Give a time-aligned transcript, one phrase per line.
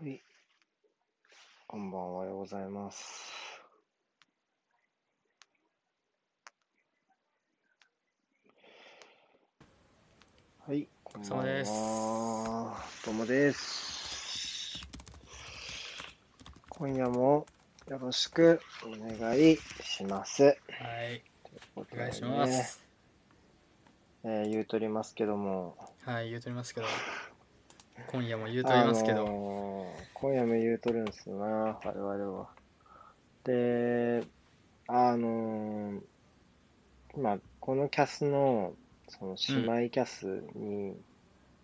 [0.00, 0.22] はい。
[1.66, 3.60] こんばんは、おはようございます。
[10.64, 12.76] はい、こんばんですは。
[13.04, 14.86] どうもです。
[16.68, 17.44] 今夜も
[17.88, 20.44] よろしくお願いします。
[20.44, 20.50] は
[21.10, 21.24] い、
[21.74, 22.86] おお願いします。
[24.22, 26.86] えー言うとりますけども、はい、言うとりますけど、
[28.12, 29.77] 今夜も言うとりますけど、あのー
[30.20, 32.48] 今夜も言うとるんですよな、我々は。
[33.44, 34.24] で、
[34.88, 36.00] あのー
[37.16, 38.74] まあ、このキャスの、
[39.08, 40.96] その姉妹キャスに、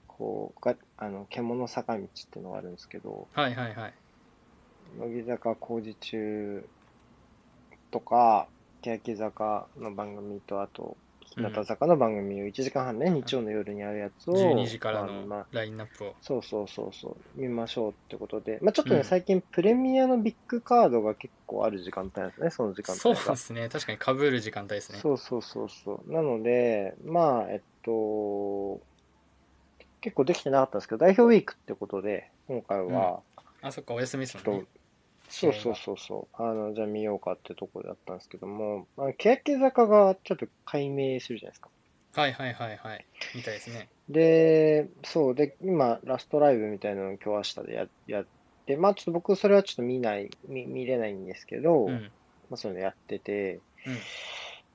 [0.07, 3.95] こう、があの、獣坂道っていうのがあるんですけど、はいはいはい。
[4.99, 6.65] 乃木坂工事中
[7.91, 8.47] とか、
[8.83, 10.97] 欅坂の番組と、あと、
[11.31, 16.15] 日向坂の番組を1時間半ね、日曜の夜にあるやつを、12時からまあまあのラインナップを。
[16.21, 23.15] そうそうそうそう、見ましょうってことで、まあ、ちょっとね、うん最近プレミアのビッグカードが結構ある時間帯ですね、その時間そう。
[23.15, 24.99] ですね、確かに被る時間帯ですね。
[25.01, 26.13] そうそうそうそう。
[26.13, 28.81] なので、まあ、えっと、
[30.01, 33.23] 結構できてなかったんですけど、代表ウィークってことで、今回は、
[33.63, 34.67] あ、そっか、お休みですもんね。
[35.35, 41.71] そうそうそうそう、あの、じゃあ見ようかってところだったんですけども、まあ、欅坂がちょっと解明するじゃないですか。
[42.15, 43.07] はいはいはいはい。
[43.35, 43.89] みたいですね。
[44.09, 48.27] で、そう、で、今、ラストライブみたいなのを今日明日でややっ
[48.67, 52.13] て、まあちょっと僕それはちょっと見ない、見、見れないんですけど、うん。
[52.49, 53.97] まあそういうのやってて、うん。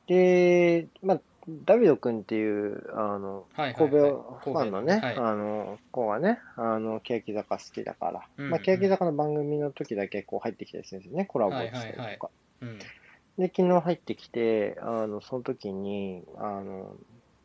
[0.07, 1.21] で、まあ、
[1.65, 3.89] ダビド君っていう、あの、はいはいはい。
[3.89, 5.15] 神戸ファンのね、はい。
[5.17, 11.81] あの、子がね、あの、欅坂好きだから、うんまあ、欅坂の番組の時だけこう入ってきたりするんですよね、コラボしたりとか。
[11.81, 12.19] はいはいはい
[12.61, 12.79] うん。
[13.37, 16.95] で、昨日入ってきて、あの、その時に、あの、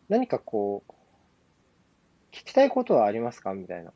[0.09, 0.93] 何かこう、
[2.33, 3.93] 聞きたいことはありますかみたいな。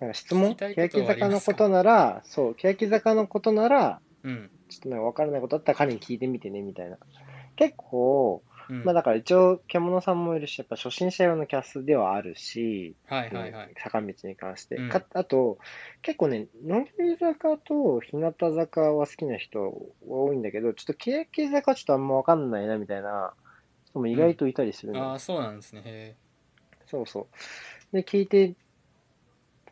[0.00, 0.56] なんか質問？
[0.56, 4.50] 欅坂のことなら、そう、欅坂のことなら、うん。
[4.68, 6.98] ちょっとなんか分からないことあったら彼に聞いてみてね、みたいな。
[7.56, 8.84] 結構、うん。
[8.84, 13.74] まあだから一応、獣さんもいるし、やっぱ初心者用のキャスではあるし、はいはいはい。
[13.76, 14.76] 坂道に関して。
[14.76, 15.58] うんかあと、
[16.02, 19.60] 結構ね、乃木坂と日向坂は好きな人
[20.06, 23.32] 多いんだけど、ちょっと欅坂はちょっとあんまわかんないなみたいな
[23.86, 25.82] 人も意外といたりするの、ああ、そうなんですね。
[25.84, 26.16] へ
[26.86, 27.28] そうそ
[27.92, 27.96] う。
[27.96, 28.54] で、聞いて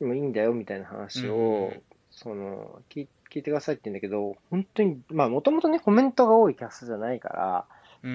[0.00, 1.82] もいいんだよみたいな話を、うんうん
[2.16, 7.66] その聞い、聞いてくださいって言うんだけど、本当に、まあもともとね、コメントが多いキャスじゃないから。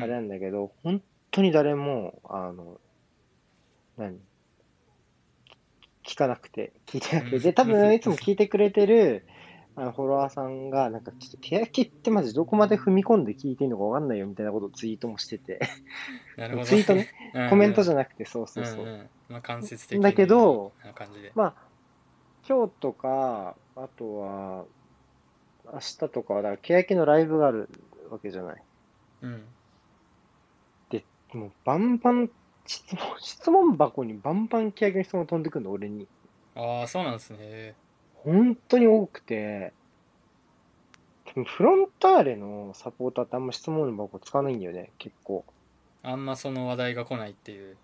[0.01, 2.79] あれなんだけど、本当に誰も、あの、
[3.97, 4.19] 何？
[6.03, 7.39] 聞かなくて、聞いてなくて。
[7.39, 9.25] で、多分いつも聞いてくれてる、
[9.75, 15.59] あの、フォロワーさんが、なんか、ちょっと、欅ってマジどこまで踏み込んで聞いていいのかわかんないよみたいなことをツイートもしてて、
[16.37, 16.65] なるほど。
[16.65, 17.49] ツイートね、うんうん。
[17.51, 18.85] コメントじゃなくて、そうそうそう。
[18.85, 20.03] んんまあ、間接的に。
[20.03, 20.73] だけど。
[21.35, 21.53] まあ、
[22.47, 24.65] 今日とか、あとは、
[25.71, 27.69] 明日とかは、だから、欅のライブがある
[28.09, 28.63] わけじゃない。
[29.21, 29.45] うん。
[31.33, 32.29] もう、バンバン、
[32.65, 36.07] 質問、質問箱にバンバン欅の質問飛んでくるの、俺に。
[36.55, 37.37] ああ、そうなんですね。
[37.41, 37.75] へ
[38.15, 39.73] 本当に多くて、
[41.45, 45.45] フロンターレのサポーターってあんま質問箱使わないんだよね、結構。
[46.03, 47.77] えあんまその話題が来ないっていう。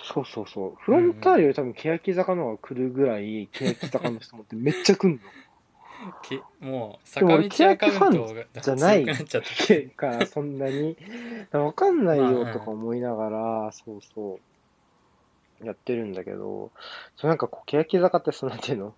[0.00, 0.74] そうそうそう。
[0.78, 5.18] フロンターレより多分欅坂の方が来るぐらい、欅坂の質問ってめっちゃ来んの。
[6.22, 9.04] けもう坂道アカウントがじゃない
[9.96, 10.96] から、そんなに。
[11.52, 14.38] わかんないよとか思いながら、そうそ
[15.62, 15.66] う。
[15.66, 16.70] やってるんだけど、
[17.16, 18.94] そうなんかこう、欅坂ってそうなんていうの？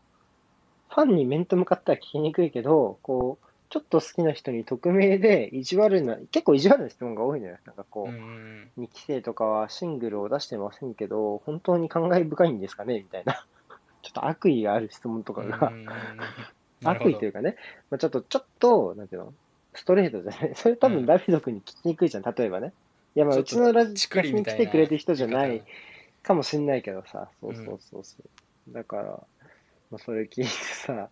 [0.90, 7.56] ファンに面と向かっては聞きにくいけど、こう、ちょっと好きな人に匿名で意地悪な、結構意地悪な質問が多いのよ。
[7.64, 12.98] なんかこう、うんうん2期生とかはシングルを出してませんけど、本当に感慨深いんですかね？
[12.98, 13.46] みたいな。
[14.02, 15.72] ちょっと悪意がある質問とかが、
[16.84, 17.56] 悪意というかね、
[17.90, 19.34] まあ、ちょっと、ちょっと、なんていうの？
[19.74, 20.52] ストレートじゃない。
[20.56, 22.72] それ多うん分ダビド君に聞きにくいじゃん、例えばね。
[23.14, 25.62] いや、まあ、うちのラジオに来てくれてる人じゃない
[26.22, 28.16] かもしんないけどさ、そうそうそうそ
[28.68, 28.72] う。
[28.72, 29.02] だから、
[29.90, 31.10] まあ、それ聞いてさ、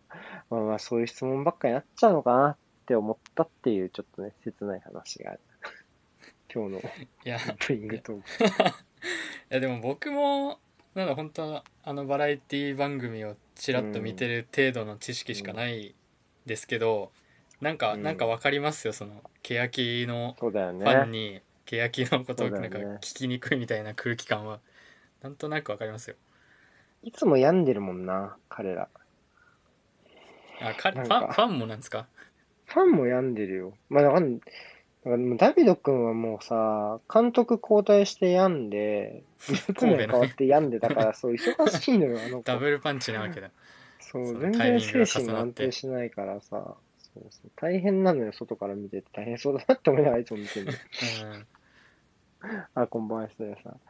[0.50, 2.56] まあまあ、そういう質問ばっかりになっちゃうのかなっ
[2.86, 5.40] て思ったっていう、ちょっとね、切ない話がある。
[6.52, 8.44] 今日のオープニングトーク。
[9.50, 10.58] いやでも僕も
[10.94, 15.94] なんだ本当あのバラエティ番組をちらっと見てる程度の知識しかない
[16.46, 17.12] ですけど、
[17.60, 21.18] なんか、うんなんかわかりますよその欅のファンね。
[21.18, 24.60] に欅のことをなんか聞きにくいみたいな空気感は
[25.22, 26.16] なんとなくわかりますよ
[27.02, 28.88] いつも病んでるもんな、彼ら。
[30.60, 32.06] あかファンファンもなんですか？
[32.66, 33.74] ファンも病んでるよ。
[33.88, 34.20] まあ、
[35.04, 42.42] だから、だからもうダビド君はもうさ、監督交代して病んで、2つ目変わって病んでたから、そう、忙しいのよ、あの子。
[42.50, 42.56] ダ。
[42.58, 43.50] ブルパンチなわけだ。
[44.00, 46.76] そう、全然精神が安定しないからさ、
[47.14, 47.50] そうそう。
[47.56, 49.08] 大変なのよ、外から見てて。
[49.12, 50.72] 大変そうだなって思いながらいつも見てるの。
[50.72, 51.46] うん。
[52.74, 53.80] あ、こんばんは、失礼さん。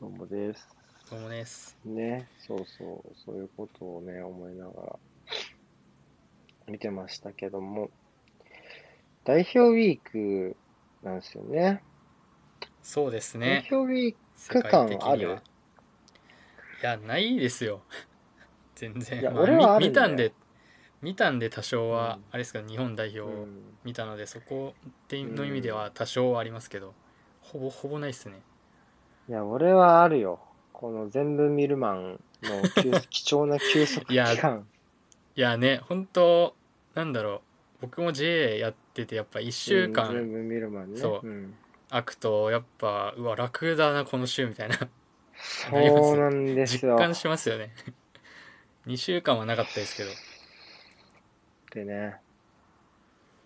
[0.00, 0.68] どうもです。
[1.10, 1.76] どうもです。
[1.84, 4.98] ね、そうそう、そういうことをね、思いながら
[6.68, 7.90] 見てましたけども、
[9.24, 10.56] 代表ウィーク
[11.02, 11.82] なんですよね。
[12.82, 15.42] そうです代ね表ウィー世区間界的ある
[16.82, 17.82] いやないですよ。
[18.74, 19.20] 全然。
[19.20, 20.32] いやまあ俺は見たんで
[21.02, 26.94] 見たんで多少は、うんあれですか日本代ク、表をうん、見たので、そこっての意味では多少はありますけど、
[27.40, 28.42] ほぼほぼないっすね。
[29.28, 30.40] いや、俺はあるよ。
[30.72, 34.66] この全部見るマンの休 貴重な休息期いや間。
[35.36, 36.54] いやね本当
[36.94, 37.40] なんだろう
[37.80, 41.00] 僕も JA やっててやっぱ1週うん間全部見るマンね。
[41.00, 41.54] そううん
[41.90, 44.76] 空くとやっぱうわ楽だなこの週みたいな
[45.34, 46.92] そうなんですよ。
[46.96, 47.74] 実感しますよね
[48.86, 50.10] 2週間はなかったですけど
[51.72, 52.16] でね。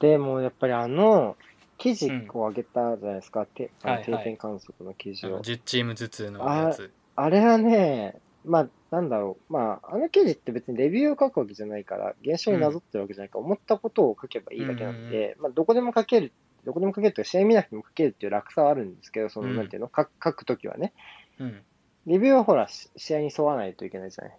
[0.01, 1.37] でもやっぱりあの、
[1.79, 3.47] 記事うんを上げたじゃないですか。
[3.47, 5.29] てあのはいはい定点観測の記事を。
[5.29, 9.53] あの10チームずつのやつあれはね、まあ、なんだろう。
[9.53, 16.33] まあ、あの記事って別にレビューを書くわけじゃないから、現象になぞってるわけじゃないから、思ったことを書けばいいだけなんで、まあ、どこでも書ける、
[16.65, 19.91] どこでも書けるとか、試合見なくても書けるっていう楽さはあるんですけど、その、うんなんていうの？
[19.95, 20.93] 書書くときはね。
[21.39, 21.63] うん
[22.07, 24.39] レビューはほら、し試合に沿わないといけないじゃない？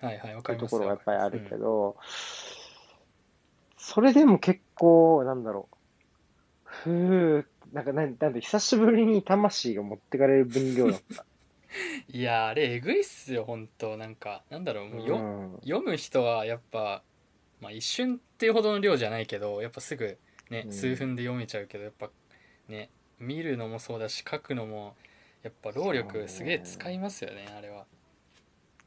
[0.00, 1.96] はいはいわかりますころがやっぱりあるけど、ど、
[3.76, 5.76] それでも結構、なんだろう。
[6.64, 11.24] ふー、なんか、なんなんで、久しぶりに魂が持ってかれる分量だった。
[12.08, 14.42] う んいやあれえぐいっすよ本当なんか。
[14.50, 15.58] なんだろうもうよ、うん。
[15.62, 17.02] 読む人はやっぱ、
[17.60, 20.18] まあ、一瞬っていうほどの量じゃないけどやっぱすぐ
[20.50, 22.10] ね、うん数分で読めちゃうけどやっぱ
[22.68, 22.88] ね
[23.18, 24.94] 見るのもそうだし書くのも
[25.42, 27.86] やっぱ労力すげえ使いますよねあれは。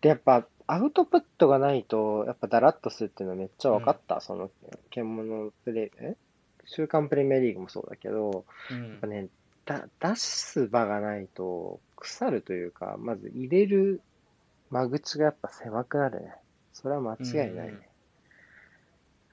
[0.01, 4.21] で、やっぱ、アウトプットがないと、やっぱダラッとするっていうのはめっちゃ分かった。
[4.21, 4.50] その、
[4.89, 6.15] 獣プレイ、え？
[6.65, 8.89] 週刊プレミアリーグもそうだけど、うん。
[8.91, 9.27] やっぱね、
[9.65, 14.01] だ出す場がないと腐るというか、まず入れる
[14.72, 16.34] 間口がやっぱ狭くなるね。
[16.74, 17.90] それは間違いないね。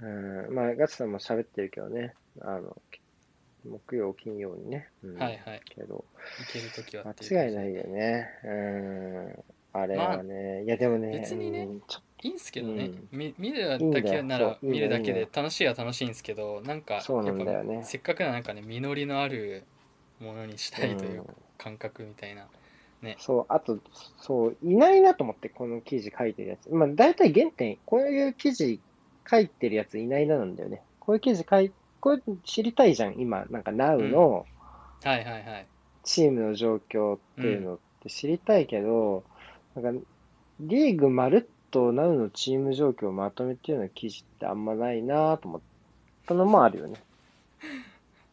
[0.01, 2.77] うん、まあ、ガチさんも喋ってるけどね、あの、
[3.65, 4.89] 木曜、金曜にね。
[5.03, 5.63] うん、はいはい。
[5.65, 6.05] けど、
[6.43, 8.29] いける時はっていう間違いないよね。
[8.45, 9.45] うん。
[9.73, 11.83] あれはね、いやでもね、別にねうん。
[12.23, 13.09] いいんすけどね、うん。
[13.13, 17.03] み見るだけなら見るだけで楽しいは楽しいんですけどなんか
[17.65, 17.83] ね。
[17.85, 19.65] せっかくなんかね実りのある
[20.19, 22.47] ものにしたいといううん感覚みたいな、
[23.19, 23.79] そう、あと、
[24.19, 26.70] そう、いないなと思って、この記事書いてるやつ。
[26.70, 28.81] まあ、大体原点、こういう記事
[29.29, 30.82] 書いてるやついないななんだよね。
[31.00, 34.47] こういう記事書い、これ知りたいじゃん、今、なんか Now の
[35.05, 35.67] はいはいはい
[36.06, 39.25] チームの状況っていうのって知りたいけど、
[39.75, 40.06] なんか、
[40.61, 45.61] リーグまるっと Now のチーム状況をまとめてるような記事ってあんまないなと思っ
[46.26, 46.94] たのもあるよね。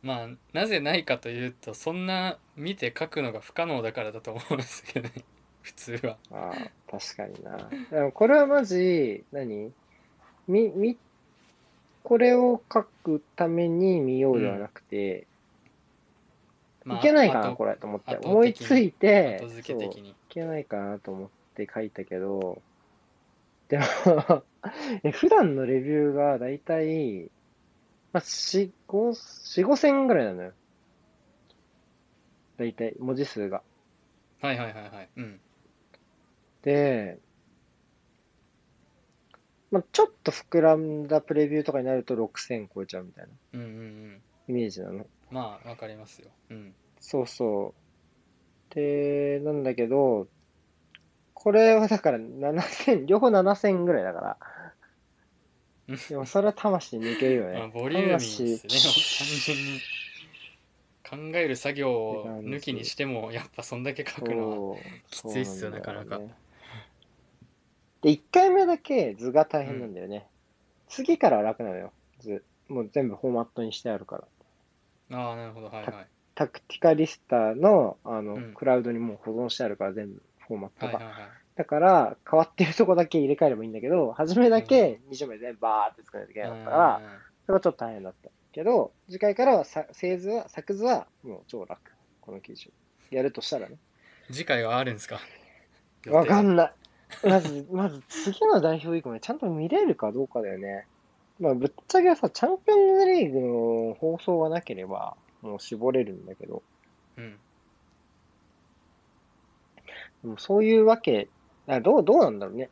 [0.04, 5.24] まあなぜないかというとそんな見て書くのが不可能だからだと思うんですけどね。
[5.64, 6.18] 普通は。
[6.30, 7.70] ああ、確かにな。
[7.90, 9.72] でもこれはマジ、何？
[10.46, 10.98] み、み、
[12.04, 15.26] これを書くために見ようではなくて、
[16.84, 18.18] まあいけないかな、後これと思って。
[18.18, 20.10] 思いついて、後付け的に。
[20.10, 22.62] いけないかなと思って書いたけど、
[23.70, 23.86] でも
[25.04, 27.30] え、普段のレビューがだいたい、
[28.14, 30.54] まあ、4、5、4、5千ぐらいなのよ。
[32.58, 33.64] だいたい、文字数が。
[34.42, 35.40] はいはいはいはいうん
[36.64, 37.18] で、
[39.72, 45.06] まあ、ちょっと膨らんだプレビューとかになると6000超えちゃうみたいなうんうんうんイメージなの。
[45.32, 47.74] まあわかりますようんそうそ
[48.72, 48.76] う。
[48.76, 50.28] で、なんだけど、
[51.34, 54.63] これはだから7000、両方7000ぐらいだからうん。
[55.88, 57.60] でもそれは魂抜けるよね。
[57.60, 64.78] まあ、ボリューミーですね魂単純に考える作業を抜きにしてもやっぱそんだけ書くのは
[65.10, 66.34] きついっすよなかなかね
[68.04, 70.28] で、1回目だけ図が大変なんだよね。
[70.90, 71.92] 次からは楽なのよ。
[72.20, 72.44] 図。
[72.68, 74.18] もう全部フォーマットにしてあるか
[75.10, 75.18] ら。
[75.18, 80.94] ああなるほどはいはいタクティカリスタの、あの、うんクラウドにもう保存してあるから、全部、フォーマットが。
[80.94, 87.02] はいはいはいだから、変わってるとこだけ入れ替えればいいんだけど、初めだけ20枚全部バーって作らないといけなかったから、
[87.46, 88.30] それはちょっと大変だった。
[88.52, 91.80] けど、次回からはさ、製図は、作図はもう超楽。
[92.22, 93.16] この記事を。
[93.16, 93.74] やるとしたらね。
[94.30, 95.20] うん次回はあるんですか？
[96.08, 96.74] わかんない。
[97.28, 100.88] まず、 まず次の代表ウィークまでちゃんと見れるかどうかだよね。
[101.40, 103.40] まあ、ぶっちゃけさ、チャンピオンズリーグ
[103.90, 106.64] の放送がなければ、もう絞れるんだけど、
[107.18, 107.38] うん
[110.24, 111.28] でもそういうわけ、
[111.68, 112.70] あどう、どうなんだろうね。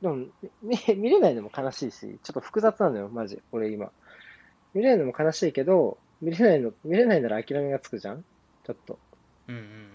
[0.00, 0.26] でも、
[0.62, 3.40] 見 見れないのも悲しいし、ちょっと複雑なのよ、マジ。
[3.52, 3.92] 俺今。
[4.74, 8.24] 見れないのも悲しいけど、見れないの、見れないなら諦めがつくじゃん？
[8.64, 8.98] ちょっと。
[9.48, 9.88] うんうん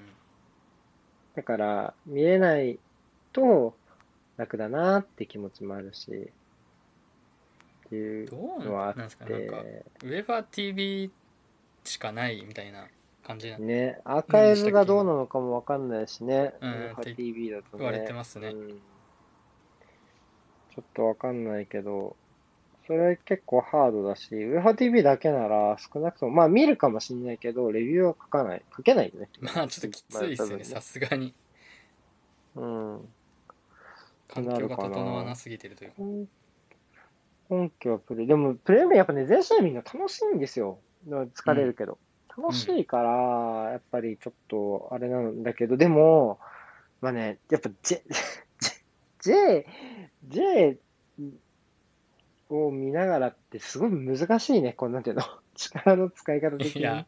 [1.36, 2.80] だから、見れない
[3.32, 3.76] と
[4.38, 6.32] 楽だなって気持ちもあるし、
[7.86, 9.30] っていうのはあなんですっか？
[9.30, 11.12] なんかて、ウェバー TV
[11.84, 12.88] しかないみたいな
[13.28, 17.68] 感じなね、アーカイブがどうなのかもわかんないしね、うん TV だとね。
[17.80, 22.16] 言われてますねうんちょっとわかんないけど、
[22.86, 28.62] それ結構ハードだし、UFA TV だけなら少なくとも、まあ見るかもしんないけど、レビューは書かない。
[28.76, 29.30] 書けないよね。
[29.42, 31.34] まあちょっときついですよねまあさすがに
[32.56, 33.10] うん。
[34.30, 36.28] 環境が整わなすぎてるというか本
[37.50, 38.28] 本家はプレイ。
[38.28, 40.80] でも、プレイもやっぱね、全試合見るの楽しいんですよ。
[41.08, 41.98] 疲れるけど。
[42.38, 46.40] 楽しいから、やっぱりちょっと、あれなんだけど、でも、
[47.02, 48.04] まあね、やっぱ J、
[49.22, 49.66] J、
[50.30, 50.78] J
[52.50, 55.24] を見ながらってすごい難しいね、こうなんていうの。
[55.56, 56.82] 力の使い方的に。
[56.82, 57.08] いや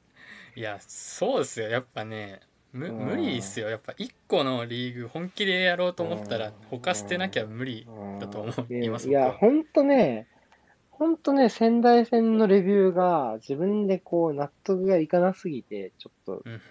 [0.56, 1.70] いやそうですよ。
[1.70, 2.42] やっぱね
[2.74, 3.06] むうん。
[3.06, 3.70] 無理ですよ。
[3.70, 6.54] やっぱ1個のリーグ本気でやろうと思ったらうん。
[6.72, 7.88] 他捨てなきゃ無理
[8.20, 10.28] だと思いますいや、ほんとね、
[11.00, 16.62] ほんとね、仙台戦のレビューが自分でこう納得がいかなすぎて、ちょっと、うん。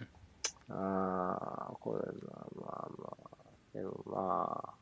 [0.68, 2.12] ああ、これな、
[2.60, 4.74] まあまあ、でもまあ。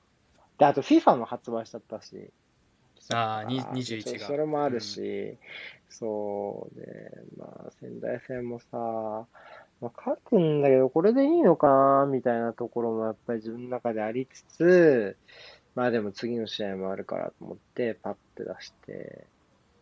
[0.58, 2.28] で、あと FIFA も発売しちゃったし。
[3.12, 4.26] あーにそう21が。
[4.26, 5.38] それもあるし、
[5.88, 6.86] そうで、
[7.38, 9.28] まあ、仙台戦もさ、
[9.80, 15.16] まあ、書くんだけど、これでいいのかな、みたいなところもやっぱり自分の中でありつつ、
[15.76, 19.28] まあでも次の試合もあるからと思って、パッて出して、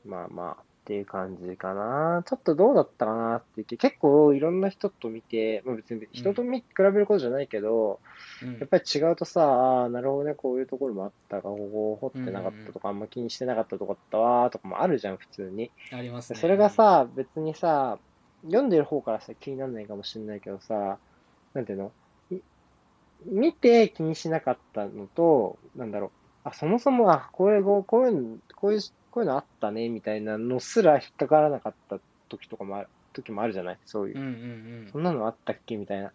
[0.06, 2.22] まあまあ、っていう感じかな。
[2.26, 8.00] ちょっとどうだったかなって言って、結構いろんな人と見て、まあ別に人と見、比べることじゃないけど、
[8.42, 8.58] うん。
[8.58, 15.70] やっぱり違うとさ、ああ、なるほどね、こういうところもあったが、ここ掘ってなかったとか、あんま気にしてなかったとこだったわーとかもあるじゃん、普通に。
[15.90, 16.38] ありますね。
[16.38, 17.98] それがさ、別にさ、
[18.44, 20.98] 読んでる方からしたら気にならないかもしれないけどさ、
[21.54, 21.92] なんていうの？
[22.30, 22.40] い
[23.24, 26.08] 見て気にしなかったのと、なんだろ
[26.44, 28.80] う、あ、そもそも、あ、これ、こうこういうの、こういう、
[29.14, 33.78] こういうのあったね、みたいなのすら引っかからなかった時とかもある、時もあるじゃない？
[33.86, 34.18] そういう。
[34.18, 35.76] うんうんそんなのあったっけ？
[35.76, 36.10] みたいな。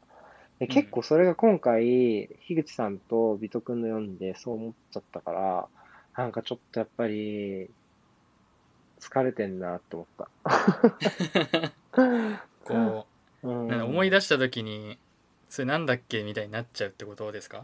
[0.60, 0.74] でうん。
[0.74, 5.68] 結構それが今回、樋口さんとビト君の読んでそう思っちゃったから、
[6.18, 7.70] なんかちょっとやっぱり、
[9.00, 10.28] 疲れてんなって思った。
[12.04, 13.06] うんこ
[13.44, 14.98] ううなんか思い出した時に
[15.48, 16.24] それなんだっけ？
[16.26, 17.64] みたいになっちゃうってことですか？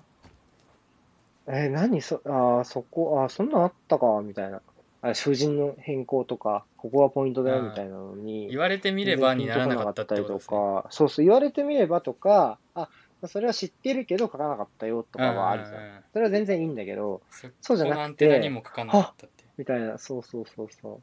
[1.48, 2.02] えー何？
[2.02, 4.62] そ、あーそこ、あーそんなんあったか、みたいな。
[5.10, 8.48] あ囚人の変更とか、ここがポイントだよ、うんみたいなのに。
[8.50, 12.90] 言われてみればにならなかったりとか、そうそう、言われてみればとか、あ、
[13.28, 16.04] それは知ってるけど書かなかったよとかはあるじゃん。
[16.12, 21.02] それは全然いいんだけど、そそうじゃなくてこのアンテナにも書かなかったってみたいな、そうそうそうそう。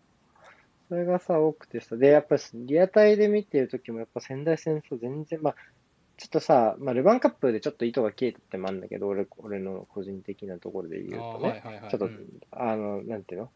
[0.89, 5.55] それがさ、多くてさ、で、やっぱリアタイで見てるときも、やっぱ仙台戦争全然、まあ、
[6.19, 11.63] ちょっとさ、まあ、ルヴァンカップでちょっと糸が切れたってもあるんだけど、俺、俺の個人的なところで言うあとね。
[11.65, 13.51] ーはいはいはいちょっと、うんあの、なんていうの？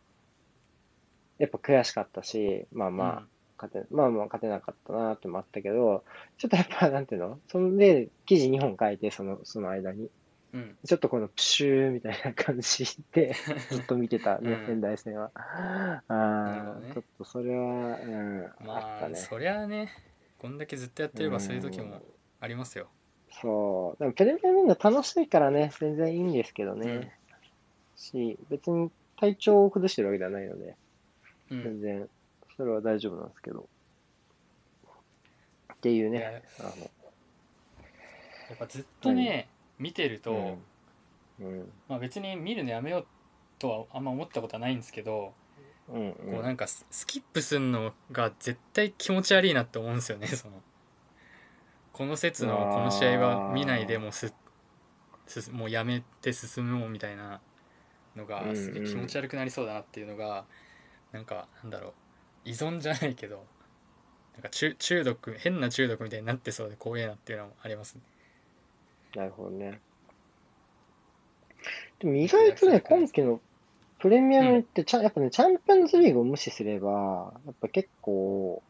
[1.39, 3.23] やっぱ悔しかったし、まあまあ、
[3.59, 6.05] 勝て、まあまあ勝てなかったなってもあったけど、
[6.39, 7.39] ちょっとやっぱ、なんていうの？
[7.49, 10.03] そんで、記事2本書いて、その、その間に。
[10.03, 10.09] うん
[10.53, 13.35] うんちょっとこのプシューみたいな感じで、
[13.71, 15.31] ずっと見てたね、うん仙台戦は。
[15.35, 19.17] ああ、ねちょっとそれは、うん、あまあね。
[19.17, 19.91] そりゃあね
[20.39, 22.01] こんだけずっとやってればそういう時も
[22.41, 22.89] ありますよ
[23.31, 23.99] そう。
[23.99, 27.13] でもプレミアム見るの楽しいからね、全然いいんですけどね。
[27.97, 30.77] し、別に体調を崩してるわけではないので、
[31.51, 31.63] うん。
[31.63, 32.09] 全然、
[32.57, 33.69] それは大丈夫なんですけど。
[35.75, 36.91] っていうね、あの、
[38.49, 39.49] やっぱずっとね
[39.79, 40.59] 見てると、
[41.41, 43.07] うん、うん、まあ、別に見るのやめよう
[43.59, 45.35] とはあんま思ったことはないんですけど、
[45.89, 50.63] うん、こうなんかススキップするのが絶対気持ち悪いなって思うんですよねその。
[51.93, 54.33] この説のこの試合は見ないでもうす
[55.27, 57.41] すもうやめて進もうみたいな
[58.15, 60.45] のがうんうんすげえ気持ち悪くなりそうだなっていうのが
[61.17, 61.93] なんかなんだろう
[62.45, 63.45] 依存じゃないけど
[64.35, 68.03] なんか中中毒変な中毒みたいになってそうで怖えなっていうのもありますね
[69.17, 69.81] なるほどね。
[71.99, 73.41] でも意外とね、今期の
[73.99, 78.63] プレミアムってちゃん、やっぱね、チャンピオンズリーグを無視すれば、やっぱ結構、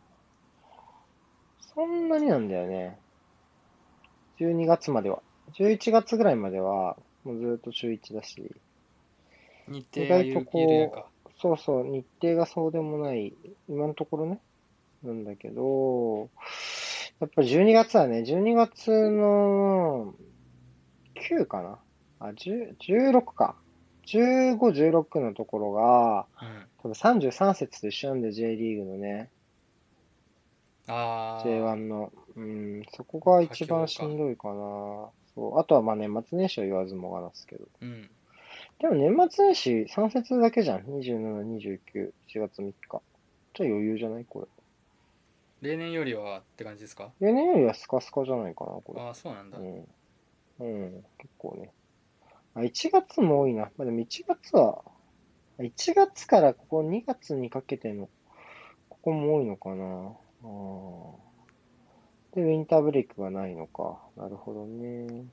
[1.75, 2.99] そんなになんだよね。
[4.39, 5.21] 12月までは。
[5.55, 8.55] 11月ぐらいまでは、もうずっと週1だし、
[9.67, 11.07] 日程が意外とこう緩やか
[11.47, 13.35] そうそう、日程がそうでもない、
[13.69, 14.41] 今のところね、
[15.05, 16.31] なんだけど、
[17.21, 20.15] やっぱり12月はね、12月の
[21.15, 21.79] 9かな
[22.19, 23.57] あ、10 16か。
[24.07, 26.67] 15、16のところが、うん。
[26.83, 29.31] 多分33節と一緒なんで、J リーグのね、
[30.89, 31.47] ああ。
[31.47, 32.13] J1 の。
[32.37, 34.55] うん、そこが一番しんどいかな。
[35.35, 35.59] そう。
[35.59, 37.65] あとはまあ年末年始は言わずもがなすけど。
[37.81, 38.11] うん。
[38.81, 40.83] でも年末年始3節だけじゃん。
[40.83, 42.73] 27、29、4月3日。
[43.55, 44.25] じゃあ余裕じゃない？
[44.27, 44.41] こ
[45.63, 45.71] れ。
[45.71, 47.11] 例年よりはって感じですか？
[47.21, 49.01] 例年よりはスカスカじゃないかな、これ。
[49.01, 49.59] ああ、そうなんだ。
[49.59, 49.87] うん。
[50.59, 51.73] うん、結構ね。
[52.55, 53.71] あ、1月も多いな。
[53.77, 54.83] まあ、でも1月は、
[55.59, 58.11] 1月からここ2月にかけての、
[58.91, 59.85] ここも多いのかな。
[60.43, 61.13] あー
[62.35, 63.99] で、ウィンターブレイクがないのか。
[64.17, 65.25] なるほどね。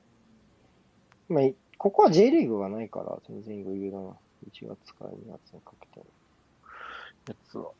[1.28, 4.10] まあ、いここは J リーグがないから、全然余裕だな。
[4.50, 6.06] 1月から2月にかけての
[7.28, 7.70] やつは。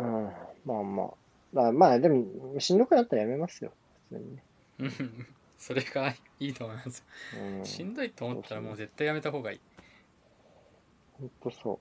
[0.00, 0.32] うん、
[0.64, 1.10] まあまあ。
[1.52, 3.72] まあ、まあ、でも、しんどくなったらやめますよ。
[4.10, 4.42] 普通にね。
[4.80, 5.26] うん。
[5.56, 7.04] それがいいと思います。
[7.58, 7.64] うん。
[7.64, 9.60] しんどいと思ったらもう絶対やめた方がいい。
[11.18, 11.80] ほんとそ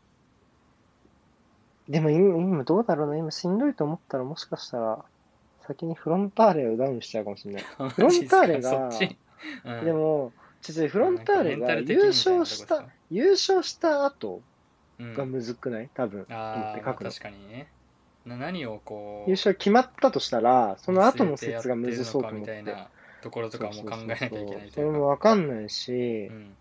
[1.88, 1.92] う。
[1.92, 3.18] でも今、今どうだろうな。
[3.18, 5.06] 今しんどいと思ったらもしかしたら、
[5.68, 7.64] 先にフロンターレをダウンしちゃうかもしれない。
[7.90, 8.90] フロンターレが
[9.66, 10.34] うん、でも、
[10.74, 14.42] ちょっとフロンターレが優勝した優勝した後
[15.00, 15.90] うんがむずくない？
[15.94, 16.26] 多分。
[16.30, 17.68] ああ、って書くのまあ確かにね。
[18.26, 22.48] な何をこう、優勝決まったとしたら、その後の説がむずそうと思って。
[22.48, 22.90] てみたいな
[23.22, 24.72] ところとかも考えなきゃいけない。
[24.72, 26.56] それもわかんないしう、ん。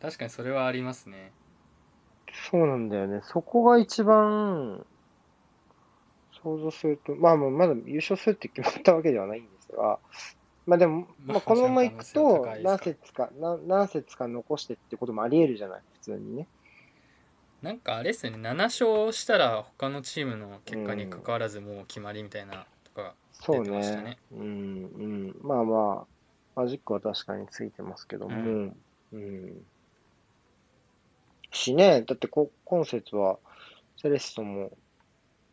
[0.00, 1.32] 確かにそれはありますね。
[2.50, 3.20] そうなんだよね。
[3.24, 4.86] そこが一番、
[6.42, 9.98] 想像すると、まあまあまだ優勝するって決まったわけではないんですが、
[10.70, 16.46] まあでも、まあこのまま行くとまあ、何節か、何何節か残してってこともあり得るじゃない、普通にね。
[17.60, 24.18] なんかあれですよね、7勝したら他のチームの結果に関わらずもう決まりみたいなとか、そう出てましたねね。
[24.30, 25.36] うん、うん。
[25.42, 26.06] まあま
[26.54, 28.76] あ、マジックは確かについてますけども、う
[29.12, 29.66] うん。
[31.50, 33.40] しね、だってこ今節は、
[34.00, 34.70] セレッソも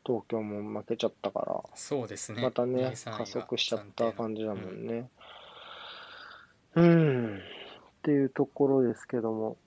[0.07, 2.41] 東京も負けちゃったから、そうですね。
[2.41, 5.09] またね2、3位が加速しちゃった感じだもうんんね。
[6.75, 7.37] うん。
[7.37, 7.39] っ
[8.03, 9.57] ていうところですけども。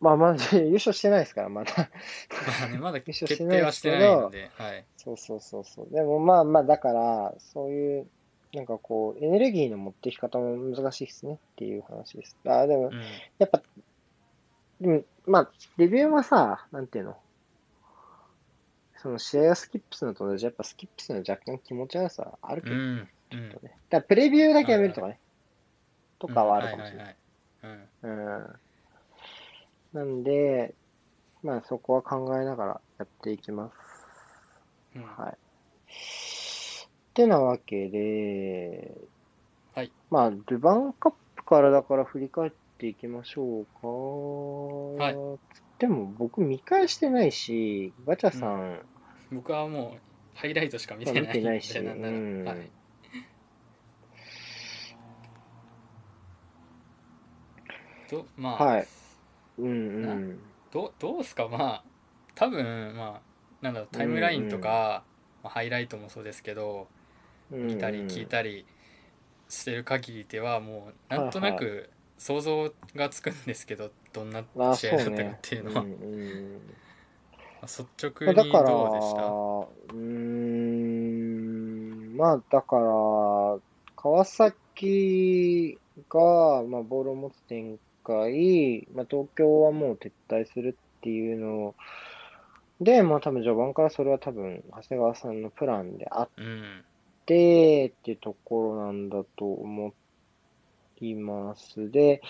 [0.00, 1.72] まあ、まだ 優勝してないですから、まだ。
[1.76, 4.84] まあね、まだ優 決勝してない定はしてないので、はい。
[4.96, 5.94] そうそうそうそう。
[5.94, 8.08] でもまあまあ、だから、そういう、
[8.52, 12.36] なんかこう、エネルギーの持っていき方も難しいですねっていう話です。
[12.44, 13.00] あ、でも、うん。
[13.38, 13.62] やっぱ、
[14.80, 17.16] でも、まあ、レビューはさ、なんていうの？
[19.02, 22.82] その試合をスキップするのと同じ、やっぱスキップするの若干気持ち悪さあるけどね。
[22.82, 23.08] うん。
[23.32, 23.48] うん。
[23.50, 25.18] だからプレビューだけやめるとかね。
[26.20, 27.16] とかはあるかもしれない。
[28.02, 28.46] うん。
[29.92, 30.74] なんで、
[31.42, 33.74] まあそこは考えながらやっていきます。
[34.94, 35.02] うん。
[35.02, 35.32] うんはい。
[35.32, 38.94] ってなわけで、
[39.74, 39.92] はい。
[40.10, 43.88] まあ、ルヴァンカップからだから振り返っていきましょうか。
[45.02, 45.14] はい
[45.52, 48.80] つっても僕見返してないし、ガチャさん、
[49.32, 52.00] 僕はもうハイライトしか見てまあない見てないし なん。
[52.00, 52.70] ならうんはい。
[58.10, 58.86] どまあ、はい。
[59.58, 59.70] うん
[60.04, 60.38] うん。
[60.72, 61.48] どどうすか？
[61.48, 61.84] まあ
[62.34, 65.04] 多分まあなんだろうタイムラインとか、
[65.42, 66.88] まあ、ハイライトもそうですけど
[67.50, 68.66] 見たり聞いたり
[69.48, 75.38] してる限りではもうなんとなく想像がつくんですけどどんなあ、試合だったかっ。
[75.42, 76.60] ていうのは、うんうん
[77.66, 79.22] 率直まあだから、にどうでした？
[79.94, 80.02] うー
[82.12, 83.58] ん、まあだから、
[83.96, 91.74] 川崎が、まあ、ボールを持つ展開、まあ、東京はもう撤退するっていうの
[92.80, 96.84] で、まあ多分序盤からそれは多分長谷川さんのプランであっうん
[97.26, 99.94] てっていうところなんだと思
[101.00, 101.92] います。
[101.92, 102.20] で、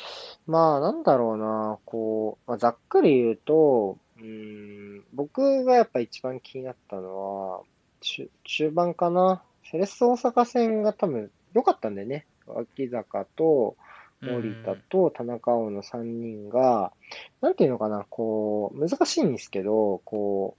[0.46, 7.62] まあなんだろうな、こう、まあ、ざっくり言うと、うーん、僕がやっぱ一番気になったのは、
[8.00, 9.42] 中中盤かな？
[9.64, 12.26] セレッソ大阪戦が多分良かったんだよね。
[12.46, 13.76] 脇坂と
[14.20, 16.92] 森田と田中碧の3人が、
[17.40, 20.56] なんていうのかな、こう、難しいんですけど、こ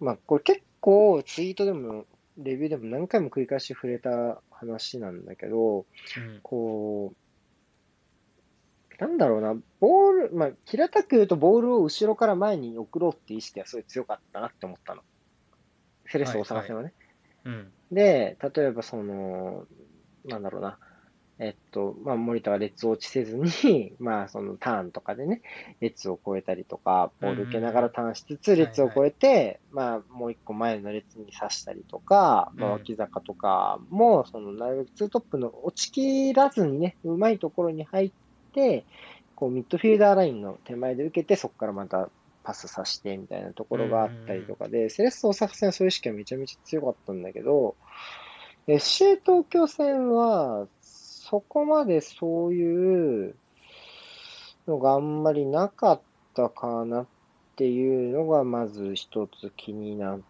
[0.00, 2.04] う、まあ、これ結構ツイートでも、
[2.38, 5.84] レビューでも何回も繰り返し触れた話なんだけど、うん
[6.42, 7.16] こう、
[9.00, 15.02] なんだろうな、ボール、まあ、平たく言うとボールを後ろから前に送ろうっていう意識はすごい強かったなって思ったの。
[16.06, 16.92] セレッソ大阪戦はね。
[17.44, 17.72] うん。
[17.90, 19.66] で、例えばその、
[20.26, 20.78] なんだろうな、
[21.38, 25.40] えっと、まあ、森田は列を落ちせずに、 まあ、そのターンとかでね、
[25.80, 38.29] 列を越えたりとか、ボール受けながらターンしつつ、列を越えて、まあ、もう一個前の列に刺したりとか、まあ、脇坂とかも、その、なるべくツートップの落ちきらずにね、うまいところに入って、
[39.34, 42.10] こう、ミッドフィールダーラインの手前で受けて、そこからまた
[42.42, 47.76] パスさしてみたいなところがあったりとかで、セレッソ大阪戦はそういう意識はめちゃめちゃ強かったんだけど、
[48.66, 53.36] FC 東京戦は、そこまでそういう
[54.66, 56.00] のがあんまりなかっ
[56.34, 57.06] たかなっ
[57.56, 60.20] ていうのが、まず一つ気になっ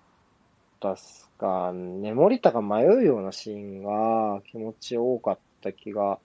[0.78, 2.12] たっすかね。
[2.12, 6.18] 森田が迷うようなシーンが気持ち多かった気が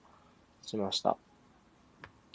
[0.62, 1.16] しました。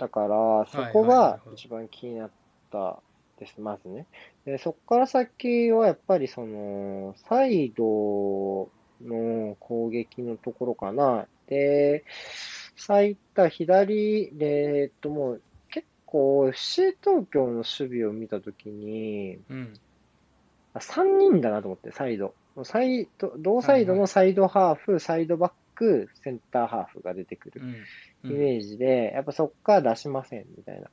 [0.02, 2.32] だから、そこが一番気になっ
[2.72, 2.98] た
[3.38, 4.08] です、まずね。
[4.46, 8.68] で、そこから先はやっぱりその、サイド
[9.04, 11.28] の攻撃のところかな。
[11.46, 12.04] で、
[12.76, 14.46] 最多左で、
[14.82, 17.66] えっともう結構 FC 東京の守
[18.00, 19.74] 備を見たときに、うん、
[20.74, 22.34] あ3人だなと思って、サイド。
[22.64, 27.62] サイド、同サイドのサイドハーフ、サイドバック、センターハーフが出てくる
[28.24, 30.88] イメージで、うん、やっぱそっから出しませんみたいな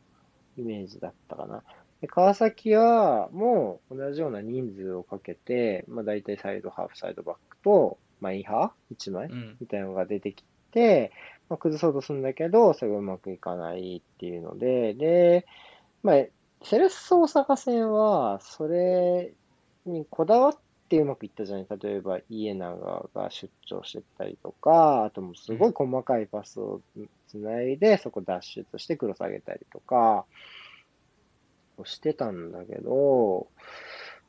[0.57, 1.62] イメージだったかな。
[2.01, 9.29] で川崎はもう同じような人数をかけて、まあ大体サイドハーフ、サイドバックと、まあ、インハー ?1 枚、
[9.61, 11.12] みたいなのが出てきて、
[11.48, 15.46] まあ、崩そうとするんだけど、それがうまくいかないっていうので、で、
[16.03, 16.16] まあ、
[16.62, 19.33] セレッソ大阪戦は、それ
[19.87, 21.66] にこだわっってうまくいったじゃない。
[21.83, 26.81] 例えば、家長が出張してたりとか、あともうすごい細かいパスを
[27.29, 30.24] つないで、そこ脱出してクロス上げたりとか、
[31.85, 33.48] してたんだけど、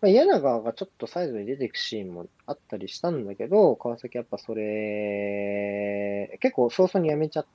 [0.01, 7.45] まあ、柳川がちょっとサイドに出ていくシーンもあったりしたんだけど、川崎やっぱそれ、結構早々にやめちゃっ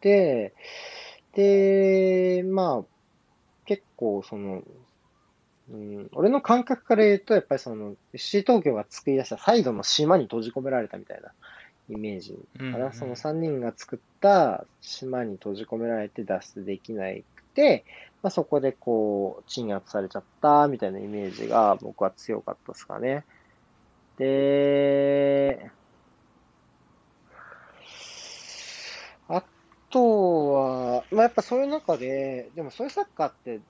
[0.00, 0.54] て、
[1.34, 2.84] で、まあ、
[3.66, 4.62] 結構その、
[5.68, 11.32] うん、俺の感覚から言うと、やっぱりその、FC 東京が作り出したサイドの島に閉じ込められたみたいな
[11.90, 12.76] イメージかな。
[12.76, 17.84] うんうん、その3人が作った島に閉じ込められて脱出できないくて、
[18.22, 23.24] まあ、そこでこう、鎮圧されちゃったみたいなイメージが僕は強かったですかね。
[24.18, 25.70] で、
[29.28, 29.42] あ
[29.90, 33.60] とは、まあ、やっぱそういう中で、でもそういうサッカーって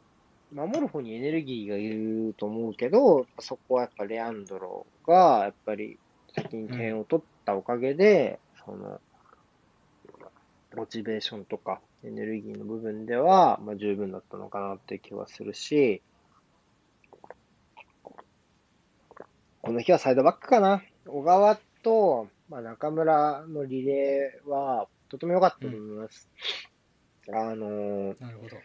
[0.57, 5.99] 守る方にエネルギーがいると思うけど、そこはやっぱレアンドロが、やっぱり
[6.35, 9.01] 先に点を取ったおかげで、うん、その、
[10.75, 16.01] モチベーションとか、エネルギーの部分では、まあ、十分だったのかなっていう気はするし、
[19.61, 20.83] この日はサイドバックかな。
[21.07, 26.31] 小川と、まあ、中村のリレーは、とても良かったと思います。
[27.29, 28.57] うん、あのー、なるほど。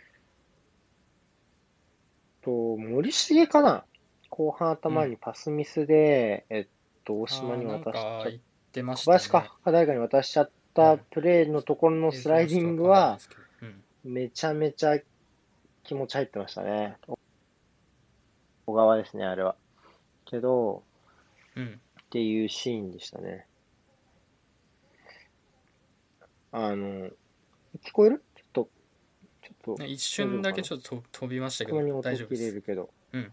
[2.41, 3.85] と、森重かな？
[4.29, 6.67] 後半頭にパスミスで、うん、えっ
[7.03, 8.31] と、大島に渡しちゃっ
[8.71, 13.19] てました、ね、小林か、誰かに渡しちゃっったプレーのところのスライディングは、
[14.03, 14.97] めちゃめちゃ
[15.83, 16.95] 気持ち入ってましたね。
[18.65, 19.55] 小川ですね、あれは。
[20.25, 20.83] けど、
[21.55, 23.45] うん、っていうシーンでしたね。
[26.53, 27.09] あの、
[27.83, 28.23] 聞こえる？
[29.63, 29.75] と。
[29.85, 32.43] 一瞬だけちょっと飛びましたけど、大丈夫です。
[32.43, 32.89] れるけど。
[33.13, 33.21] うん。
[33.21, 33.31] やっ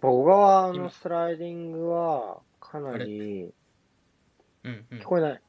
[0.00, 3.52] ぱ小川のスライディングは、かなり、
[4.64, 5.40] うんうん、聞こえない。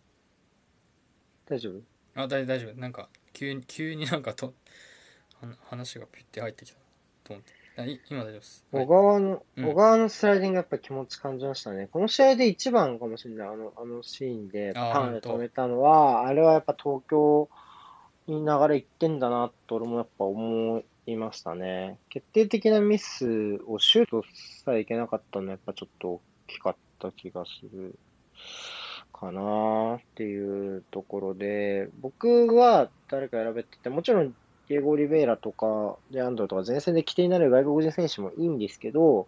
[1.49, 1.81] 大丈夫？
[2.15, 2.79] あ大大丈夫。
[2.79, 4.53] なんか急に急になんかと
[5.69, 6.77] 話がピュッて入ってきた
[7.23, 7.53] と思って。
[7.79, 8.65] あ今大丈夫です。
[8.71, 11.87] 小川の、うん、小川のスライディングやっぱ気持ち感じましたね。
[11.91, 17.49] この試合で一番かもしれないあのあのシーンでパンで止めたのはあれはやっぱ東京
[18.27, 21.97] に流れいってんだなと俺もやっぱ思いましたね。
[22.09, 24.23] 決定的なミスをシュート
[24.63, 27.97] さえいけなかったのはやっぱちょっと大きかった気がする
[29.13, 34.35] かなっていうところで、僕は誰か選べってて、もちろん、
[34.69, 39.25] ディエゴ・リベイラとか、デアンドロとか前線で起点になる外国人選手もいいんですけど、うん、や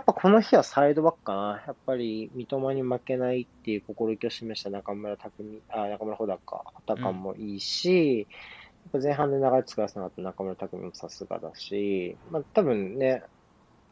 [0.00, 1.62] っぱこの日はサイドバックかな。
[1.66, 8.26] やっぱり三笘に負けないっていう心意気を示した中村匠、あ、中村穂高、畑かもいいし、
[8.92, 13.22] うん、前半で流れ作らせなかった中村匠もさすがだし、まあ多分ね、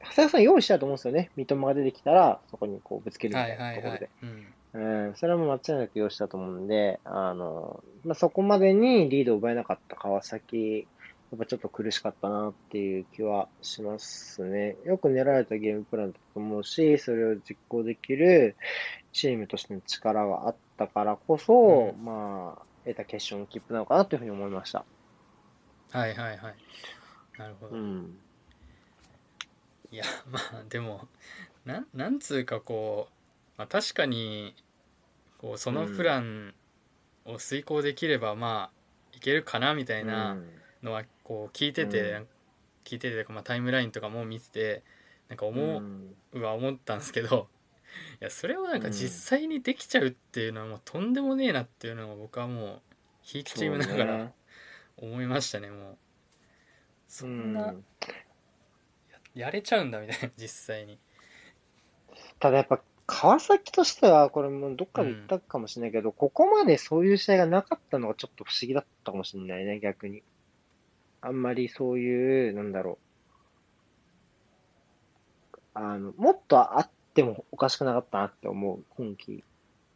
[0.01, 1.31] 長谷川さん用意したと思うんですよね。
[1.37, 3.89] 三笘が出てきたら、そこにこうぶつけるみたいなところで。
[3.89, 4.79] はいはいはいうんう
[5.13, 10.87] ん、それはもう間違いなく用したと思うんで、あの、まあ、そこまでにリードを奪えなかった川崎、
[11.33, 14.77] やっぱちょっと苦しかったなっていう気はしますね。
[14.85, 18.55] よく練られたゲームプランだと思うし、それを実行できる
[19.13, 24.85] チームとしての力があったからこそ、うん、まあ、得た決勝の切符なのかなというふうに思いました。
[25.91, 26.55] はいはいはい
[27.39, 28.19] なるほど、うん。
[29.91, 31.09] いやまあでも
[31.65, 33.13] なんなんつうかこう、
[33.57, 34.55] まあ、確かに
[35.47, 36.55] こうそのプラン
[37.25, 40.37] を遂行できればまあいけるかなみたいな
[40.83, 42.27] のはこう聞いてて、うん。
[42.85, 44.83] 聞いてて、まあ、タイムラインとかも見てて
[45.29, 45.83] なんか思
[46.33, 47.49] う、は思ったんですけど
[48.21, 52.81] いやそれをなんか実際にできちゃうっていうのはもうとんでもねえなっていうのを僕はもう
[53.23, 54.33] ひいきチームながら
[54.99, 55.97] 思いましたねもう。
[57.09, 57.85] そんなうん。
[59.35, 60.99] やれちゃうんだみたいな実際に。
[62.39, 70.23] ただやっぱ川崎としては、これもどっかで言ったかもしれないけど、ここまでそういう試合がなかったのがちょっと不思議だったかもしれないね、逆に。
[71.21, 72.99] あんまりそういう、なんだろ
[75.55, 75.57] う。
[75.75, 79.45] あの、もっとあってもおかしくなかったなって思う、今季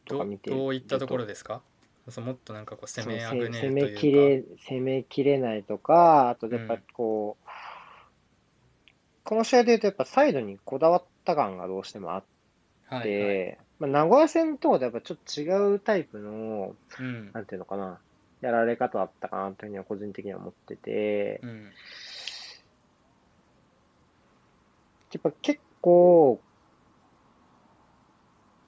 [0.04, 1.62] とか見てどういったところでですか？
[2.08, 7.48] そうもっとなんかこう攻めあぐね攻めきれ、攻めきれないとか、あとやっぱこう、
[9.22, 12.28] この試合で言うとやっぱサイドにこだわった感がどうしてもあって、
[12.90, 13.58] はいはい。
[13.78, 17.30] まあ、名古屋戦とはやっぱちょっと違うタイプの、うん。
[17.32, 18.00] なんていうのかな、
[18.40, 21.64] やられ方だったかなというふうには個人的には思ってて、うん。
[25.12, 26.40] やっぱ結構、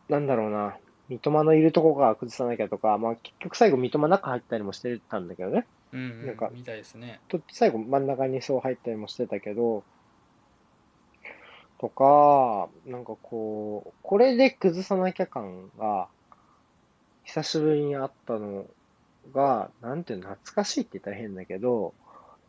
[0.08, 0.76] なんだろうな、
[1.08, 5.66] 三笘のいるとこから崩さなきゃとか、まあ結局最後三笘中入ったりもしてたんだけどね。
[5.92, 6.26] うんうん。
[6.26, 7.20] なんかみたいですね。
[7.28, 9.84] と最後真ん中にそう入ったりもしてたけど、
[11.82, 16.06] とか、なんかこう、これで崩さなきゃ感が、
[17.24, 18.66] 久しぶりにあったの
[19.34, 21.92] が、なんていうの、懐かしいって言ったら変だけど、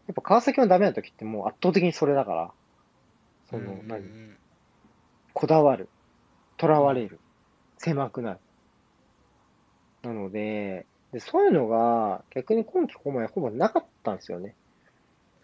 [0.06, 2.52] やっぱ川崎のダメな時ってもう圧倒的にそれだから、
[3.50, 4.38] その、何うん
[5.34, 5.90] こだわる、
[6.62, 7.20] 囚われる、
[7.80, 8.40] 狭くなる。
[10.04, 14.54] なので、でそういうのが逆に今季ここまでほぼなかったんですよね。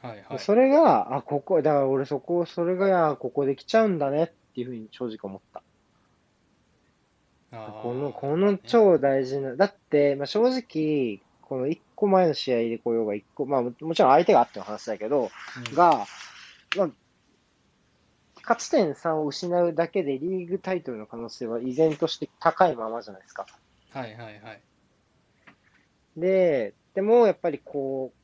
[0.01, 5.61] はいはいそれが、あ、ここ、だから俺そこ、それが、あここで来ちゃうんだねっていうふうに正直思った。
[7.51, 15.31] この、この超大事な、だって、まあ、正直、この1個前の試合で来ようが1個、まあももちろん相手があっての話だけど、
[15.69, 16.05] うんが、
[16.77, 16.89] まあ、
[18.41, 23.45] 勝ち点3を失うだけでリーグタイトルの可能性は依然として高いままじゃないですか。
[23.91, 24.61] はいはいはい
[26.17, 28.18] で、でもやっぱりこう、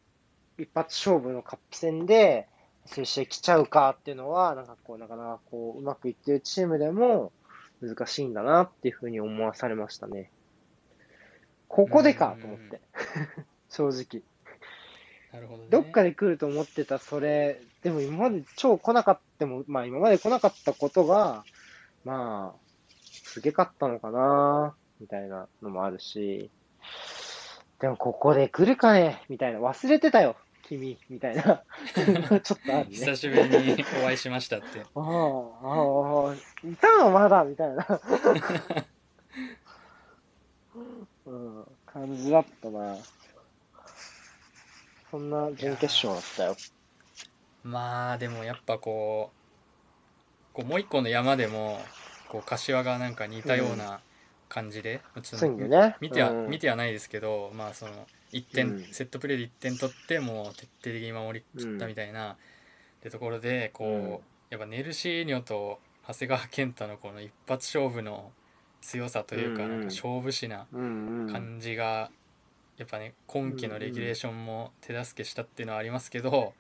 [0.58, 2.48] 一発勝負のカップ戦で、
[2.86, 7.32] そういう試合来ちゃうかっていうのは、なんかこう、なかなかこう、うまくいってるチームでも
[7.82, 10.32] 難しいんだなっていうふうに思わされましたね。
[11.68, 12.80] ここでかと思って。
[13.70, 14.24] 正直。
[15.34, 21.44] なるほどねどっかで来ると思ってた、それ、でも今まで超来なかったも、まあ今まで来なかったことが、
[22.06, 22.60] まあ、
[23.02, 26.50] すげかったのかな、みたいなのもあるし、
[27.80, 30.38] でもここで来るかね、みたいな、忘れてたよ、
[30.68, 31.44] 君、みたいな、
[32.42, 32.96] ちょっとあるね。
[32.96, 36.36] 久しぶりにお会いしましたってああ、ああ、
[36.68, 37.88] いたのまだ、みたいな、
[41.26, 42.98] うん、感じだったな。
[45.12, 46.58] そんな準決勝だったよ。
[47.64, 51.80] まあでもやっぱこうこうもう一個の山でも
[52.30, 54.02] こう柏がなんか似たような
[54.50, 55.96] 感じで、ちょっね。
[56.00, 62.36] 見ては、うん見てはないですけどまあその1点、うんセットプレーで1点取ってもう徹底的に守り切ったみたいな、っ
[63.02, 64.20] てところでこう、うん
[64.52, 68.32] やっぱネルシーニョと長谷川健太のこの一発勝負の
[68.80, 70.68] 強さというか,、なんか勝負師な。
[70.72, 72.12] 感じが、
[72.78, 76.54] やっぱね今季のレギュレーションも手助けしたっていうのはありますけど、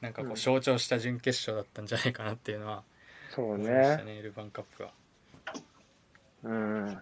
[0.00, 2.84] なんかこううん象徴した準決勝だったんじゃないかなっていうのは
[3.30, 4.14] そう思いましたね。
[4.14, 4.92] ねルヴァンカップは。
[6.44, 6.98] うん。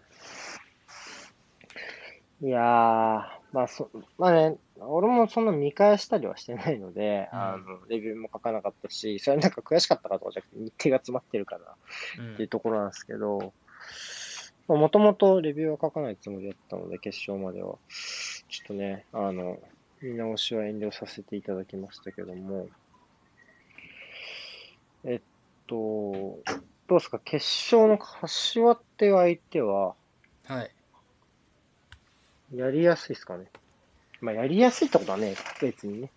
[2.43, 3.25] いやー、
[3.57, 7.39] まあそ、まあね、俺もそんな見返したりはしてないので、うん。
[7.39, 11.75] あの、レビューも書かなかったし、それなんか悔しかったかとかじゃなくて日程が詰まってるから
[12.19, 12.35] うん。
[12.35, 13.55] っていうところなんですけど、
[14.69, 17.77] もともとレビューは書かないつもりだったので、決勝までは。
[17.89, 19.59] ちょっとね、あの、
[20.03, 22.69] 見直しは遠慮させていただきましたけども、
[25.05, 25.21] えっ
[25.67, 25.75] と、
[26.89, 27.37] どうですか、決
[27.75, 29.95] 勝の柏っていう相手は、
[30.45, 30.76] はい
[32.55, 33.47] やりやすいですかね。
[34.21, 36.11] まあ、やりやすいってことはね、別にね、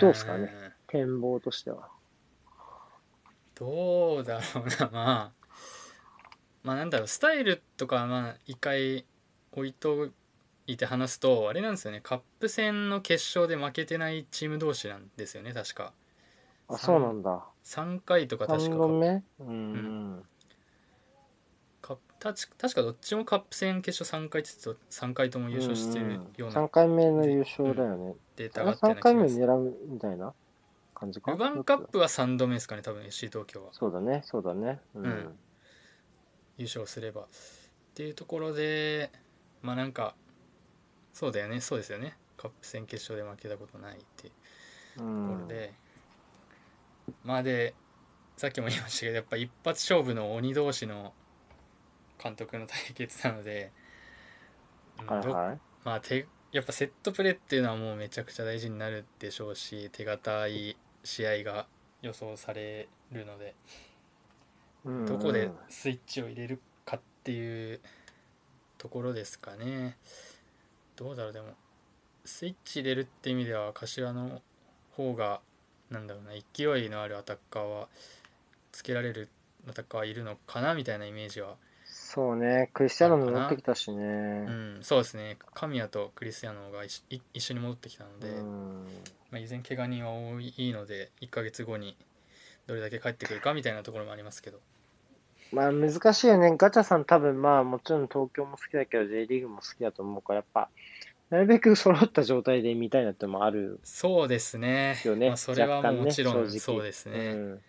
[0.00, 0.44] どうっすかね。
[0.44, 0.48] ん
[0.88, 1.88] 展望としては。
[3.54, 4.90] どうだろうな。
[4.92, 5.32] まあ
[6.62, 7.06] まあなんだろう。
[7.08, 9.06] スタイルとかまあ一回
[9.52, 10.10] 置いと
[10.66, 12.00] いて話すとあれなんですよね。
[12.02, 15.92] カップ戦の決勝で負けてないチーム同士なんですよね確か。
[16.68, 17.44] あ、そうなんだ。
[17.64, 19.22] 3回とか確か3度目？
[19.40, 20.22] うん。
[20.22, 20.37] カッ
[22.20, 28.14] たち確かどっちもカップ戦決勝3回って言ってた3回とも優勝してるような3回目の優勝だよね。
[28.36, 29.44] データがあったよう3な気回目がする。
[29.44, 30.34] を狙うみたいな
[30.94, 31.30] 感じか？
[31.32, 33.70] ルヴァンカップは3度目ですかね多分 FC 東京は。
[33.72, 34.80] そうだね、そうだね。
[34.94, 35.04] うん。
[35.04, 35.38] うん。
[36.56, 37.22] 優勝すれば。
[37.22, 37.24] っ
[37.94, 39.10] ていうところで
[39.62, 40.14] まあなんか
[41.12, 42.16] そうだよねそうですよね。
[42.36, 44.32] カップ戦決勝で負けたことないっていう
[44.96, 45.12] うところ
[45.44, 45.48] ん。
[45.48, 45.72] で、
[47.24, 47.74] まあで
[48.36, 51.12] さっきも言いましたけどやっぱ一発勝負の鬼同士の
[52.22, 53.72] 監督の対決なので、
[55.00, 55.58] うんどはいはい。
[55.84, 61.66] まあ手やっぱセットプレーっていうのはもうめちゃくちゃ大事になるでしょうし手堅い試合が
[62.02, 63.54] 予想されるので。
[64.84, 65.06] うん。
[65.06, 67.80] どこでスイッチを入れるかっていう
[68.78, 69.96] ところですかね。
[70.96, 71.48] どうだろうでも
[72.24, 74.42] スイッチ入れるって意味では柏の
[74.92, 75.40] 方が
[75.90, 77.88] なんだろうな勢いのあるアタッカーは
[78.72, 79.28] つけられる
[79.68, 81.56] アタッカーはいるのかなみたいなイメージは
[82.10, 84.46] そうね、クリスティアーノも戻ってきたしうね。
[84.46, 84.78] ん。
[84.80, 85.36] そうですね。
[85.52, 88.86] 神谷とクリスティアーノが一緒い一緒に戻ってきたので、うん。
[89.30, 91.98] まあ、依然怪我人は多いので1ヶ月後に
[92.66, 94.58] どれだけ帰ってくるかみたいなところもありますけど。
[95.52, 96.54] まあ難しいよね。
[96.56, 100.70] ガチャさん多分まあもちろん東京も好きだけど J リーグも好きだと思うからやっぱ
[101.28, 104.96] なるべく揃った状態で見たいなってのもあるそうですね。
[105.04, 107.60] まあ、それはもちろんねそうですね、うん。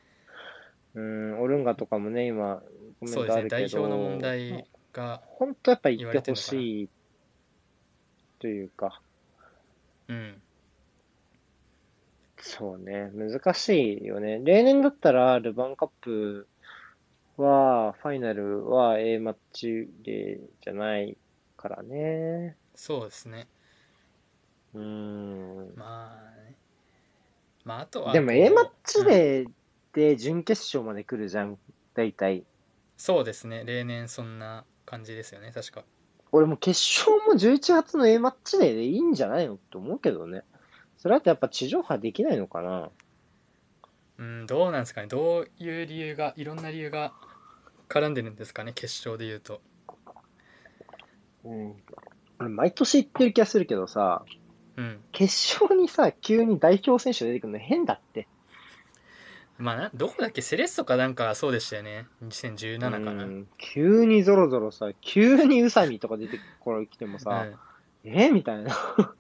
[0.96, 2.64] うん、オルンガとかもね、今、
[3.00, 6.90] コメンそうですねトあるけど、代表の問題が本当やっぱ言ってほしい
[8.40, 9.02] というか、
[10.08, 10.42] うん
[12.42, 14.40] そうね、難しいよね。
[14.44, 16.48] 例年だったら、ルヴァンカップ
[17.38, 21.18] は、ファイナルは A マッチでじゃない
[21.58, 22.56] からね。
[22.76, 23.48] そうですね
[24.74, 25.74] うん。
[25.76, 26.56] まあね
[27.66, 29.46] まああとはでも A マッチうんで、
[29.94, 31.58] で準決勝まで来るじゃん、
[31.94, 32.46] 大体。
[33.00, 33.64] そうですね。
[33.66, 35.52] 例年そんな感じですよね。
[35.54, 35.86] 確か。
[36.34, 40.44] 俺も決勝も11月の A マッチデーでいいんじゃないのって思うけどね。
[40.98, 42.90] それだとやっぱ地上波できないのかな。
[44.18, 45.08] うんどうなんですかね。
[45.08, 47.14] どういう理由がいろんな理由が
[47.88, 48.74] 絡んでるんですかね。
[48.74, 49.62] 決勝で言うと。
[51.46, 51.76] うん。
[52.38, 54.26] 俺毎年言ってる気がするけどさ、
[54.76, 55.00] うん。
[55.14, 58.28] 決勝にさ、急に代表選手出てくるの変だって。
[59.60, 62.08] まあなどこだっけセレッソかなんかそうでしたよね。
[62.24, 67.46] 2017かな、ううんん急にゾロゾロさ、急に宇佐美とか出てこら来てもさ、
[68.06, 68.74] えみたいな。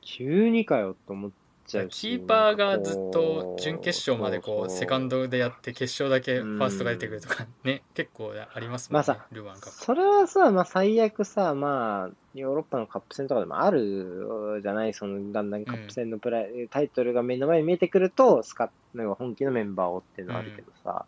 [0.00, 1.30] 急にかよって思っ
[1.70, 2.00] ちゃうし。
[2.00, 7.82] キーパーがずっと準決勝までこうセカンドでやって決勝だけファーストが出てくるとかね。
[7.94, 9.70] 結構ありますもんね、まあさルヴァンカップ。
[9.70, 21.06] それはさ、まあ最悪さ、まあ、ヨーロッパのカップ戦とかでもあるじゃないその、だんだんカップ戦のプライ、タイトルが目の前に見えてくると、スカなんか本気のメンバーをっていうのはあるけどさ、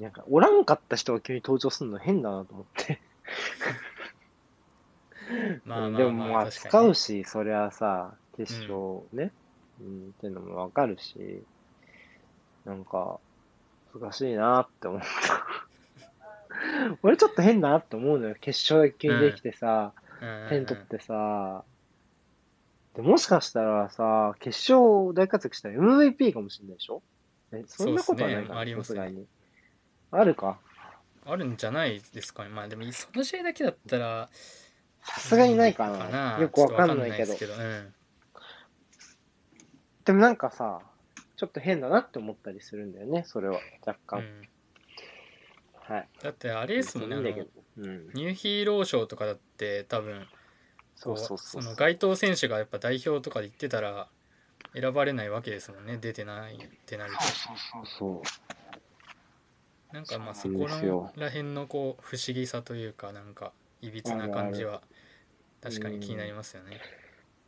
[0.00, 3.00] なんか、おらんかった人が急に登場するの変だなと思って。
[5.64, 9.32] まあまであまあもまあ、使うし、そりゃさ、決勝ね、
[9.82, 11.42] うん、っていうのもわかるし、
[12.64, 13.18] なんか、
[13.98, 15.06] 難しいなって思った。
[17.02, 18.36] 俺ちょっと変だなって思うのよ。
[18.40, 20.48] 決勝で急にできてさ、うん。
[20.48, 21.64] 点取ってさ、
[22.94, 27.02] でもしかしたらさ、決勝大活躍したら MVP かもしれないでしょ？
[27.52, 29.26] えそんなことはないかな、さすがに。
[30.10, 30.58] あるか？
[31.24, 32.50] あるんじゃないですかね。
[32.50, 34.28] まあでもその試合だけだったら
[35.02, 36.38] さすがにないかな。
[36.40, 37.34] よくわかんないけど
[40.04, 40.80] でもなんかさ、
[41.36, 43.58] ちょっと変だなって思ったりするんだよね、それは。
[43.86, 44.20] 若干。
[44.20, 44.48] うん
[45.92, 46.08] はい。
[46.22, 47.46] だってあれですもんね。
[47.78, 48.08] うん。
[48.14, 50.26] ニューヒーロー賞とかだって多分
[50.94, 51.62] そうこそうそう。
[51.62, 54.08] の該当選手がやっぱ代表とかで言ってたら
[54.74, 58.22] 選ばれないわけですもんね出てないってなるとそうそ
[59.90, 59.94] う。
[59.94, 60.66] なんかまあそこ
[61.16, 64.80] ら辺のこう不思議さというかなんかいびつな感じは
[65.60, 66.80] 確かに気になりますよね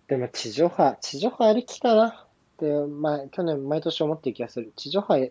[0.09, 4.73] でも地上波、地上波ありきかなって、まあ、去年毎年思ってる気がする。
[4.77, 5.31] 地上波、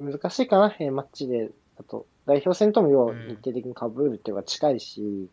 [0.00, 1.50] 難しいかな、A マッチで。
[1.78, 5.28] あと、代表戦とも要はうん日程的に被るっていうか近いし、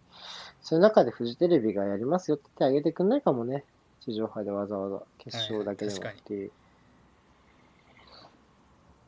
[0.62, 3.63] そういう中でフジテレビがやりますよって手挙げてくんないかもね。
[4.02, 6.50] 地上波でわざわざ決勝だけでもっていう。
[6.50, 6.52] っ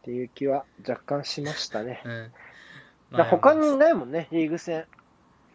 [0.04, 2.02] ていう気は若干しましたね。
[2.06, 2.32] うん
[3.12, 4.86] だから他にないもんね、リーグ戦。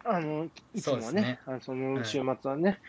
[0.05, 2.81] あの、いつもはねそね、あのその週末はね、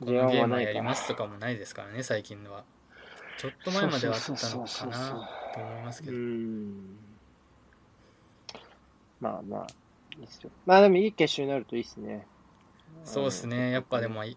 [0.00, 2.64] このゲー J1 はムやりますとかもないですからね最近のは。
[3.38, 6.98] ちょっと前まではあったのかなと思いますけうどん。
[9.20, 9.66] まあまあ、
[10.18, 10.50] いいっすよ。
[10.66, 12.26] まあでもいい決勝になるといいっすね。
[13.04, 13.70] そうですね。
[13.70, 14.36] やっぱでもい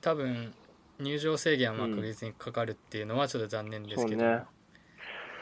[0.00, 0.54] 多分
[1.00, 4.42] 入場制限は確実にかかるっていうのはちょっと残念ですけど、そうね。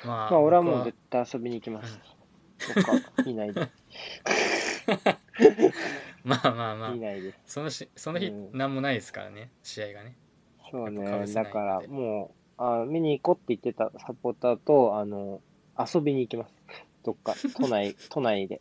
[0.04, 2.00] まあまあ俺はもう僕絶対遊びに行きます。
[2.74, 2.92] とか、
[3.24, 3.68] いないで
[6.24, 7.54] まあまあまあです。
[7.54, 10.16] そのしその日うん何もないですからね試合がね
[10.70, 11.28] そうねやっぱ被。
[11.28, 15.40] せないんでだから、もう、あ見に行こうって言ってたサポーターと、あの、
[15.78, 16.54] 遊びに行きます。
[17.04, 18.60] どっか、 都内、都内で。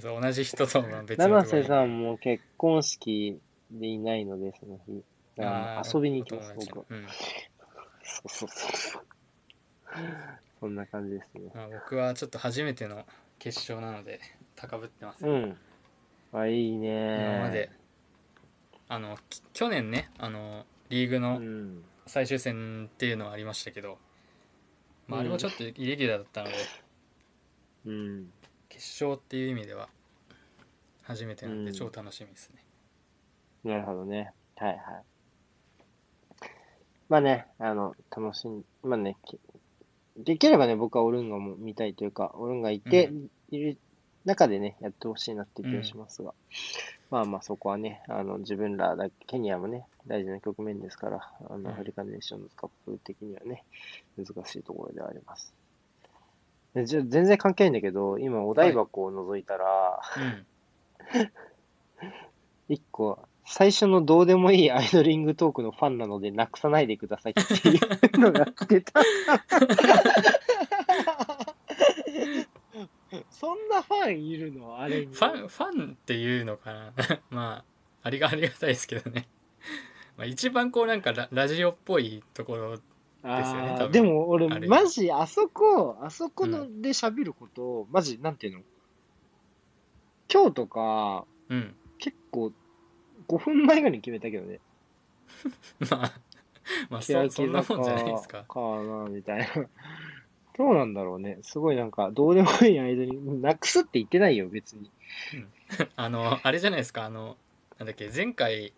[0.00, 3.40] そう同じ人とは別の七ところに瀬さんも結婚式
[3.70, 5.02] でいないので、その日。
[5.36, 6.84] だからあー遊びに行きます、お友達僕は。
[6.90, 7.06] うん
[8.02, 9.02] そうそうそう。
[10.60, 11.50] そんな感じですね。
[11.54, 13.04] まあ、僕はちょっと初めての
[13.38, 14.20] 決勝なので
[14.54, 15.56] 高ぶってます、うん。
[16.40, 17.70] あ、いいね今まで
[18.88, 21.84] あのき去年ねあのリーグうのん。
[22.06, 23.98] 最終戦っていうのはありましたけど、
[25.08, 26.54] まあ、あれもちょっとイレギュラーだったので、
[27.86, 28.32] うん。
[28.68, 29.88] 決勝っていう意味では
[31.02, 32.64] 初めてなんうんで超楽しみですね、
[33.64, 34.32] なるほどね。
[34.56, 34.78] はいはい。
[37.08, 39.38] まあね、あの、楽しん、まあね、き
[40.16, 43.78] できればね、僕はオルンガも見たいというか、オルンガいて、ういる
[44.26, 46.34] 中でね、やってほしいなっていう気がしますが、
[47.10, 51.16] まあまあそこはね、あの、自分らだけ、ケニアもね、大事な局面ですから、
[51.48, 51.62] あうん。
[51.62, 53.64] の、アフリカネーションズカップ的にはね、
[54.18, 55.54] 難しいところではあります。
[56.74, 60.00] でじゃあ全然関係ないんだけど、今、お台箱を除いたら、
[61.14, 61.30] うん。
[62.68, 69.00] 一個、最初のどうでもいいアイドリングトークのファンなので、なくさないでくださいっていうのが来てた。
[73.30, 74.78] そんなファンいるの？
[74.78, 75.14] あれに。
[75.14, 76.92] ファンファンっていうのかな？
[77.30, 77.64] まあ
[78.02, 79.28] ありがありがたいですけどね。
[80.16, 82.78] まあ一番こうなんかララジオっぽいところ
[83.22, 83.86] あですよね多分。
[83.88, 84.68] ーでも俺あ、れ。
[84.68, 88.62] マジ、あそこ、あそこので喋ることを、マジ、なんていうの？
[90.32, 91.74] 今日とか、うん。
[91.98, 92.52] 結構、
[93.28, 94.60] 5分前ぐらいに決めたけどね。
[95.90, 96.12] まあ
[96.90, 98.44] まあそそんなもんじゃないですか。
[98.44, 99.46] かな、みたいな。
[100.56, 101.38] どうなんだろうね。
[101.42, 104.90] すごいなんか、どうでもいい間に、なくすって言ってないよ、別に。
[105.96, 107.04] あのあれじゃないですか。
[107.04, 107.36] あの
[107.78, 108.10] なんだっけ。
[108.14, 108.72] 前回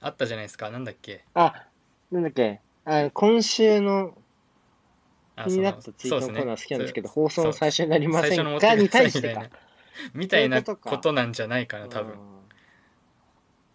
[0.00, 0.70] あったじゃないですか。
[0.70, 1.24] なんだっけ。
[1.34, 1.66] あ、
[2.10, 4.16] なんだっけ、あ今週の
[5.36, 8.74] あ気になったツイートのコーナー好きなんですけど、放送の最初になりませんか？
[8.74, 9.48] に対してか？
[10.12, 10.62] みたいな。
[10.62, 12.12] ことなんじゃないかな多分。
[12.12, 12.38] うん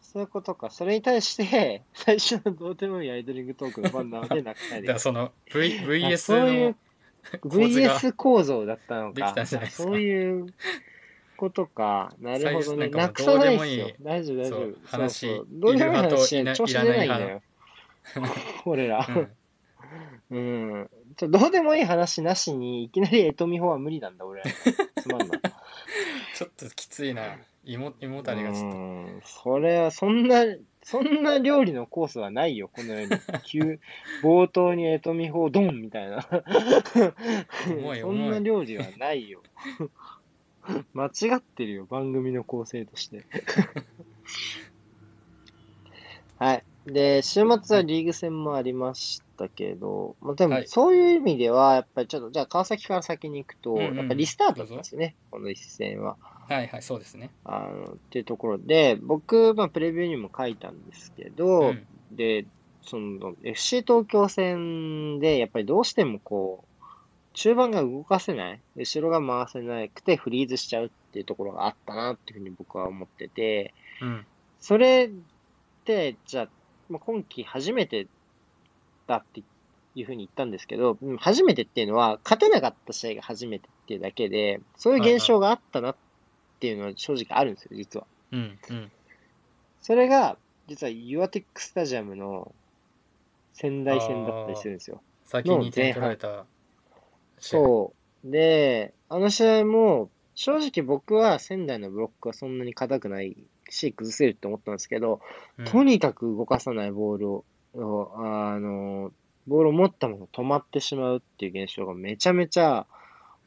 [0.02, 0.70] そういうことか。
[0.70, 6.76] それに対して、最初のどうでもいいアイドリングトークのファンなので、なくさないでだからその v あ VS の
[7.44, 9.46] VS 構造だったのでか。
[9.46, 10.48] そういう
[11.38, 12.14] ことか。
[12.20, 12.90] なるほどね。
[12.90, 13.80] なくさないっすどうでもいい。
[13.80, 14.76] よ大丈夫、大丈夫。
[14.86, 17.42] 話そうそうどうでもいい話調子出ないんだよ。
[18.66, 19.08] 俺ら。
[19.10, 19.30] うん
[20.32, 20.90] うん。
[21.16, 24.52] ちょどうでもいい話なしに、いきなりエトミホは無理なんだ、俺ら。
[25.02, 25.30] つまんない。
[26.36, 29.22] ちょっときついな胃も胃もたれがちょっとうん。
[29.24, 30.44] それは、そんな、
[30.84, 33.10] そんな料理のコースはないよ、この世に。
[33.46, 33.80] 急、
[34.22, 36.28] 冒頭にエトミホドンみたいな。
[37.68, 39.42] 重いそん重ない料理はないよ。
[40.94, 43.26] 間違ってるよ、番組の構成として。
[46.38, 46.64] はい。
[46.86, 56.18] で、週末はリーグ戦もありましたけど、まあ、でもはいそういう意味では、やっぱりちょっと、じゃあ川崎から先に行くと、うんうんやっぱりリスタートだったんですよね、この一戦は。
[56.48, 57.30] はいはいそうですね。
[57.46, 61.88] あの、っていうところで、僕、まあ、プレビューにも書いたんですけど、うん。
[62.12, 62.46] で、
[62.82, 66.84] その、FC 東京戦で、やっぱりどうしてもこう、
[67.34, 74.26] 中盤が動かせない、後ろが回せなくてフリーズしちゃうっていうところがあったなっていうふうに僕は思ってて、うん。
[74.60, 76.48] それって、じゃあ、
[76.90, 78.08] まあ、今季初めて
[79.08, 79.42] だって
[79.96, 85.96] いうふうに言ったんですけど、うん初めてっていうのは、勝てなかった試合が初めてっていうだけで、そういう現象があったなっ
[86.64, 88.08] ていうのは正直あるんですよ、実は。
[88.32, 88.92] うんうん
[89.82, 90.38] それが、
[90.68, 92.56] 実はユアテックスタジアムの
[93.52, 95.02] 仙台戦だったりするんですよ。
[95.26, 96.46] 先に点取られた
[97.38, 97.94] 試合そ
[98.24, 98.32] う。
[98.32, 103.36] で、あの試合も、正直僕は仙台のブロックはそんなに硬くない
[103.68, 105.20] し、崩せるって思ったんですけど、
[105.58, 107.46] うんとにかく動かさないボールを、
[107.76, 109.12] をあの、
[109.48, 112.88] ボールを持ったまま止まってしまうっていう現象がめちゃめちゃ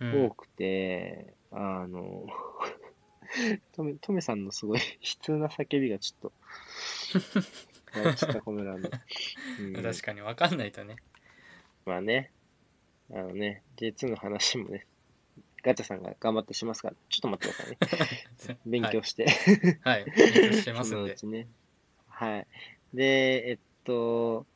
[0.00, 2.26] うん多くて、あの、
[3.72, 6.32] トメ、トメさんのすごい 悲痛な叫びがちょっと、
[7.94, 8.90] 笑っちゃった、このランド。
[9.60, 10.96] うん確かに分かんないとね
[11.84, 12.32] まあね、
[13.10, 14.86] あのね、J2 の話もね、
[15.62, 17.96] ガチャさんが頑張ってしますから、ちょっと待ってくだ
[18.36, 18.58] さいね。
[18.66, 19.26] 勉強して、
[19.82, 21.48] はい、はい、勉強してますそのんでうちね。
[22.08, 22.46] はい。
[22.94, 24.46] で、えっと、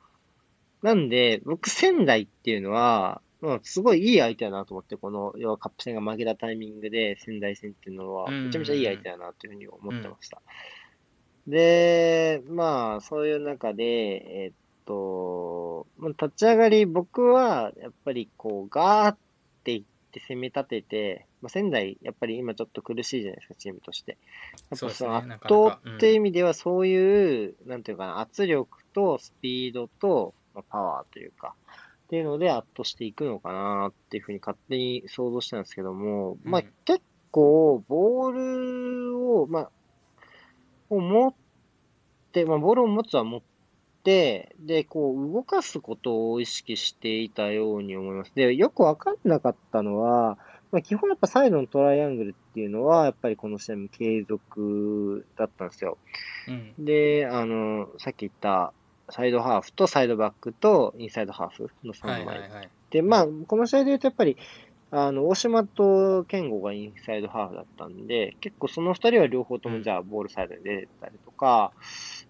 [0.82, 10.42] なんで、僕、仙台っていうのは、まあ、すごいいい相手だなと思って、この、要はカップ戦が負けたタイミングで仙台戦っていうのは、うんめちゃめちゃいい相手だなというふうに思ってました。
[11.46, 14.52] で、まあ、そういう中で、えっ
[14.84, 19.16] と、まあ立ち上がり、僕は、やっぱりこう、ガーっ
[19.64, 24.18] ていっって攻め立てて、まあ、仙台、やっぱり今ちょっと苦しいじゃないですか、チームとして。
[24.70, 31.54] やっぱその圧倒っていう意味では、そういう、なんていうかな、圧力とスピードと、まあ、パワーというか、
[32.10, 39.70] っていうので圧倒していくのかなっていうふうに勝手に想像したんですけども、まあ結構、ボールを、まあ、
[40.88, 41.34] を持っ
[42.32, 43.40] て、まあボールを持つは持っ
[44.02, 48.32] て、で、こう動かすことを意識していたように思います。
[48.34, 50.36] で、よくわかんなかったのは、
[50.72, 55.96] まあ基本やっぱサイドのトライアングルっていうのは、やっぱりこの試合も継続だったんですよ。
[56.48, 58.72] うん、で、あの、さっき言った、
[59.10, 62.26] サイドハーフとサイドバックとインサイドハーフの3枚。
[62.26, 64.36] はいはいはい、で、まあ、この試合で言うとやっぱり、
[64.92, 71.72] あの、大島と健吾がインサイドハーフだったんで、結構その二人は両方ともじゃあボールサイドに出てたりとか、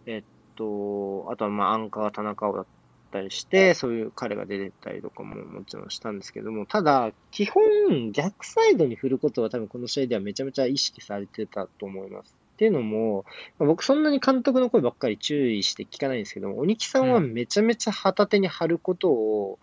[0.07, 0.23] えっ
[0.57, 2.67] と、あとはまあアンカー田中だっ
[3.11, 12.40] たりして、そういう彼が出てたりとかももちろんしたんですけども、ただ、基本逆サイドに振ることは多分この試合ではめちゃめちゃ意識されてたと思います。
[12.61, 13.25] っていうのも、
[13.59, 19.59] まあ、僕そんなに監督の声ばっかり注意して聞かないんですけど、鬼木さんはめちゃめちゃ旗手に張ることを、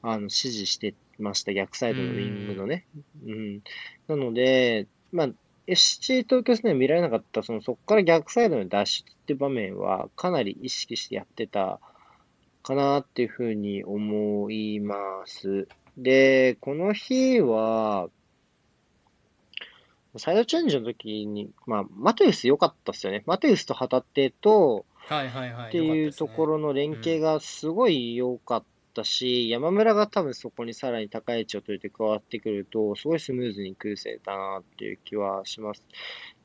[0.00, 1.52] あの、指示してました。
[1.52, 2.86] 逆サイドのウィングのね。
[3.26, 3.62] うん。
[4.06, 5.28] なので、まあ、
[5.66, 11.80] SC 東京戦では見られなかった、その、そこから逆サイドの脱出っていう場面は、かなり意識してやってた
[12.62, 14.94] かなっていうふうに思いま
[15.26, 15.66] す。
[15.98, 18.08] で、この日は、
[20.18, 23.22] サイドチェンジの時に、まあ、マテウス良かったっすよね。
[23.26, 25.68] マテウスと旗手と、はいはいはい。
[25.68, 28.64] っていうところの連携がすごい良かっ
[28.94, 35.82] たし、山村が多分そこにさらに高い位置を取れて加わってくると、すごいスムーズに崩せたなっていう気はします。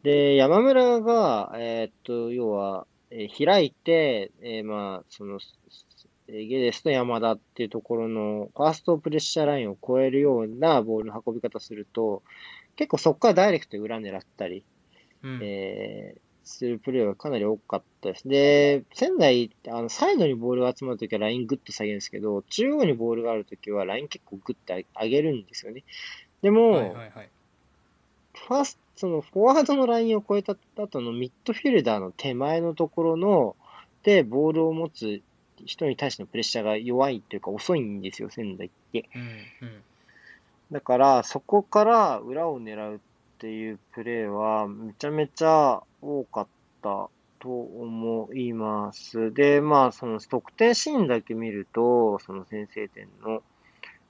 [0.04, 5.40] で、山村が、えー、っと、要は、えー、開いて、えー、まあ、その、
[6.28, 12.24] ゲデスと山田っていうところのファーストプレッシャーラインを超えるようなボールの運び方すると、
[12.76, 14.64] 結構そこからダイレクトで裏狙ったり、
[15.24, 18.28] うん、えー、するプレーがかなり多かったです。
[18.28, 25.84] で、仙台、あの、サイドにボールが集まるときはライングッと下げるんですけど、中央にボールがあるときはライン結構グッと上げるんですよね。
[26.42, 27.30] でも、はいはいはい、
[28.34, 33.56] ファースト、そのフォワードのラインを超えた後のミッドフィルダーの手前のところの、
[34.04, 35.22] で、ボールを持つ
[35.66, 39.10] 人に対してのプレッシャーが弱いというか遅いんですよ、仙台って。
[39.16, 39.22] うん
[39.68, 39.84] うん
[40.72, 43.00] だから、そこから裏を狙うっ
[43.40, 46.48] ていうプレーは、めちゃめちゃ多かっ
[46.82, 47.10] た
[47.40, 49.34] と思います。
[49.34, 53.44] で、まあ、その得点シーンだけ見ると、その先制点の、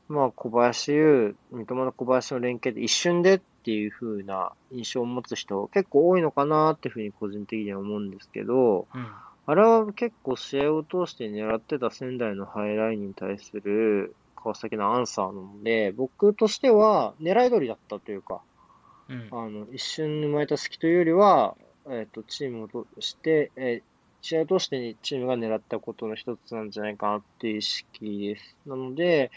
[0.08, 9.08] まあ、小林優、三笘の小林の連携で一瞬でっていう風な印象を持つ人結構多いのかなっていう風に個人的には思うんですけど、うん、
[9.46, 18.42] あれは結構試合を通して狙ってた仙台のハイラインに対する川崎のアンサーなので、僕としては狙い通りだったというか、
[19.10, 21.56] うん、あの、一瞬生まれた隙というよりは、
[21.88, 28.56] えっ、ー、と、チームをとして、えー、試合を通してチームが狙ったことの一つなんじゃないかなっていう意識です。
[28.66, 29.32] なので、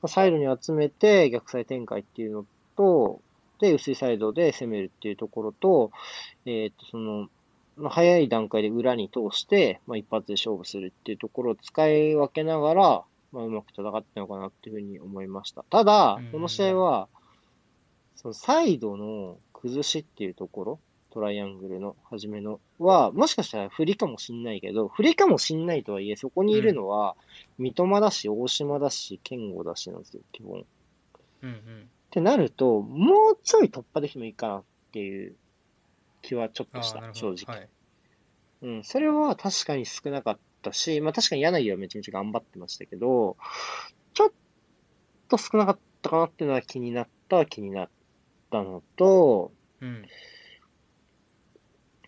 [0.00, 2.46] まあ、サイドに集めて逆サイ展開っていうの
[2.76, 3.20] と、
[3.60, 5.90] で、薄いサイドで攻めるっていうところと、
[6.46, 7.28] えっ、ー、と、その、
[7.76, 15.64] まあ、早い段階で裏に通して、まあ、一発で勝負するっていうところを使い分けながら、まあ、うまく戦ったのかなっていうふうに思いました。
[15.70, 17.08] ただ、この試合は、
[18.16, 27.16] そのサイドの崩しっていうところ、トライアングルの初めのは、もしかしたら不利かもしんないけど、不利かもしんないとはいえ、そこにいるのは、
[27.58, 30.64] 三笘だし、大島だし、健吾だしなんですよ、基本。
[31.42, 31.54] うんうん。
[31.54, 35.36] ってなると、もうちょい突破できてもいいかなっていう
[36.22, 37.56] 気はちょっとした、正直。
[37.56, 37.68] はい、
[38.62, 43.36] うん、それは確かに少なかっったし、まあ確かに柳はめちゃめちゃ頑張ってましたけど、
[44.14, 44.32] ちょっ
[45.28, 47.88] と少なかったかなっていうのは気になった気になっ
[48.50, 50.04] たのと、うん、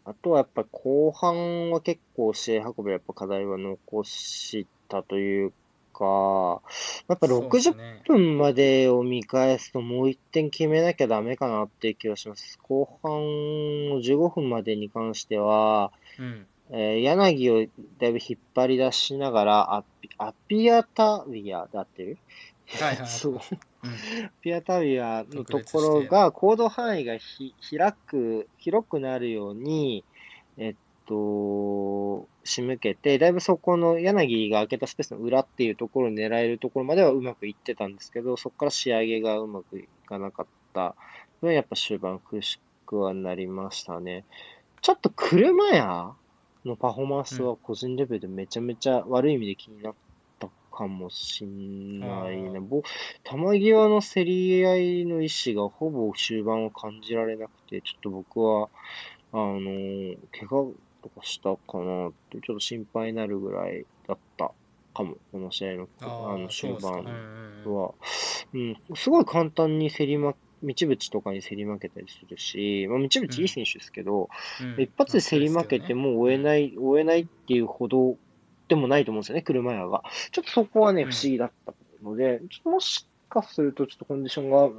[0.05, 5.53] あとはやっぱ後半は結構試合運びやっぱ課題は残したという
[5.93, 6.63] か、
[7.09, 12.59] やっぱ60分までを見返すともう1点決めなきゃダメかなっていう気がします。
[12.63, 13.13] 後半
[13.91, 17.67] の15分までに関しては、うん、えー、柳を
[17.99, 22.19] だいぶ引っ張り出しながら、アピアピアタビアだってる
[22.79, 23.07] はいはい。
[23.09, 23.41] そう。
[24.43, 30.05] ピアタビアのところが、行動範囲がひ開く、広くなるように、
[30.59, 30.75] えっ
[31.07, 40.95] と、仕向けて、だいぶそこの柳が開けたスペースの裏っていうところを狙えるところまではうまくいってたんですけど、そこから仕上げがうまくいかなかった
[41.43, 44.25] のは、やっぱ終盤苦しくはなりましたね。
[44.83, 46.15] ちょっと車や
[46.65, 50.01] のパフォーマンスは個人レベルでめちゃめちゃ悪い意味で気になった
[50.49, 52.49] かかもしんないね。
[52.49, 58.71] あーぼ球際の競り合いの意思がほぼ終盤を感じられなくて、ちょっと僕は、
[59.33, 64.53] あのー怪我とかしたかなって、ちょっと心配になるぐらいだった
[64.95, 67.05] かも、この試合のあの終盤。
[67.67, 67.95] は。
[68.55, 74.29] うん、すごい簡単に競り負道淵とかに競り負けたりするし、まあ、道淵いい選手ですけど、
[74.61, 78.17] うん一発で競り負けても追えない、追えないっていうほど
[78.69, 80.03] でもないと思うんですよね、車屋が。
[80.31, 84.71] ちょっとそこはね、うん不思議だったので、もしかすると、ちょっとコンディションが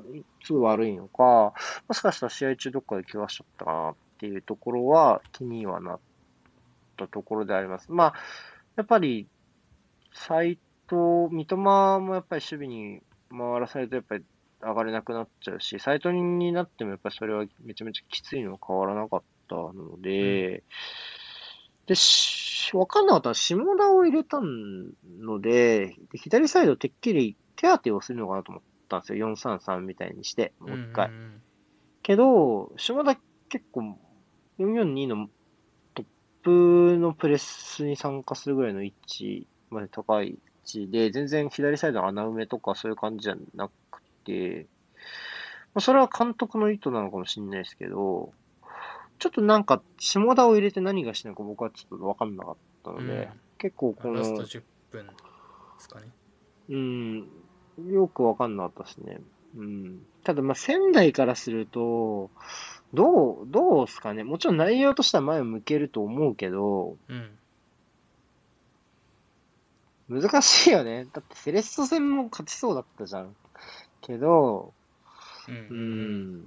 [0.44, 1.54] すぐ悪いのか、
[1.88, 6.00] もしかしたら試合中どっかで怪我しちゃったかなっていうところは気にはなっ
[6.98, 7.92] たところであります。
[7.92, 8.14] まあ、
[8.76, 9.28] やっぱり、
[10.14, 14.24] 斎藤、三笘もやっぱり守備に回らされるとやっぱり
[14.62, 20.64] 上がれなくなっちゃうし、斎藤になってもやっぱりそれはめちゃめちゃきついのは変わらなかったので、
[21.88, 29.28] で、し、わかんなかったのは下田を入れたので、で左サイドてっきり手当てをするのかなと思ったんですよ。
[29.36, 31.10] 4-3-3みたいにして、もう一回。
[31.10, 31.42] うんうん
[32.04, 33.16] けど、下田
[33.50, 33.98] 結構
[34.60, 35.30] 442の
[35.94, 36.06] トッ
[36.44, 43.72] プのプレスに参加するぐらいの位置まで高い位置で、全然左サイドの穴埋めとかそういう感じじゃなく
[44.24, 44.68] て、
[45.74, 48.34] まあ、それは監督の意図なのかもしれないですけど、
[49.20, 53.28] ちょっとなんか下田を入れて何がしたのか僕はちょっとわかんなかったので、うん
[53.62, 55.14] 結構こラストの、10分で
[55.78, 56.08] すかね。
[56.70, 57.28] うん、
[57.92, 59.20] よくわかんなかったですね。
[59.56, 60.00] うん。
[60.24, 62.32] ただ、まあ、仙台からすると、
[62.92, 64.24] どう、どうすかね。
[64.24, 67.30] もちろん内容としては前を向けると思うけど、うん。
[70.10, 71.06] 難しいよね。
[71.14, 73.36] だってセレッソ戦も勝ちそうだったじゃん。
[74.02, 74.74] けど、
[75.48, 75.56] うん。
[75.56, 76.44] ううんん。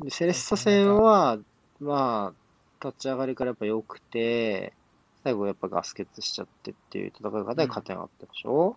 [0.00, 1.38] でセレッソ戦は、
[1.80, 4.72] まあ、立ち上がりからやっぱ良くて、
[5.24, 8.76] 最後やっぱガス欠しちゃってっていう戦い方で勝てなかったでしょ、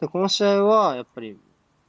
[0.00, 1.38] で、この試合はやっぱり、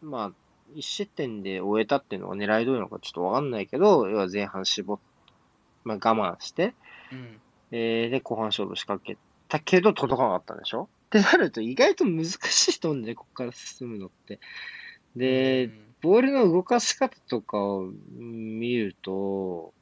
[0.02, 0.32] まあ、
[0.74, 5.00] 一失点で終えたっていうのが狙い通りなのかちょっとわかんないけど、要は前半絞っ、
[5.84, 6.74] まあ我慢して、
[7.12, 7.42] うん。
[7.72, 9.18] えー、で、後半勝負仕掛け
[9.50, 10.88] たけど届かなかったんでしょ？
[11.08, 12.38] ってなると意外と難し
[12.70, 14.40] いと思うんだよね、ここから進むのって。
[15.16, 19.74] で、うんボールの動かし方とかを見ると、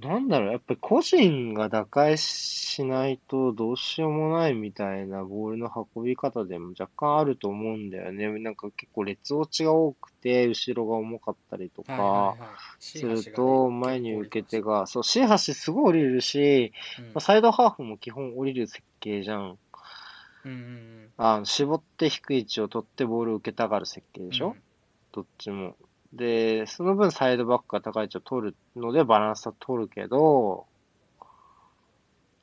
[0.00, 8.26] なんだろう、やっぱり個人が打開しないとどうしようもないみたいなボールの運び方でも若干あると思うんだよね。
[8.40, 12.34] なんか結構列落ちが多くて、後ろが重かったりとか、
[12.80, 16.72] すると、前に受け手、が、そう、シーハシすごい降りるし、
[17.14, 19.58] まあサイドハーフも基本降りる設計じゃん。
[20.44, 21.10] うんうんうん。
[21.16, 24.56] あ絞って低い位置を取ってボールを受けたがる設計でしょ、
[25.12, 25.76] どっちも。
[26.12, 30.66] で、その分サイドバックが高い位置を取るのでバランスは取るけど、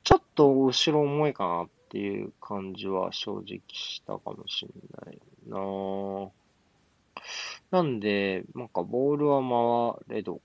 [0.04, 4.70] ちょっと後ろ重いかなっていう感じは正直したかもしれ
[5.06, 5.58] ないな。
[5.58, 6.30] ぁ
[7.70, 10.40] なんで、なんかボールは回れど、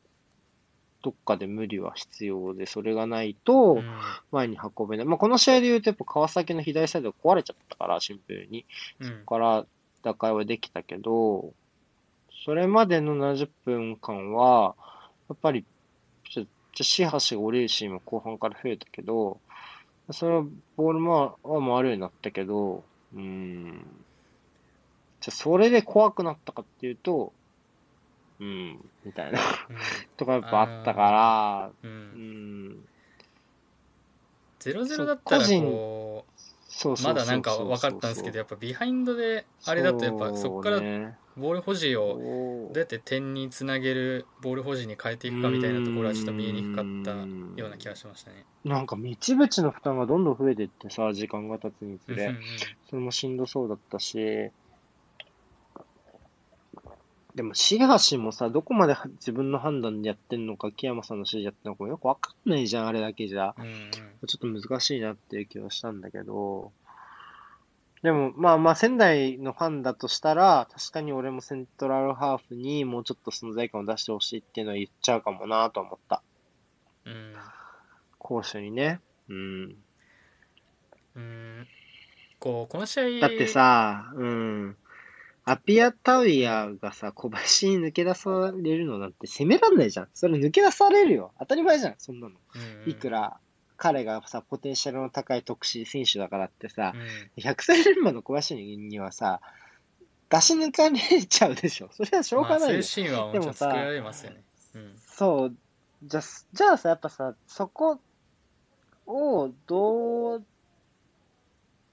[1.04, 3.84] どっかで無理は必要で、それがないとうん
[4.32, 5.06] 前に運べない。
[5.06, 8.66] まあ、この試合で言うとやっぱ川崎の左サイドが壊れちゃったから、シンプルに。
[9.00, 9.66] うんから
[10.04, 11.54] 打開はできたけど、
[12.46, 14.76] それまでの70分間は、
[15.30, 15.66] やっぱり、
[16.30, 19.40] ちょ、ちょ、シーハシが降りるシーンも後半から増えたけど、
[20.12, 20.44] それは
[20.76, 22.84] ボールもは回るようになったけど、
[23.14, 23.86] うーん。
[25.22, 27.32] じゃ、それで怖くなったかっていうと、
[28.44, 29.40] うん、みたいな。
[30.18, 31.90] とかやっぱあったから、うん。
[31.90, 32.70] ううん。
[32.72, 32.86] ん、
[34.60, 36.26] 0-0だったらこ
[36.68, 40.82] そうそうまだなんか分かったんですけどやっぱビハインドであれだとやっぱそこから
[41.38, 48.46] ボール保持をどうやって点につなげるボール保持に変えていくかみたいなところはちょっと見えにくかったような気がしましたね。
[48.66, 52.34] なんか、道淵の負担がどんどん増えていってさ、時間が経つにつれ。
[52.90, 54.52] それもしんどそうだったし、
[57.36, 63.56] でも、シゲハシもさ、どこまで自分の判断でやってんのか、木山さんの指示やってんのかもよくわかんないじゃん、あれだけじゃ。
[63.58, 63.92] うんうん
[64.26, 66.72] ちょっと難しいなっていう気はしたんだけど、
[68.04, 76.22] でも、まあまあ、仙台のファンだとしたら、確かに俺もセントラルハーフにもうちょっと存在感を出してほしいっていうのは言っちゃうかもなと思った。
[77.06, 77.34] うん
[78.18, 79.00] 攻守にね。
[79.30, 79.76] うん。
[81.16, 81.68] うん
[82.40, 84.78] こうこの試合だってさ、うん。
[85.46, 90.08] アピアタウイヤがさ、小林に抜け出されるのなんて責めらんないじゃん。
[90.14, 91.34] それ抜け出されるよ。
[91.40, 92.36] 当たり前じゃん、そんなの。
[92.86, 93.38] いくら、
[93.76, 99.42] 彼がさ、ポテンシャルの高い特殊選手だからってさう、ん100歳連覇の小林にはさ、
[100.30, 101.90] 出し抜かれちゃうでしょ。
[101.92, 102.82] それはしょうまあそういうがないよ。
[102.84, 104.44] シーンはも作られますよね。
[104.76, 105.56] うんそう。
[106.04, 106.22] じゃ、
[106.54, 108.00] じゃあさ、やっぱさ、そこ
[109.06, 110.46] をどう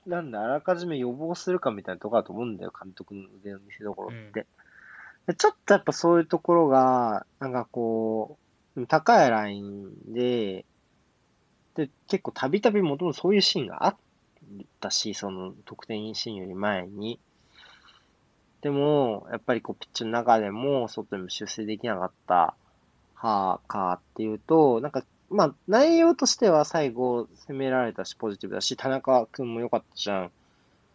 [0.06, 4.46] なんだ、あらかじめ予防するかみたいなところだと思うんだよ、監督の腕の見せ所って。
[5.26, 8.38] でちょっとやっぱそういうところが、なんかこ
[8.76, 10.64] う、高いラインで、
[11.74, 13.96] で、結構たびたびもともとそういうシーンがあっ
[14.80, 17.18] たし、その得点シーンより前に。
[18.62, 22.54] でも、やっぱりこう、ピッチの中でも、外でも修正できなかった、
[23.14, 30.30] はあ、かっていうと、なんか、まあ、内容としては最後、攻められたし、ポジティブだし、田中君も良かったじゃん。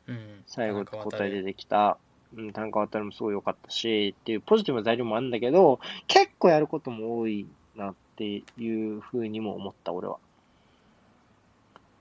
[0.08, 1.98] うん最後、田中交代航出てきた。
[2.36, 10.18] うん、田中渡もすごい良かったし、っていうポジティブな材料もあるんだけど、結構やることも多いなっていうふうにも思った、俺は。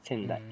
[0.03, 0.43] 仙台。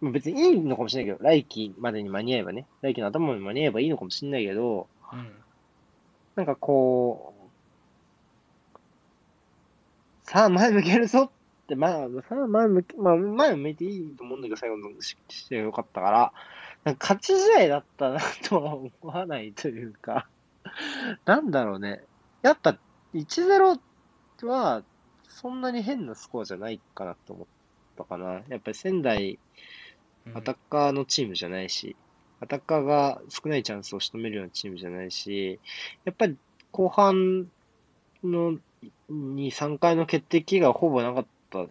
[0.00, 5.32] 別にいいのかもしれないけど、来季までに間に合えばね、来季の頭に間に合えばいいのかもしれないけど、うん
[6.38, 7.37] なんかこう、
[10.30, 11.30] さあ前向けるぞ
[11.64, 16.32] って、まあ、さあ前向け、まあ前向いていいと思うんだけど、最後のししてよかったから、
[16.84, 20.28] なんか勝ち試合だったなとは思わないというか、
[21.24, 22.02] なんだろうね。
[22.42, 22.76] やっぱ
[23.14, 23.80] 1-0
[24.46, 24.82] は
[25.30, 27.46] そんなに変なスコアじゃないかなと思っ
[27.96, 28.42] たかな。
[28.48, 29.38] やっぱり仙台、
[30.26, 31.96] うんアタッカーのチームじゃないし、
[32.40, 35.58] アタッカーが少ないチャンスを仕留めるようなチームじゃないし、
[36.04, 36.36] やっぱり
[36.70, 37.50] 後半
[38.22, 38.58] の
[39.10, 41.68] 2、3回の決定機がほぼなかったっ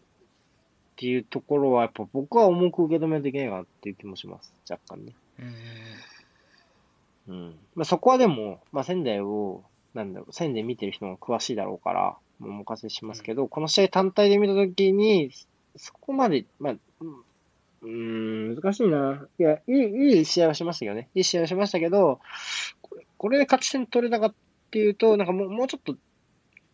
[0.96, 4.54] ていうところは、やっぱ僕は重く受け止めないといけないかなっていう気もします。
[4.70, 5.14] 若干ね。
[5.40, 5.54] うん
[7.28, 7.56] うん。
[7.76, 9.64] まあそこはでも、まあ仙台を、
[9.94, 15.32] なんだろう、仙台見てる人も詳しいだろうから、もうお任せしますけど、この試合単体で見たときに、
[15.76, 17.24] そこまで、まあ、うん
[17.82, 17.90] うー
[18.54, 19.28] ん、難しいな。
[19.38, 21.10] いや、いい、いい試合はしましたけどね。
[21.14, 22.20] いい試合はしましたけど、
[22.82, 24.34] これこれで勝ち点取れたかっ
[24.72, 25.96] ていうと、なんかもう、もうちょっと、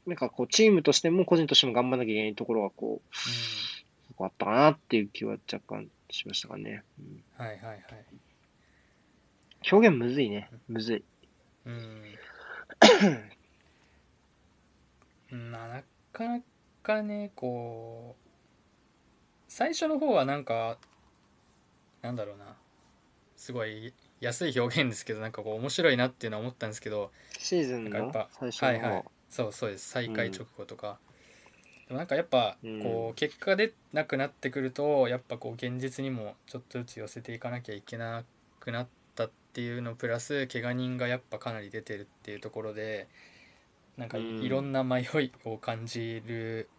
[0.06, 3.16] なんかこう、チームとしても個人としても頑張らなきゃいけないところがこう、
[4.08, 6.84] そこあったかなっていう気は若干しましたかね。
[7.00, 7.84] うん、はいはいはい
[9.72, 10.50] 表現むずいね。
[10.68, 11.04] むずい。
[11.66, 12.04] うん
[15.52, 15.82] な
[16.12, 16.42] かな
[16.84, 18.22] かねこう
[19.48, 20.78] 最初の方はなんか
[22.02, 22.56] なんだろうな
[23.36, 28.68] すごい安い表現ですけどなんかこう面白いなっていうのは思ったんですけどシーズンの最初の方。
[28.68, 29.90] はいはいそうそうです。
[29.90, 31.00] 再開直後とか、
[31.88, 32.84] でもなんかやっぱうん。
[32.84, 38.24] こう結果が出なくなってくるとやっぱこう現実にもちょっとずつ寄せていかなきゃいけな
[38.60, 43.08] くなったっていうのプラス怪我人がやっぱかなり出てるっていうところで
[43.98, 46.70] なんかうんいろんな迷いを感じる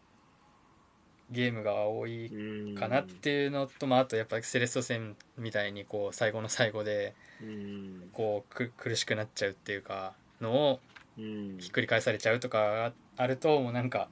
[1.33, 8.11] ゲームが多いうんかなっていうのと、まあ、あとやっぱセレッソ戦みたいにこう最後の最後でうん。
[8.13, 14.09] こうく苦しくなっちゃうっていうかのをうんひっくり返されちゃうとかがあるともうなんか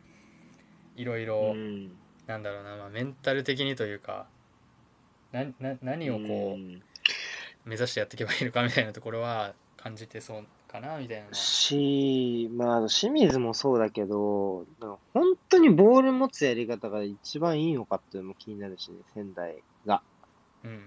[0.97, 1.93] いろいろうん。
[2.27, 4.27] なんだろうな、まあ、メンタル的にというか
[5.33, 14.65] なな何をこう目指してやっていけばいいのかみたいなところは感じてそうかなみたいなし、まあ、清水もそうだけど、
[15.13, 20.03] 本当にボール持つやり方が一番いいのかっていうのも気になるしね、仙台が。
[20.65, 20.79] うんうん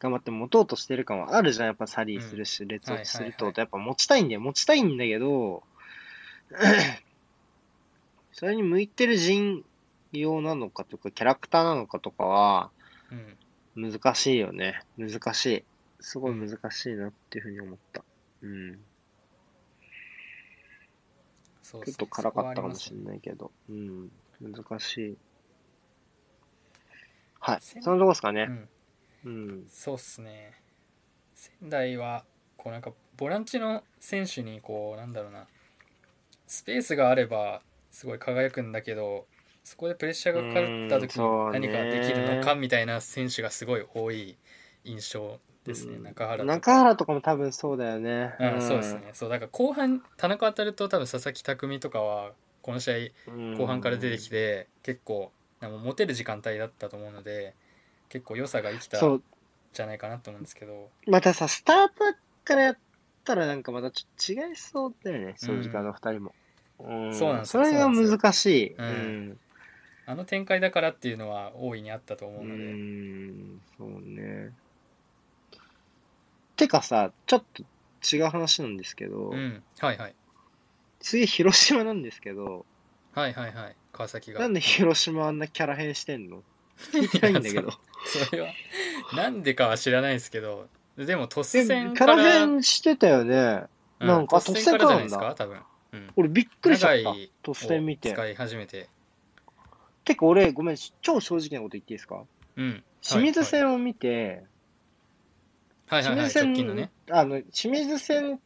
[0.00, 5.62] 頑張って持とうとしてる感はあるじゃん、やっぱサリーするし、列落ちすると、やっぱ持ちたいんだよ、持ちたいんだけど、
[8.32, 9.64] それに向いてる人
[10.12, 12.70] 用なのかとか、キャラクターなのかとかは、
[13.10, 13.36] うん
[13.78, 14.80] 難しいよね。
[14.96, 15.64] 難しい。
[16.00, 18.02] すごい難しいなっていうふうに思った。
[18.42, 18.80] うん。
[21.62, 23.52] そうちょっと辛かったかもしれないけど。
[23.68, 24.10] うん。
[24.40, 25.16] 難しい。
[27.38, 27.58] はい。
[27.60, 28.46] 仙そのとこですかね。
[28.48, 28.68] うん
[29.24, 29.66] うん。
[29.68, 30.52] そうっすね
[31.34, 32.24] 仙台は
[32.56, 35.46] こうなんかボランチの選手にこうなんだろうな
[36.46, 39.26] スペースがあればすごい輝くんだけど
[39.64, 44.36] そこでプレッシャーがかかった時うんに何かできるのかみたいな選手がすごい多い
[44.84, 48.34] 印象ですね、うん中原とか中原とかも多分そうだよね。
[48.40, 53.54] うん、そうですねそうだから後半田中当たると多分佐々木匠とかはこの試うん。
[53.54, 57.54] 合後半から出てきて結構なんかモテる時間帯だったと思うので
[58.08, 59.22] 結構良さが生きたん。
[59.72, 60.88] じゃないかなと思うんですけど。
[61.06, 61.94] またさ、スタート
[62.44, 62.78] からやっ
[63.24, 66.34] たらなんかまたちょっと違いそうだよね、正直あの二人も。
[66.80, 67.14] うん。
[67.14, 68.74] そうなんですそれが難しい。
[68.74, 69.30] ううん。
[69.30, 69.38] ん。
[70.06, 74.52] あの展開だからっていうのは大いにあったと思ううので、ん、そうね。
[76.56, 77.62] てかさ、ちょっと
[78.16, 80.14] 違う話なんですけど、うん、はいはい。
[81.00, 82.64] 次広島なんですけど、
[83.14, 83.76] はいはいはい。
[83.92, 84.40] 川崎が。
[84.40, 86.42] なんで広島あんなキャラ変してんの？
[86.92, 87.72] 聞いてないんだけど。
[88.04, 88.52] それは。
[89.14, 93.64] なんでかは知らないですけででも突えキ然ャからラ変してたよね。
[94.00, 94.08] うん。
[94.08, 95.34] なんか突然からじゃないですか？
[95.36, 95.60] 多分、
[95.92, 97.02] うん、俺びっくりしちゃった。
[97.02, 97.32] 長い。
[97.42, 98.12] 突然見て。
[98.12, 98.88] 使い始めて。
[100.04, 102.24] 結構俺、ごめん、超正直なこと言っていいですか？
[102.56, 102.82] うん。
[103.00, 104.42] 清水はい戦を見て、
[105.86, 106.02] はい。
[106.02, 106.30] はいはいはい。
[106.30, 106.90] 清水戦、直近のね。
[107.10, 108.40] あの、清水戦、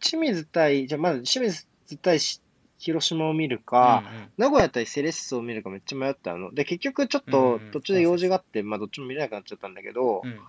[0.00, 1.66] 清水対、じゃあまず清水
[2.02, 2.41] 対し
[2.82, 4.30] 広島を見るか、うんうん。
[4.38, 6.52] 名古屋対セレッソを見るかめっちゃ迷ったの。
[6.52, 7.70] で、結局ちょっうんとうん。
[7.70, 10.40] 途中で用事があって、まあどっちも見れなくなっちゃったんだけど、うん。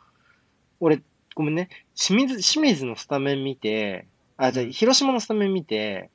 [0.80, 1.02] 俺、
[1.36, 4.08] ごめんね、清水、清水のスタメン見て、
[4.38, 6.10] あ、じゃ広島のスタメン見て、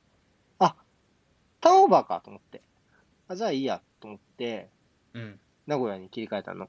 [0.59, 0.75] あ、
[1.61, 2.61] ターンオーバーかと思って。
[3.29, 4.67] あ、じゃあいいやと思って、
[5.13, 5.39] うん。
[5.67, 6.67] 名古屋に切り替えたの。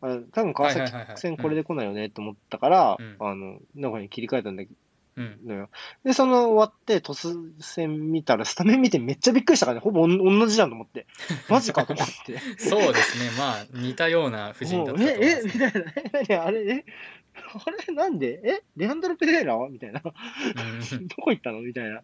[0.00, 3.16] あ多分川崎戦これで来ないよねと思ったから、うん。
[3.18, 4.74] あの、名古屋に切り替えたんだけう
[5.22, 5.46] ん。
[5.46, 5.70] どよ。
[6.04, 11.06] で、その終わって、鳥栖戦見たら、スタメン見てめっちゃびっくりしたからね、ほぼおん同じじゃんと思って。
[11.48, 12.38] マジかと思って。
[12.58, 13.30] そうですね。
[13.38, 15.92] まあ似たような布陣だったと思いえ、え、ますみたいな。
[16.20, 16.40] え、何？
[16.40, 16.84] あれ、え、
[17.34, 17.94] あれ？
[17.94, 18.40] なんで？
[18.44, 20.02] え、レアンドロ・ペレイラみたいな。
[20.04, 21.06] うん。
[21.08, 21.60] どこ行ったの？
[21.60, 22.02] みたいな。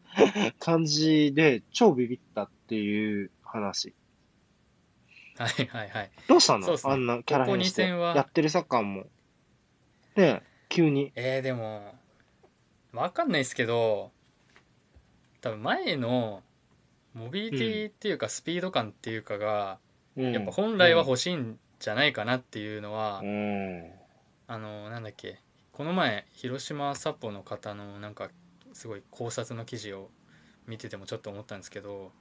[0.59, 3.95] 感じで、超ビビったっていう話。
[5.37, 6.11] はいはいはい。
[6.29, 6.77] どうしたの、ね。
[6.85, 7.83] あんなキャラ変して。
[7.83, 8.15] ここ2戦は。
[8.15, 9.03] やってるサッカーも。
[9.03, 9.07] ね
[10.17, 11.13] え急に。
[11.17, 11.95] えー、でも
[12.95, 14.11] わかんないですけど
[15.41, 16.43] 多分前の
[17.13, 19.79] モビリティっていうかスピード感っていうかが、
[20.17, 23.91] うんやっぱ本来は欲しいんじゃないかなっていうのは、うん。
[24.47, 25.41] あのなんだっけ
[25.73, 28.29] この前広島サポの方のなんか
[28.75, 30.11] すごい考察の記事を
[30.67, 32.13] 見ててもちょっと思ったんですけど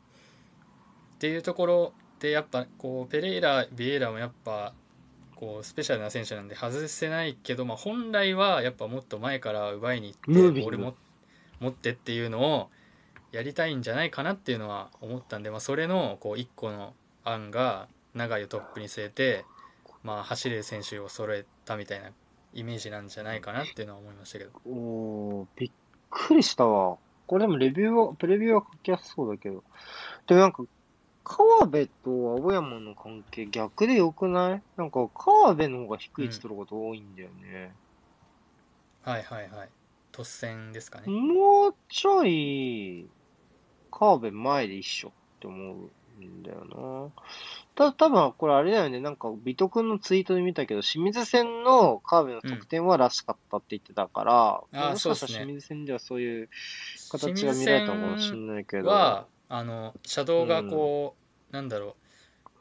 [1.15, 4.73] っていうところでやっぱこうペレイラビエイラもやっぱ
[5.43, 10.95] こうスペシャルな選手なんで外せないけど、まあ、本来はやっぱもっと前から奪いに行ってムービングボールも
[11.59, 12.69] 持ってっていうのを
[13.33, 16.93] やりたいんじゃないかなっていうのは思ったんで、まあ、それのこう一個の
[17.25, 19.43] 案が長井をトップに据えて、
[20.01, 22.11] まあ、走れる選手を揃えたみたいな
[22.53, 25.71] イメージなんじゃないかなっていうのは思いましたけどおー、びっ
[26.09, 26.97] くりしたわ。
[27.27, 29.63] これでもレビューは、プレビューは書きやすそうだけど。
[30.27, 30.63] でもなんか、
[31.23, 34.61] 川辺と青山の関係逆で良くない？
[34.77, 37.73] なんか、川辺の方が低い位置取ること多いんだよね。
[39.03, 39.69] はいはいはい
[40.11, 43.07] 突戦ですかねもうちょい、
[43.91, 47.11] 川辺前で一緒って思うんだよ
[47.75, 47.91] な。
[47.91, 48.99] た、多分これあれだよね。
[48.99, 56.49] なんか、美徳のツイートで見たけど、清水戦の川辺の得点はらしかったって言ってたから、あーもしかしたら清水戦ではそういう
[57.11, 58.89] 形が見られたのかもしれないけど。
[58.89, 61.15] はあの車道がこ
[61.51, 61.95] う、なんだろ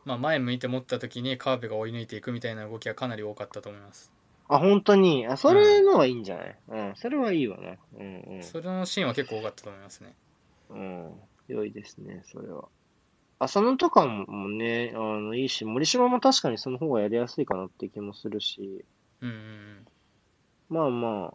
[0.04, 4.12] う、まあ、前向いて持った時にカーブが追い抜いていくみたいな動きがかなり多かったと思います、
[4.48, 5.26] あ、本当に？
[5.26, 6.58] あ、それのはいいんじゃない？
[6.68, 7.76] うん、それはいいわな。
[7.98, 10.14] うんそれのシーンは結構多かったと思いますね
[10.70, 11.04] うん。
[11.06, 11.12] うん。
[11.48, 12.68] 良いですね、それは。
[13.38, 18.84] 浅野とかもね、あの、いいし、森島も確かにその方がやりやすいかなって気もするし、
[19.20, 19.86] うんうんうん
[20.68, 21.34] まあま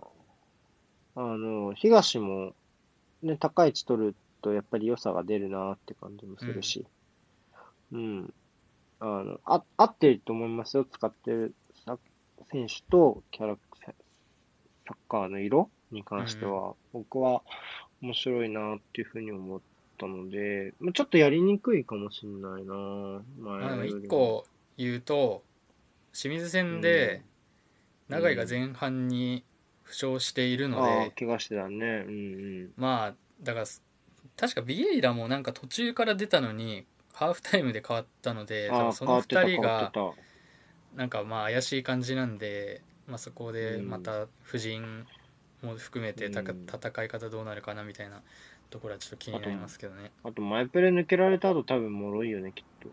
[1.15, 2.53] あ、あの、東も、
[3.21, 6.85] ね、高い位置取るとやっぱり良さが出るなって感じもするし、
[7.91, 8.33] うん。
[8.99, 11.97] あの、あ、合ってると思いますよ、使ってるさ
[12.51, 13.95] 選手とキャラクター、
[14.87, 17.41] サッカーの色に関しては、僕は
[18.01, 19.61] 面白いなっていうふうに思っ
[19.97, 24.45] たので、まあちょっとやりにくいかもしれないな前より1個
[24.77, 25.43] 言うと
[26.13, 27.21] 清水戦で
[28.09, 29.43] 永井が前半に
[29.83, 32.05] 負傷しているので、ああ、怪我してたね。
[32.07, 32.15] うんう
[32.65, 32.69] ん。
[32.77, 33.65] まあだから
[34.37, 39.91] 確かビエイラもなんか途中から出たのにハーフタイムで変わったので多分その変わってた、2変人が。
[40.95, 45.05] なんかまあ怪しい感じなんで、まあ、そこでうんまた夫人
[45.61, 48.21] も含めてたかうん戦い方どうなるかなみたいな
[48.69, 52.89] ところはちょっと気になりますけどねあと、マイプレ抜けられた後多分脆いよね、きっと。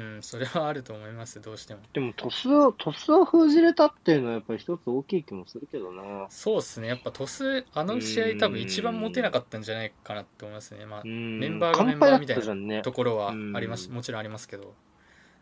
[0.00, 6.26] うんそれはあると思いますどうしてもでも、トスを、トスを封じれたっていうのはやっぱり一つ大きい気もするけどな。
[6.28, 11.38] そうっすねやっぱトスあの試合多分一番モテなかったんじゃないかなって思いますねまあうん。
[11.40, 12.82] メンバーがメンバーみたいな。
[12.82, 14.74] ところはありますうんもちろんありますけど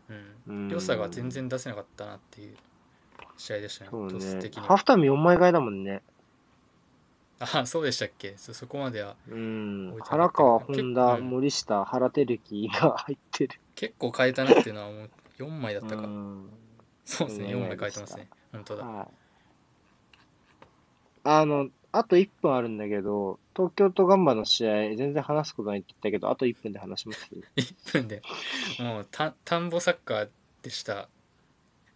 [0.09, 2.55] うんうん良さが全然出せなかったなっていう
[3.37, 4.57] 試合でしたねそうねトス的。
[4.57, 6.01] にハーフタイム4枚替えだもんね。
[7.39, 8.33] あそうでしたっけ？
[8.37, 13.59] そそこまではうん原川、本田、うん森下、原照樹が入ってる。
[13.77, 16.49] 結構変えたなっていうのはもう4枚だったかうん
[17.05, 18.27] そうですね、うん4枚書いてますね。
[18.51, 18.83] 本当だ。
[18.85, 19.07] はい。
[21.23, 27.29] あの、あと1分あるんだけど、東京とガンバの試合、全然話すことないって言ったけど、あと1分で話します？
[27.55, 28.21] 1分で。
[28.79, 30.29] もう、た田んぼサッカー
[30.63, 31.07] でした。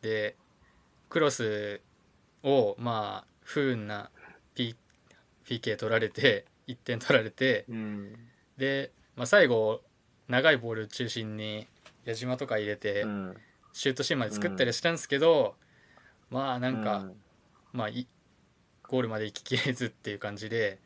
[0.02, 0.36] で、
[1.10, 1.82] クロス
[2.44, 4.10] を、まあ、不運な
[4.56, 4.76] P
[5.46, 8.16] PK 取られて、1点取られて、うん。
[8.58, 9.82] で、まあ、最後、
[10.28, 11.68] 長いボール中心に
[12.06, 13.38] 矢島とか入れて、うん。
[13.74, 15.56] シュートシーンまで作ったりしたんですけど、
[16.30, 17.16] まあ、なんか、うん
[17.74, 18.08] まあ、い
[18.88, 20.80] ゴールまで行ききれずっていう感じで、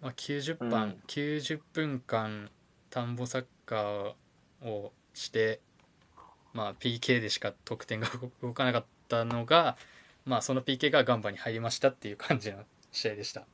[0.00, 2.48] まあ、90分、うん90分間
[2.90, 4.14] 田んぼサッカー
[4.64, 5.60] をして
[6.54, 8.08] まあ、PK でしか得点が
[8.42, 9.76] 動かなかったのが、
[10.24, 12.58] まあ、その PK がガンバに入りましたっていう感じの
[12.92, 13.46] 試合でした。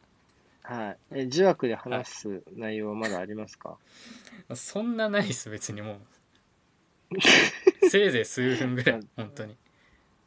[0.63, 0.99] はい。
[1.13, 3.79] え、自枠で話す内容はまだありますか、
[4.55, 6.01] そんなないっす、別にもう。
[7.89, 9.57] せいぜい数分ぐらい、本当に。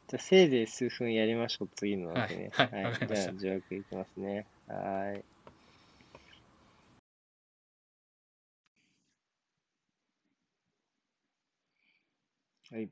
[0.08, 2.50] じゃあ、せいぜい数分やりましょう、次のわけね。
[2.54, 4.46] はいじゃあ、自枠いきますね。
[4.66, 5.24] はーい。
[12.72, 12.88] はい。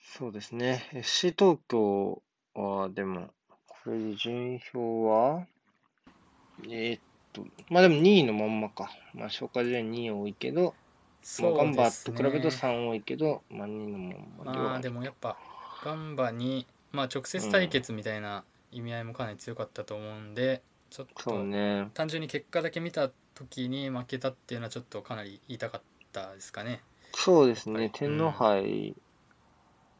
[0.00, 0.88] そうですね。
[0.94, 2.22] FC 東京
[2.54, 3.28] は、でも、
[3.66, 5.46] これで順位表は、
[6.64, 7.00] えーっ
[7.34, 8.90] と、まあでも2位のまんまか。
[9.12, 10.74] まあ、消化試合2位多いけど、
[11.26, 13.98] まあ、そうガンバと比べると3多いけど、まあ2の
[14.44, 15.36] まんまあでもやっぱ
[15.84, 21.90] ガンバに、まあ、直接対決みたいな意味合いもかなり強かったと思うんでちょっとね。
[21.94, 26.80] 単純に結果だけ見た時に負けたっていうのはちょっとかなり言いたかったですかね。
[27.12, 27.90] そうですね。
[27.92, 28.94] 天皇杯、ね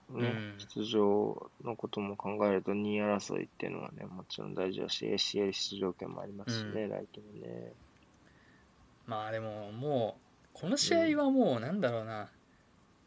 [0.09, 7.73] うん出場のことも考えると2位争いっていうのはね、もちろん大事だし、ACL 出場権もありますしね、う来季もね。
[9.07, 10.26] まあでももう
[10.59, 12.31] この試合はもうなんだろうな、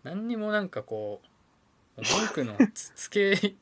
[0.03, 1.19] 何にもなんかこ
[1.97, 3.55] う文句の つつけ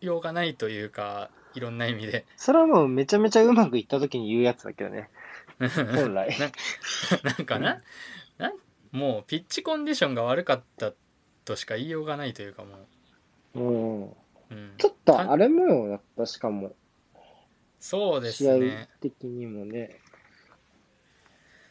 [0.00, 2.24] ようがないというかいろんな意味で。
[2.36, 5.10] それはもうめちゃめちゃうまくいった時に言うやつだけどね、
[5.58, 6.30] 本来。
[6.38, 7.82] なんかな？
[8.38, 8.52] なん？
[8.92, 10.92] もうピッチコンディションが悪かった
[11.44, 12.86] としか言いようがないというかも
[13.54, 13.60] う。
[13.60, 14.04] ん。
[14.04, 14.16] う、
[14.50, 16.76] うん、ちょっとあれ模様だった、しかも。
[17.80, 19.98] そうです試合ね的にもね。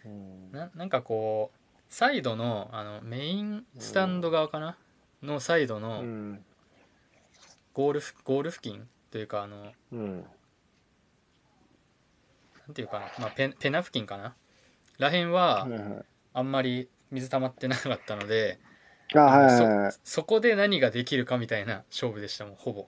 [0.04, 0.52] うん。
[0.52, 1.61] ななんかこう
[1.92, 4.78] サイドのあのメインスタンド側かな、
[5.22, 6.46] のサイドうのん。
[7.74, 10.26] ゴールふゴール付近というかあのうん。
[12.68, 14.34] なんていうかな、まあ、ペペナ付近かな？
[15.00, 15.68] らへんは
[16.34, 18.58] あんまり水溜まってなかったので。
[19.94, 22.88] そそこで何ができるかみたいな勝負でしたもんほぼ。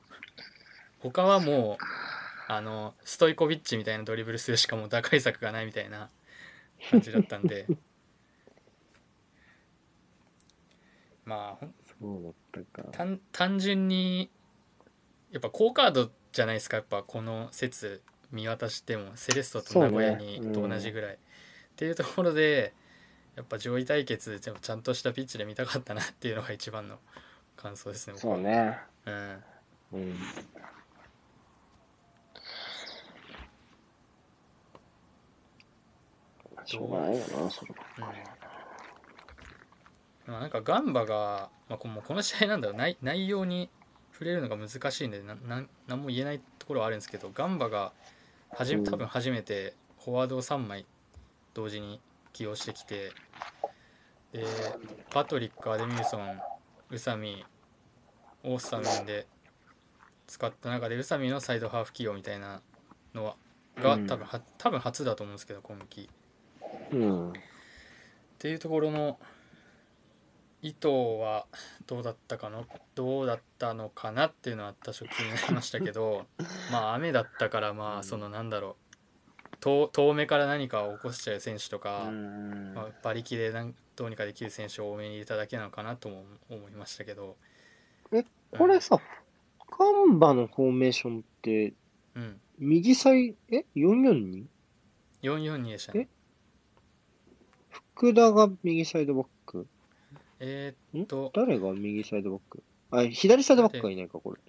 [1.00, 1.86] 他はもう
[2.48, 6.10] あのストイコビッチみたいなドリブルするしかもう打開策がないみたいな
[6.90, 7.68] 感じだったんで
[11.26, 12.90] まあほんそうだったか。
[12.92, 14.30] 単単純に
[15.32, 18.02] やっぱ好カードじゃないですかやっぱこの説
[18.32, 21.18] 見渡してもセレッソと名古屋にと同じぐらい、っ
[21.76, 22.74] ていうところで
[23.36, 26.98] やっぱ上位対決でもちゃんとしたピッチで見たかったなっていうのが一番の
[27.56, 28.78] 感想ですねそうね。
[29.06, 29.44] うん
[29.94, 30.16] うん。
[36.66, 38.33] しょうがないよな、それは。
[40.28, 43.70] まあ、なんかガンバが、まあ、この試合なんだろう内内容に
[44.14, 47.92] 触れるのが難しいんでなな何も言えないところはあるんですけどガンバが
[48.52, 50.86] はじうん多分初めてフォワードを3枚
[51.54, 52.00] 同時に
[52.32, 53.12] 起用してきて
[54.32, 54.46] で
[55.10, 56.40] パトリックアデミルソン
[56.90, 57.46] 宇佐美
[58.44, 59.26] オースタミンで
[60.28, 62.62] 使った中で宇佐美のサイドハーフ起用みたいな
[63.14, 63.36] のは
[63.82, 66.10] がうん多分は多分初だと思うんですけど今季。
[66.92, 67.30] うん。
[67.30, 67.34] っ
[68.38, 69.18] ていうところの
[70.64, 71.46] 意図は
[71.88, 76.26] どうだったかのどうだったのかなっていうのは多少気になりましたけど
[76.72, 78.84] まあ雨だったからまあそのなんだろう。
[79.60, 87.38] 遠遠目から何かを起こしちゃう選手とか、うんまあ、馬力でなんどうにかできる選手を多めに入れただけなのかなとも思いましたけど。
[88.52, 89.00] これさ、
[89.80, 91.74] ガンバのフォーメーションって、
[92.16, 92.42] うん。
[92.60, 94.46] 右サイ、え ?442?
[95.24, 96.10] 442でしたね。
[97.96, 99.66] 福田が右サイドバック
[100.46, 102.62] えーんっと誰が右サイドバック？
[102.92, 104.42] あ、左サイドバックがいないか、これ。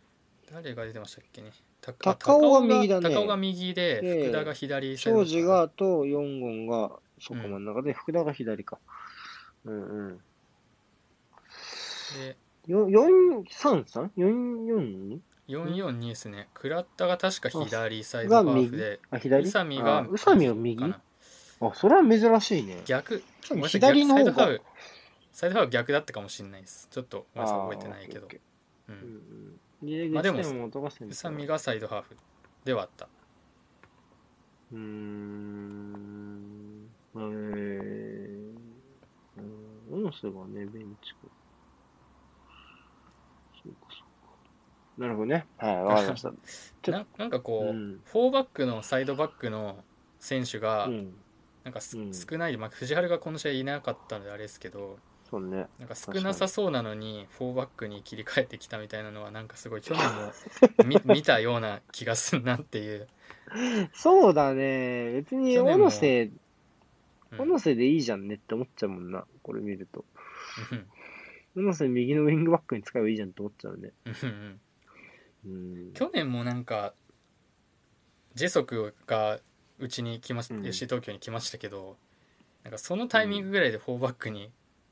[0.52, 1.52] 誰が出てましたっけね？
[1.80, 3.14] た高尾が右だね。
[3.14, 8.78] 高尾が右でで福田が左サイドバック庄司がと4号が、そこ真ん中で、福田が左か。
[9.64, 10.20] うんうん。
[12.18, 12.36] で
[12.66, 15.20] よ 433?442?
[15.48, 16.48] 442ですね。
[16.54, 19.46] 倉田が確か左サイドハーフであ、左？
[19.46, 20.84] 宇佐美があ宇佐美は右？
[20.84, 21.00] あ、
[21.74, 22.82] それは珍しいね。
[22.84, 23.22] 逆。
[23.68, 24.60] 左の方が逆
[25.34, 26.86] サイドハーフサイドハーフ逆だったかもしれないです。
[26.90, 28.28] ちょっとごめんなさいあー覚えてないけど
[28.88, 29.58] うん。
[30.18, 30.42] あでも宇
[31.10, 32.16] 佐美がサイドハーフ
[32.64, 33.08] ではあった。
[34.72, 36.88] うーん。
[37.16, 38.54] えー。
[39.92, 41.18] うん、音声がね、ベンチか。
[43.62, 44.04] そうか、そうか。
[44.98, 45.46] なるほどね。
[45.58, 46.32] はい、わかりました。
[46.92, 47.30] ななん。
[47.30, 48.00] かこう、うん。
[48.04, 49.82] フォーバックのサイドバックの
[50.20, 51.14] 選手がうん。
[51.64, 51.74] なん。
[51.74, 52.14] かす、うん。
[52.14, 54.98] 少ない、まあ、藤原がこの試合いなかったのであれですけど
[55.34, 55.66] そうね。
[55.80, 60.32] なんか少なさそうなのにフォーバックに切り替えてきたみたいなのはなんかすごい去年も
[60.84, 63.08] 見見たような気がするなっていう、
[63.92, 65.12] そうだね。
[65.12, 66.40] 別に、小野瀬、うん
[67.36, 69.24] 小野瀬でいいじゃんねって思っちゃうもんな。
[69.42, 70.04] これ見ると。
[70.70, 70.86] うん
[71.56, 73.92] なんだそれ右のウィングバックに使えばいいじゃんって思っちゃうね。
[75.46, 75.90] うん。
[75.94, 76.94] 去年もなんか
[78.34, 79.40] ジェソクが
[79.80, 81.96] うちに来ましうん FC 東京に来ましたけど
[82.62, 84.50] なんかそのタイミングぐらいで4バックに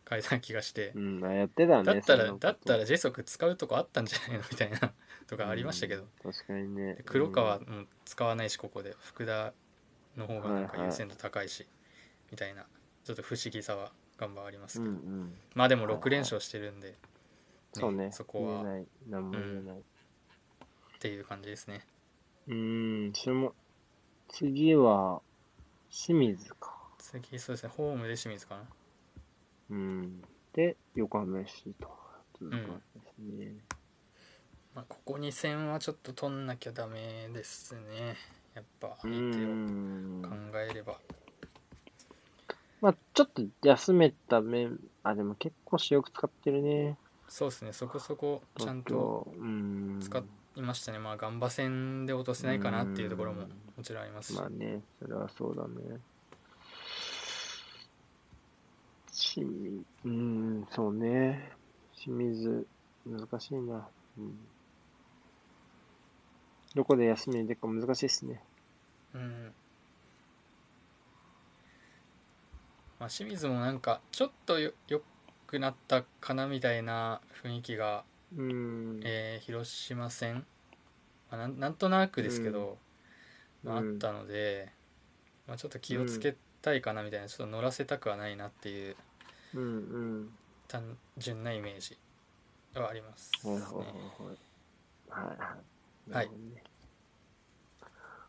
[0.09, 1.85] 変えた気がして、うん、あやってたね。
[1.85, 4.45] だったらだったらジェソク使うとこあったんじゃないの？
[4.51, 4.93] みたいな
[5.27, 7.03] とかありましたけど、うん確かにねで。
[7.05, 9.53] 黒川うんも使わないしここで福田
[10.17, 11.67] の方がなんか優先度高いし、
[12.31, 12.67] みたいな
[13.05, 15.35] ちょっと不思議さは頑張ありますうんけど、うん。
[15.55, 16.95] まあでも6連勝してるんで、
[17.73, 18.11] そうね。
[18.13, 18.65] そこは。
[19.09, 19.79] 何も言えない。
[19.79, 19.81] っ
[21.01, 21.85] ていう感じですね
[22.47, 23.55] うん、それも、
[24.29, 25.21] 次は、
[25.91, 26.77] 清水か。
[26.99, 28.63] 次そうですねホームで清水かな
[29.71, 30.23] うん。
[30.53, 31.89] で、横浜 FC と
[32.39, 32.61] 続くわ
[32.93, 33.55] けですね。
[34.75, 38.17] まあ、ここ2戦はちょっと取んなきゃダメですね
[38.55, 40.97] やっぱ相う手をん考えれば
[42.81, 46.97] まあ、ちょっと休めた面、あ、でも結構主力使ってるね。
[47.29, 49.29] そうですねそこそこちゃんと。
[50.01, 50.23] 使
[50.57, 53.43] いましたねまあガンバ戦で落とせないかなっていうところも
[53.77, 56.01] もちろんありますし、まあね、それはそうだね。
[59.13, 61.53] 清水、うん、そうね。
[61.93, 62.67] 清水、
[63.07, 63.89] 難しいな。
[64.19, 64.35] うん。
[66.75, 68.43] どこで休みに出るか難しいですね。
[69.15, 69.53] うん
[72.99, 75.03] まあ、清水もなんかちょっとよ良
[75.47, 78.05] くなったかなみたいな雰囲気が、
[78.37, 79.01] うん。
[79.03, 80.47] えー広島戦、
[81.31, 82.79] まあ、なんなんとなくですけど、
[83.65, 84.73] まあ、あうんったので、
[85.47, 88.97] まあ、ちょっと気をつけたいかなみたいなちょっと乗らせたくはないなっていう。
[90.69, 91.99] 単純なイメージ
[92.75, 93.61] はありますね。
[95.11, 95.37] は
[96.11, 96.13] い。
[96.15, 96.31] はい。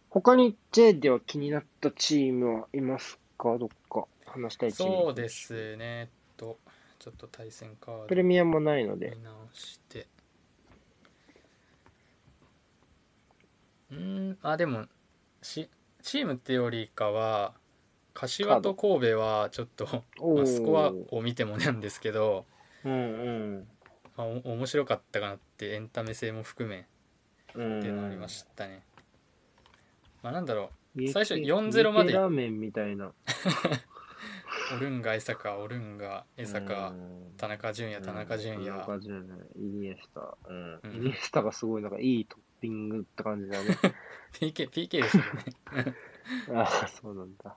[0.09, 3.57] 他に J では気になったチームはいますか？
[3.57, 5.03] どっか話したいチーム。
[5.05, 5.77] そうですね。
[5.79, 6.57] えっと
[6.99, 9.11] ちょっと対戦カードプレミアもないので。
[9.15, 10.07] 見直して。
[13.91, 14.37] うーん。
[14.41, 14.87] あでも
[15.41, 15.69] し
[16.01, 17.53] チームってよりかは
[18.13, 22.45] 柏と神戸はちょっと、おまあ、スコアーを見てもなんですけど、
[22.85, 23.67] うん
[24.15, 26.85] まあ、お面白かったかなってエンタメ性も含め
[27.55, 27.79] うん。
[27.79, 28.83] っていうのがありましたね、
[30.21, 31.11] まあなんだろうん。
[31.11, 33.07] 最初家系4-0までラーメンみたいな。
[33.07, 33.13] う
[34.75, 40.37] オルンガ江坂オルンガ江坂うん田中純也田中純也田中純也、イニエスタ。
[40.47, 43.77] うんうんイニエスタがすごいなんかいいトッピングって感じだね。
[44.33, 45.17] PK, PK でした
[45.77, 45.95] よね
[46.55, 47.55] ああ、そうなんだ。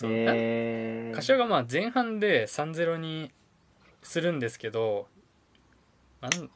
[0.00, 3.30] そう、えー、柏がまあ前半で3-0に
[4.02, 5.08] するんですけど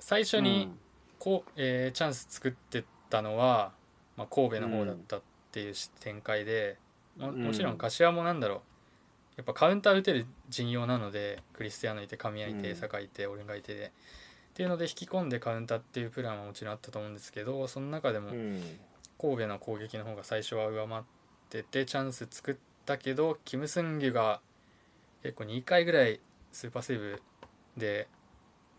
[0.01, 0.73] 最初に
[1.19, 3.73] こう、えーチャンス作ってたのは、
[4.17, 5.23] まあ、神戸の方だったっ
[5.53, 6.79] ていうし展開で
[7.19, 7.45] もうん。
[7.45, 8.59] もちろん柏もなんだろう。
[9.37, 12.77] やっぱカウンター打てる陣容なのでクリスティアーノいて神谷いてうん。
[12.77, 13.93] 酒井いて俺がいてで。
[14.53, 18.63] っていうので引き込んでカウンターっていうプランはもちろんあったと思うんですけどその中でもうん。
[19.21, 21.03] 神戸の攻撃の方が最初は上回っ
[21.49, 22.55] ててチャンス作っ
[22.85, 24.41] たけどキム・スンギュが
[25.23, 26.21] 結構2回ぐらい
[26.53, 27.23] スーパーセーブ
[27.77, 28.09] で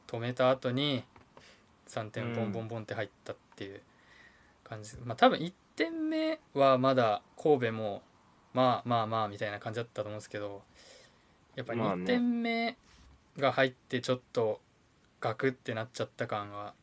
[0.08, 1.03] 止めた後に
[1.88, 3.82] 3点ボンボンボンって入ったっていう
[4.64, 4.91] 感じ。
[4.91, 8.01] です、まあ多分1点目はまだ神戸も
[8.53, 10.62] まあまあまあみたいな感じだったと思うんですけど
[11.56, 12.03] やっぱまあね。
[12.03, 12.78] 2点目
[13.38, 14.62] が入ってちょっと
[15.20, 16.74] ガクってなっちゃった感は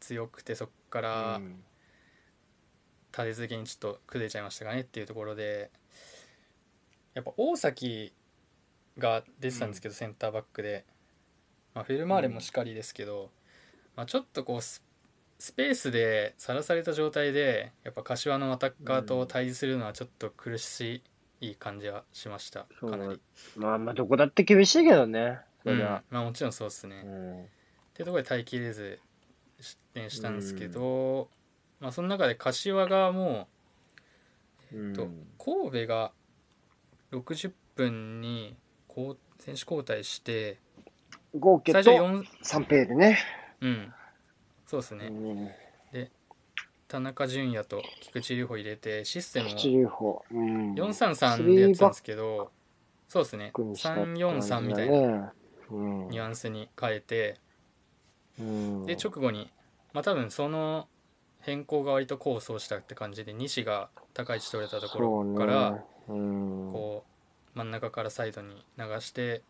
[0.00, 1.62] 強くてそっから、うん
[3.16, 5.70] 立て続けにちょっと崩れちゃいましたかねっていうところで
[7.14, 8.12] やっぱ大崎
[8.98, 10.84] が出てたんですけど、センターバックで、
[11.74, 13.30] まあ、フェルマーレもしかりですけど、
[13.96, 14.84] まあ、ちょっとこうス
[15.38, 21.02] スペースでさらされた状態でやっぱ柏のアタッカーと対峙するのはちょっと苦し
[21.40, 23.20] い感じはしました、かなり、
[23.56, 25.40] まあまあ、どこだって厳しいけどね。
[25.64, 25.78] そうん。
[25.78, 26.02] りゃ。
[26.10, 27.42] まあ、もちろんそうですね、うん。
[27.42, 27.46] っ
[27.94, 29.00] ていうところで耐えきれず
[29.60, 31.28] 失点したんですけど、
[31.84, 33.46] まあ、その中で柏がも
[34.72, 35.06] ううんと
[35.38, 36.12] 神戸が
[37.12, 38.56] 60分に
[38.88, 40.56] こう選手交代して
[41.38, 43.18] 合計最初と4 3ペーでね。
[43.60, 43.92] うん
[44.64, 45.50] そうですねうん
[46.88, 50.24] 田中純也と菊池流穂入れてシステムを口流法。
[50.30, 50.72] うん。
[50.74, 52.50] 433でやってたんですけど
[53.08, 55.34] そうですねバックにしたって感じだ343みたいな。
[56.08, 57.38] ニュアンスに変えて
[58.40, 59.52] うんで直後に
[59.92, 60.88] まあ多分その
[61.44, 66.22] 変更が割と功を奏したって感じで西が高い位置取れたところから、そうね。
[66.22, 67.04] うん、こ
[67.54, 69.42] う真ん中からサイドに流して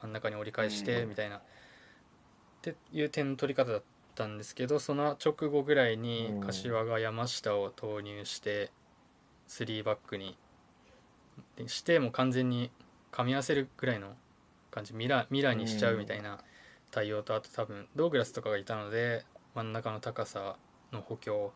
[0.00, 1.08] 真ん中に折り返してうん。
[1.10, 1.40] みたいな、っ
[2.62, 3.82] ていう点の取り方だっ
[4.14, 6.40] たんですけどその直後ぐらいにうん。
[6.40, 8.70] 柏が山下を投入して
[9.48, 10.38] 3バックに
[11.56, 12.70] でしてもう完全に
[13.12, 14.14] 噛み合わせるぐらいの
[14.70, 14.94] 感じ。
[14.94, 16.38] ミラミラにしちゃうみたいな
[16.90, 20.56] 対応とあと多分ドーグラスとかがいたので真ん中の高さ
[20.92, 21.52] の補強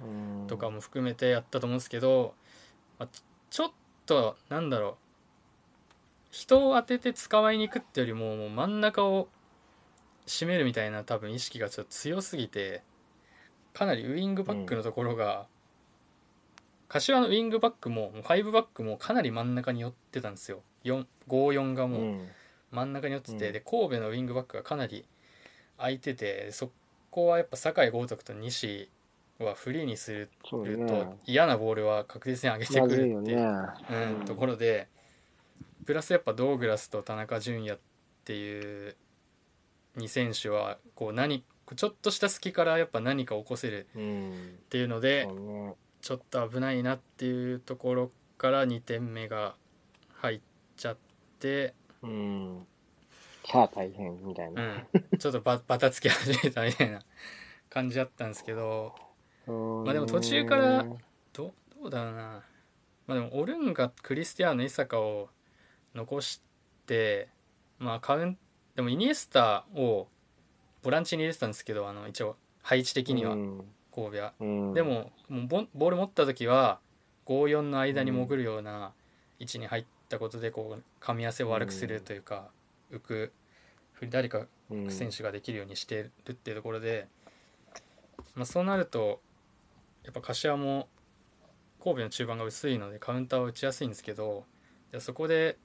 [0.00, 0.46] うん。
[0.46, 2.34] とかも含めてやったと思うんですけど、
[2.98, 3.70] まあ、ちちょっ
[4.06, 4.94] となんだろう。
[6.30, 9.28] 人を当てて捕まえに行くってよりももう真ん中を
[10.26, 12.82] 締めるみたいな多分意識がちょっと強すぎて
[13.72, 15.46] かなりウイングバックのところが、
[16.88, 20.62] 柏のウイングバックももう5バックもかなり真ん中に寄ってたんですよ。
[20.84, 22.28] 4 5-4がもううん。
[22.72, 25.06] 真ん中に寄ってて、うんで神戸のウイングバックがかなり
[25.78, 26.70] 空いててそ
[27.18, 28.90] こはやっぱ酒井豪徳と西
[29.38, 31.06] はフリーにするとね。
[31.26, 32.96] 嫌なボールは確実に上げてまく。
[32.96, 33.74] るっていう、
[34.18, 34.88] うん、ところで
[35.84, 37.78] プラスやっぱドーグラスと田中純也っ
[38.24, 38.96] ていう
[39.96, 41.44] 2選手はこう何
[41.76, 44.30] ちょっとした隙からやっぱ何か起こせるうん。
[44.30, 44.34] っ
[44.68, 45.28] ていうので。
[46.00, 49.56] ちょっと危ないなっていうところから2点目が
[50.14, 50.40] 入っ
[50.76, 50.96] ちゃっ
[51.40, 52.66] て、うん。
[53.50, 54.86] さあ大変みたいな。
[54.92, 57.00] うん、ちょっとバ バタつき始めたみたいな
[57.70, 58.94] 感じだったんですけど。
[59.46, 60.84] まあでも途中から
[61.32, 62.44] どどうだろうな。
[63.06, 65.30] まあでもオルンガクリスティアーノ伊坂を
[65.94, 66.42] 残し
[66.86, 67.28] て
[67.78, 68.38] まあカウン
[68.74, 70.08] でもイニエスタを
[70.82, 73.74] ボランチに入れてたんですけどあの一応配置的にはうん。
[73.94, 74.74] 神戸は、うん。
[74.74, 76.80] でももうボンボール持った時は
[77.26, 78.92] 5-4の間に潜るような
[79.38, 82.50] 位置に入ったことでこう噛み合わせを悪くするというか、
[82.90, 83.32] 浮く
[84.10, 84.90] 誰かうん。
[84.90, 87.08] 選手ができるようにしてるっていうところで、
[88.34, 89.20] まあ、そうなると
[90.04, 90.88] やっぱ柏も
[91.82, 94.44] 神戸の中盤が薄いのでカウンターを打ちやすいんですけど
[94.92, 95.56] でそこで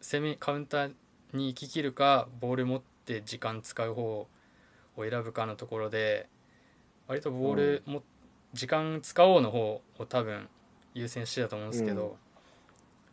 [0.00, 0.92] 攻めカウンター
[1.32, 4.28] に行ききるかボール持って時間使う方
[4.96, 6.28] を選ぶかのところで
[7.06, 8.02] 割とボールも、
[8.52, 10.48] 時間使おうの方を多分
[10.92, 12.12] 優先してたと思うんですけど、うん。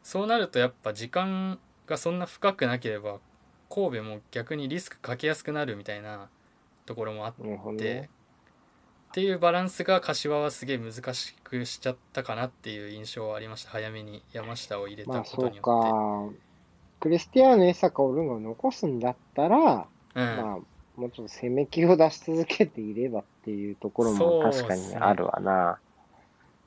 [0.03, 3.19] そうなるとやっぱ時間がそんな深くなければ
[3.69, 6.29] 神戸も逆にリスクかけやすくなるみたいな
[6.85, 8.09] ところもあって、っね。
[9.11, 16.29] ていうバランスが柏はすげえ難しくしちゃったかなっていう印象はありました早めに山下を入れたことによか。
[16.99, 19.83] クリスティアーノ・エサカ・オルンガを残すんだったら、っ
[20.13, 25.79] て、うんまあ、もうちょっと攻め気を出し続けていればっていうところも確かにあるわな。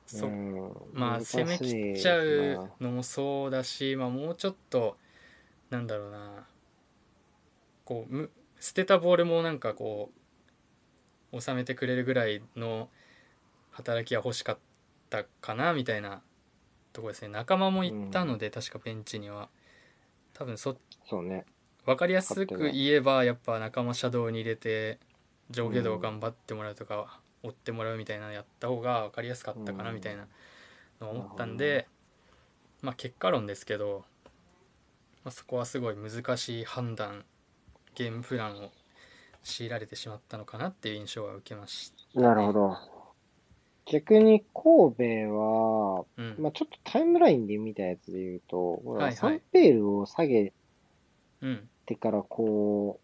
[0.05, 4.97] そうんまあ攻めきっちゃうのもそうだし、まあ、もうちょっと
[5.69, 6.47] なんだろうな。
[7.85, 10.11] こうむ捨てたボールもなんかこ
[11.31, 12.89] う収めてくれるぐらいの
[13.71, 14.57] 働きは欲しかっ
[15.09, 16.21] たかなみたいな
[16.93, 17.29] ところですね。
[17.29, 19.49] 仲間もいたので、確かベンチには。
[20.33, 20.77] 多分そ
[21.07, 21.45] そうね。
[21.85, 24.99] 分かりやすく言えばやっぱ仲間シャドウに入れて
[25.49, 30.27] 上下動頑張ってもらうとか、追ってもらうみたいなのやった方が分かりやすかったかなうんみたいな
[31.01, 31.87] のを思ったんなるで、
[32.81, 34.03] まあ結果論ですけど、
[35.23, 37.25] まあ、そこはすごい難しい判断
[37.95, 38.71] ゲームプランを
[39.43, 42.77] 強いられてしまったのかなっていう印象は受けました、なるほど。
[43.85, 46.35] 逆に神戸は、うん。
[46.39, 49.15] まあちょっとタイムラインで見たやつで言うと、はいはい。
[49.15, 50.53] サンペールを下げ
[51.41, 52.99] うんてからこ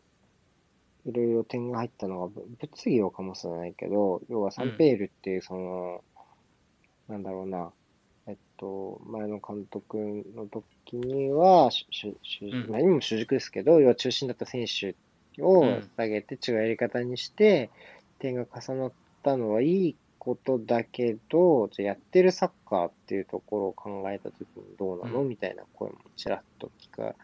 [1.06, 6.04] う、いろいろ点が入ったのがぶ物議をかもしれないけど、要はサンペールっていうその、
[7.08, 7.72] なんだろうな、
[8.58, 12.70] と、前の監督の時には、しゅしゅうん。
[12.70, 14.96] まあ今も主軸ですけど、要は中心だった選手
[15.42, 15.90] をうん。
[15.98, 17.70] 下げて違うやり方にして、
[18.20, 18.92] 点が重なっ
[19.24, 25.30] たのはいいことだけど、じゃあやってるサッカーっていうところを考えた時にどうなの、うん。
[25.30, 27.16] みたいな声もちらっと聞か、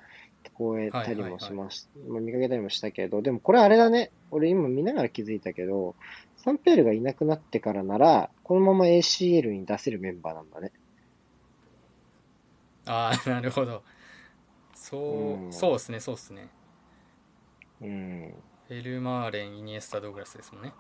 [0.44, 4.12] 聞こえたりもしまし、まあ見かけたりもしたけど、でもこれあれだね。
[4.32, 5.96] 俺今見ながら気づいたけど、
[6.38, 10.72] サンペールがいなくなってからなら、このまま ACL に出せるメンバーなんだね。
[12.86, 13.84] ああなるほど
[14.74, 16.50] そう、うんそうですねそうですね
[17.82, 18.34] うん。
[18.68, 20.74] フェルマーレンイニエスタドーグラスですもんね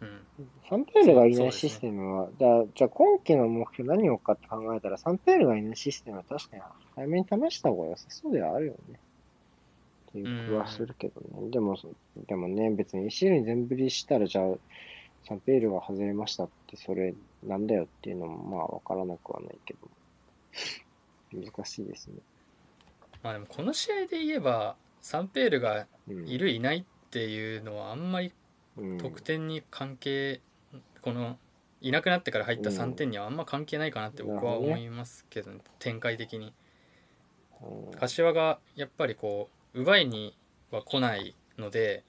[0.00, 0.20] うん
[0.68, 6.62] サンペールがいないシステムは、じゃあ、じゃあ今期の目標何をかって考えたら、サンペールがいないシステムは確かに
[6.96, 8.98] 早めに試した方が良さそうではあるよね。
[10.10, 11.50] っていう気はするけどね。
[11.50, 11.78] でも、
[12.26, 14.54] でもね、別に ACL に全振りしたら、じゃあ、
[15.24, 19.80] サンペールが外れましたって、それなんだよっていうのも、まあ、わからなくはないけど。
[21.44, 22.16] 難しいですね。
[23.22, 26.28] まあでもこの試合で言えばサンペールがうん。
[26.28, 28.32] いるいないっていうのはあんまり
[28.76, 30.40] うん、得点に関係、
[31.00, 31.38] この
[31.80, 36.52] いなくなってから入った3点にはあんま関係ないかなって僕は思いますけど、ね、展開的に。
[37.62, 37.98] うん。
[37.98, 40.36] 柏がやっぱりこう奪いに
[40.70, 42.04] は来ないので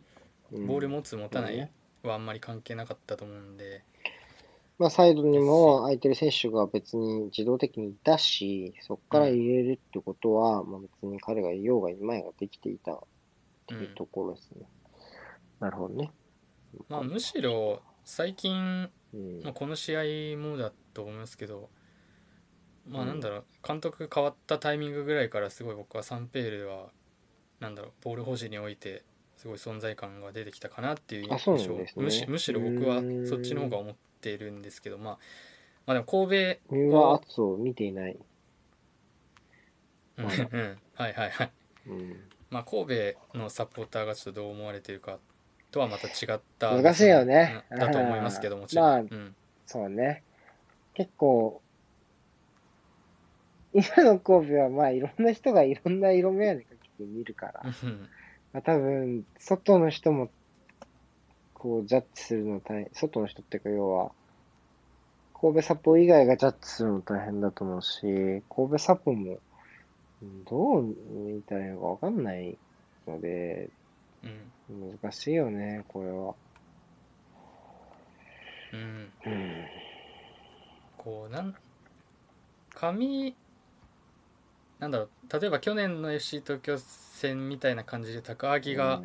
[0.51, 0.67] うん。
[0.67, 1.69] ボール持つ持たない
[2.03, 3.83] はあんまり関係なかったと思うんで、
[4.79, 12.99] まあ、サイドにも空いてる選手が別に自動的にいたし、そこから入れるってことは、まあ別に彼がいようがいまいができていたっ
[13.65, 14.67] ていうところですね。
[15.59, 16.11] なるほどね。
[16.89, 19.41] まあむしろ最近、うん。
[19.43, 21.69] まあ、この試合もだと思いますけど
[22.89, 26.87] まあなんだろう監督変わったタイミングぐらいからすごい僕はサンペールは
[27.59, 29.03] なんだろうボール保持において
[29.37, 32.05] すごい存在感が出てきたかなっていうあそう印象、なんですね。
[32.05, 33.95] むしむしろ僕はそっちの方が思っ
[34.27, 35.17] ているんですけどまあ
[35.85, 38.17] まあでも神戸三輪敦を見ていない。
[40.17, 40.33] うんは
[41.09, 41.51] いはいはい。
[41.87, 42.15] うん。
[42.49, 45.19] まあ神戸のサポーターがちょっとどう思われてるか
[45.71, 47.63] とはまた違った難しいよね。
[47.71, 49.35] うんだと思いますけどもちろん、まあうん。
[49.65, 50.23] そうね。
[50.93, 51.61] 結構、
[53.73, 58.09] 今の神戸はまあいろんな人がいろんな色眼鏡かけて見るから、うん。
[58.53, 60.29] まあ、多分、外の人も、
[61.53, 64.11] こう、ジャッジするの大変、外の人っていうか要は、
[65.39, 68.01] 神戸サポ以外がジャッジするの大変だと思うし、
[68.49, 69.39] 神戸サポも、
[70.21, 72.57] うんどう見たらいいのかわかんない
[73.07, 73.69] ので、
[74.23, 76.33] うん難しいよね、これは。
[78.73, 79.65] うんうん。
[80.97, 81.55] こうなん
[82.73, 83.35] 紙
[84.79, 85.09] なんだろう
[85.39, 89.01] 例えば去年の FC 東京戦みたいな感じで高木が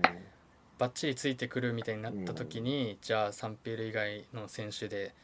[0.78, 5.14] バッチリついてくるみたいになった時に、じゃあサンピエール以外の選手で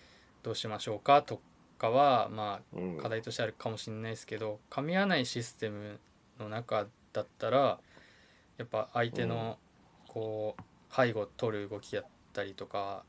[0.43, 1.40] どうしましょうかと
[1.78, 6.01] かはまうん、あ課題としてあるかもしれないですけど噛み合わないシステム
[6.40, 7.78] の中だったら
[8.59, 9.59] やっぱ相手の
[10.09, 10.62] こう
[10.94, 13.05] 背後を取る動きやったりとか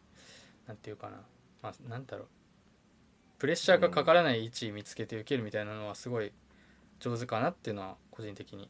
[0.68, 1.18] なんていうかな。
[1.64, 2.28] まあなんだろう。
[3.40, 6.32] プレッシャーがかからない位置見つけて受けるみたいなのはすごい
[7.00, 8.70] 上手かなっていうのは個人的に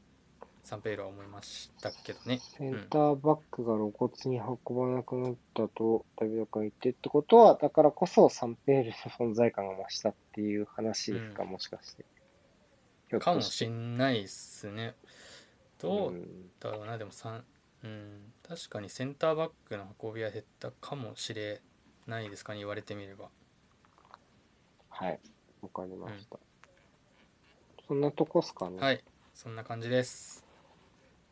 [0.70, 2.40] サンペイロは思いましたけどね。
[2.40, 12.06] センターバックが露骨に運ばなくなったと、ダビドが言ってってことは、だからこそサンペールの存在感が増したっていう話ですか、うんもしかして。
[13.18, 13.66] かもとし。
[13.68, 14.94] んないっすね。
[15.80, 17.42] どううんだろうなでもさ
[17.84, 21.62] うん確かにセンターバックの運びは減ったかもしれ
[22.06, 23.30] ないですかね言われてみれば
[24.90, 25.20] はい。
[25.62, 26.38] わかりました。
[27.88, 28.78] そんなとこっすかね。
[28.78, 30.49] はいそんな感じです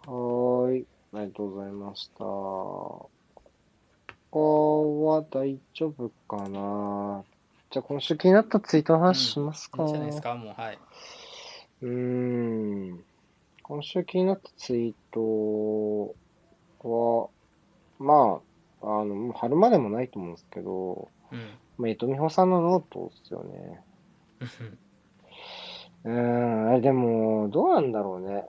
[0.07, 0.87] はーい。
[1.13, 2.23] ありがとうございました。
[4.31, 7.25] 他は大丈夫かな？
[7.69, 10.35] じゃあ今週気になったツイートの話しますか、いいんじゃないですか？
[10.35, 10.79] もうはい
[11.81, 11.89] うー
[12.93, 13.03] ん。
[13.63, 16.15] 今週気になったツイート
[16.87, 17.29] は、
[17.99, 18.39] ま
[18.81, 21.39] あ、あの、もう春までもないと思うんですけど、うん
[21.77, 23.81] まあ、えとみほさんのノートですよね。
[26.05, 28.45] うーん、あれでも、どうなんだろうね。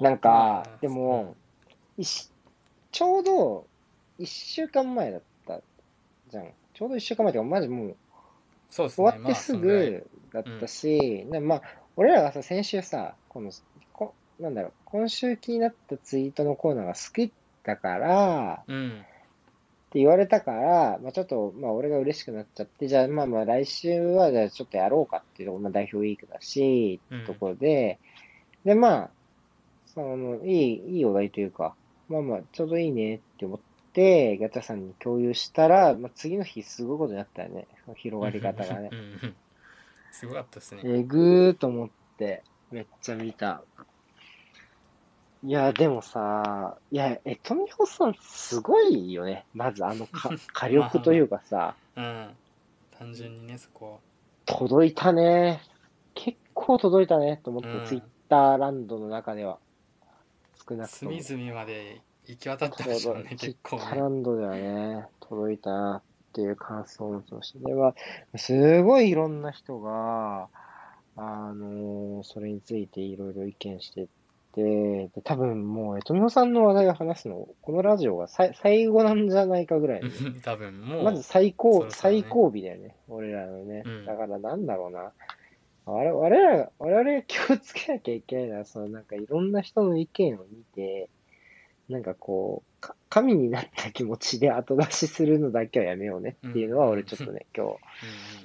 [0.00, 1.36] なんかまあ、でも、
[1.98, 3.66] ちょうど
[4.18, 5.60] 一週間前だった
[6.30, 6.50] じゃん。
[6.74, 7.96] ちょうど一週間前っていうか、マジもう、
[8.70, 9.10] そうですね。
[9.10, 11.62] 終わってすぐだったし、なまあ、
[11.96, 13.50] 俺らがさ、先週さ、この、
[13.92, 17.32] こなんだろう、今週気になったツイートのコーナーが好き
[17.64, 19.04] だから、うん。
[19.90, 27.98] って言われたから、まあちょっと、まあ俺が嬉しくなっちゃって、じゃあまあまあ来週はじゃあちょっとやろうかっていうところ、まあ代表ウィークだし、ところで、
[28.64, 29.10] でまあ、
[30.02, 31.74] その、いい、いいお題というか、
[32.08, 33.60] まあまあちょうどいいねって思っ
[33.92, 37.66] て、ガチャさんに共有したら、まあ次の日すごいことになったよね。
[37.96, 38.90] 広がり方がね
[40.12, 43.62] すごかったですねえぐーと思って、めっちゃ見た。
[45.42, 49.46] いや、でもさ、いや、え、富穂さんすごいよね。
[49.54, 52.36] まずあのか 火力というかさ、うん
[52.98, 54.00] 単純にねそこ
[54.44, 55.62] 届いたね。
[56.12, 59.58] 結構届いたね、と思って、うんツイッターランドの中では。
[60.70, 61.22] 少なくとも。
[61.22, 66.02] 隅々まで行き渡ってましたよね結構ターねランドではね、届いたなっ
[66.32, 67.58] ていう感想を持ちました。
[67.66, 67.94] では、
[68.36, 70.48] すごいいろんな人が、
[71.16, 74.06] あのそれについていろいろ意見して
[74.54, 80.02] て、で多分もう、えとみほさんの話題を話すの、このラジオがさい最後なんじゃないかぐらい
[80.42, 82.96] 多分もうまず最高、ね最後尾だよね。
[83.08, 83.82] 俺らのね。
[83.84, 85.12] うんだからなんだろうな。
[85.90, 91.10] 我々我々が、我々が気をつけなきゃいけないのは、そのなんかいろんな人の意見を見て、
[91.88, 96.92] なんかこう、か神になった気持ちで後出しするのだけはやめようねっていうのは、うん。
[96.92, 97.78] 俺ちょっとね、 今日、うん。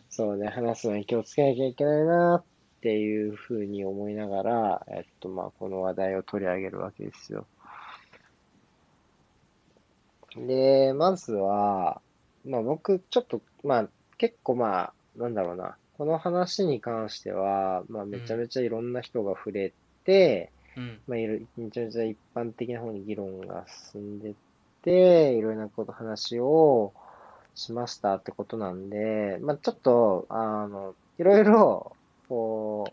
[0.09, 2.45] そうね、話すのに気をつけなきゃいけないなっ
[2.81, 7.45] ていうふうに思いながら、えっと、まあ、この話題を取り上げるわけですよ。
[10.35, 12.01] で、まずは、
[12.43, 19.73] まあ僕、ちょっと、まあ、結構まあ、なんだろうな、この話に関しては、まあ、めちゃめちゃいろんな人が触れ
[20.03, 21.03] て、うん。
[21.07, 24.35] まあ、いろめちゃめちゃ一般的な方に議論が進んでっ
[24.83, 26.93] て、いろいろなこと、話を
[27.55, 31.97] しましたってことなんで、まあ、ちょっと、あの、いろいろ、
[32.27, 32.85] こ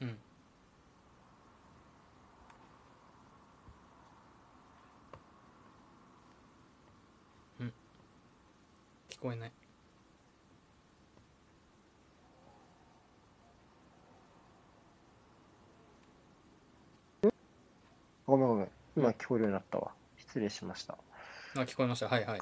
[0.00, 0.22] ううん
[7.60, 7.72] うん
[9.08, 9.52] 聞こえない
[18.26, 18.68] ごめんごめん。
[18.96, 19.92] 今聞こえるようになったわ。
[20.16, 20.96] 失礼しました。
[21.54, 22.40] あ聞こえましたはいはい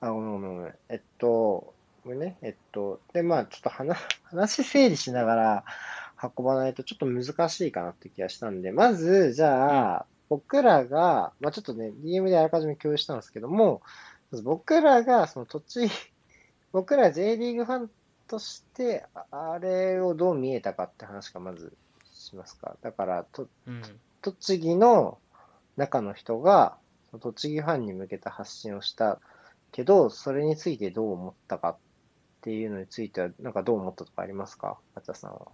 [0.00, 0.74] あ、ごめんごめんごめん。
[0.90, 1.72] えっと、
[2.04, 2.36] ごめんね。
[2.42, 5.64] えっと、で、まあ、ちょっと話、 話整理しながら
[6.36, 13.80] 運ばないとちょっと難しいかなって気がしたんで、まず、じゃあ、僕らが、まあちょっとね、DM であらかじめ共有したんですけども、
[14.42, 15.88] 僕らが、その土地、
[16.72, 17.90] 僕ら J リーグファン
[18.28, 21.76] として、ああれをどう見えたかって話がまず
[22.12, 22.76] しますか。
[22.80, 23.82] だから、とうん
[24.22, 25.18] 栃木の
[25.76, 26.76] 中の人が、
[27.20, 29.20] 栃木ファンに向けた発信をした
[29.72, 31.76] けど、それについてどう思ったかっ
[32.42, 34.78] ていうのについては、なんかどう思ったとかありますか？
[34.94, 35.48] 松田さんは。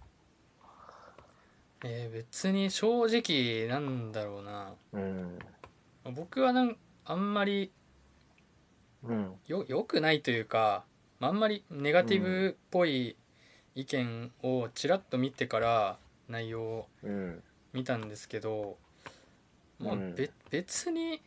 [1.83, 5.39] えー別に正直なんだろうなうん。
[6.15, 7.71] 僕はなんあんまり
[9.07, 9.33] うん。
[9.47, 10.83] よ良くないというか
[11.19, 13.15] あんまりネガティブっぽい
[13.75, 15.97] 意見をちらっと見てから
[16.29, 17.43] 内容をうん。
[17.73, 18.77] 見たんですけど、
[19.79, 21.21] まあうんべ別に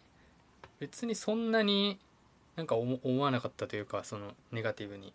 [0.80, 2.00] 別にそんなに
[2.56, 5.12] なんか思思わなかったというかそのネガティブに、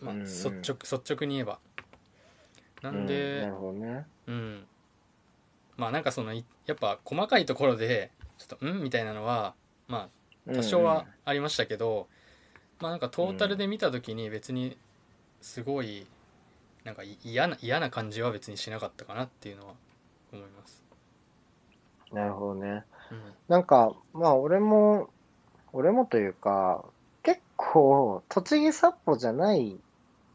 [0.00, 1.58] まあ、うんうん率直率直に言えば
[2.82, 4.06] なんうんでなるほどね。
[4.26, 4.66] うん、
[5.76, 9.54] まあなんかそのいやっぱ細かいところでちょっと「うん?」みたいなのは
[9.88, 10.08] まあ
[10.54, 12.08] 多少はありましたけど、
[12.80, 14.76] まあなんかトータルで見た時に別に
[15.40, 16.06] すごい
[16.84, 19.74] なんかい嫌な嫌な感じは別にしなかったかなっていうのは
[20.32, 20.84] 思います。
[22.12, 22.18] うん。
[22.18, 22.84] なるほどね。
[23.10, 25.10] うんなんか、まあ俺も、
[25.72, 26.84] 俺もというか、
[27.22, 29.76] 結構、栃木札幌じゃない、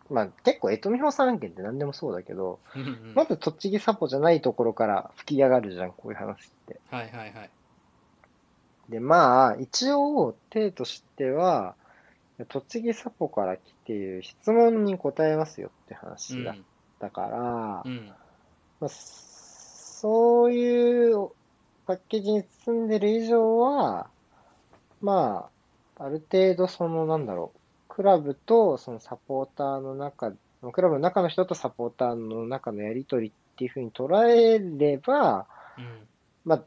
[0.09, 6.79] まあ結構、江戸美穂さん案件って何でもそうだけど、うんうんまず栃木札幌じゃないところから吹き上がるじゃん、こういう話って。
[6.89, 7.49] はいはいはい。
[8.91, 11.75] で、まあ、一応、体としては、
[12.49, 16.55] 栃木札幌から来ている質問に答えますよって話だっ
[16.99, 18.07] たから、うん。
[18.81, 21.29] まあ、そういう
[21.85, 24.09] パッケージに包んでる以上は、
[24.99, 25.49] ま
[25.97, 30.33] あ、ある程度その、なんだろう、クラブとそのサポーターの中、
[30.73, 35.47] クラブの中の人とサポーターの中のやりとりっていうふうに捉えれば、
[35.77, 36.07] うん。
[36.43, 36.65] まあ、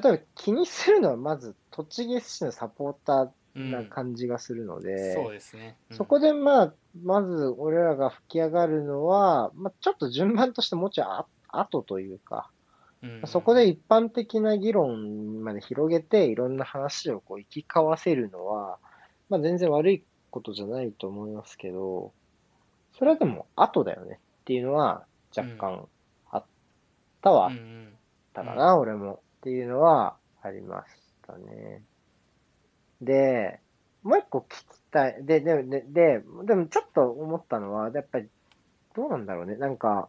[0.00, 5.76] 例えば気にするのはまず栃木市のサポータうんーな感じがするので、そうですね。
[5.90, 5.96] うん。
[5.96, 12.50] そこでまあ、まず俺らが吹き上がるのは、まあ、ちょっと順番としてもうちょいあ後というか、
[13.02, 13.22] うん。
[13.26, 18.78] そこで一般的な議論まで広げて、いろんな話をこう行き交わせるのは、
[19.30, 22.12] まあ全然悪いことじゃないと思いますけど、
[22.98, 25.06] それはでも後だよねっていうのは
[25.36, 25.88] 若干
[26.30, 26.44] あっ
[27.22, 27.58] たはあっうん。
[27.58, 27.92] うん。
[28.34, 30.92] たかな、俺もっていうのはありまし
[31.24, 31.84] たね。
[33.00, 33.60] で、
[34.02, 35.24] もう一個聞きたい。
[35.24, 38.28] で、で、で、で、でもちょっと思ったのは、やっぱり、
[38.96, 39.54] どうなんだろうね。
[39.54, 40.08] なんか、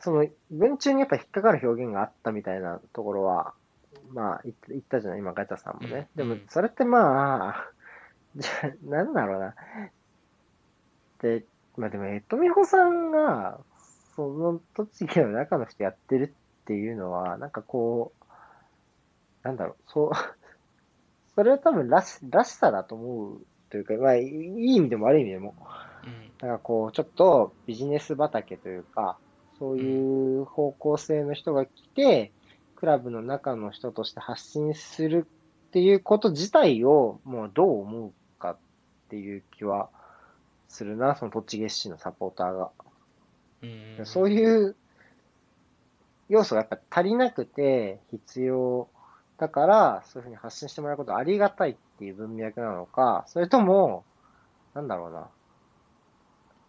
[0.00, 3.54] その、文中にやっぱ引っかかる表現があったみたいなところは、
[4.12, 6.08] まあ、言った言ったじゃない、今、ガチャさんもね。
[6.16, 7.70] でもそれってまあ、
[8.34, 9.54] じゃあ、なんだろうな。
[11.22, 11.44] で、
[11.76, 13.60] まあでも、えとみほさんが、
[14.16, 16.34] その栃木の中の人やってる
[16.64, 20.10] っていうのは、なんかこう、なんだろう、そう、
[21.36, 25.54] それは多分らし、らしさだと思うというか、まあ、いい意味でも悪い意味でも、
[26.04, 29.18] うんなんかこう、ちょっとビジネス畑というか、
[29.58, 32.32] そういう方向性の人が来て、
[32.76, 35.26] クラブの中の人として発信する
[35.68, 38.56] っていうこと自体をもうどう思うかっ
[39.08, 39.90] ていう気は
[40.68, 42.70] するな、その栃木市のサポーターが。
[43.62, 44.76] うんうんそういう
[46.28, 48.88] 要素がやっぱ足りなくて必要
[49.38, 54.04] だから、そういうふうに発信してもらうことありがたいっていう文脈なのか、それとも、
[54.74, 55.28] なんだろうな。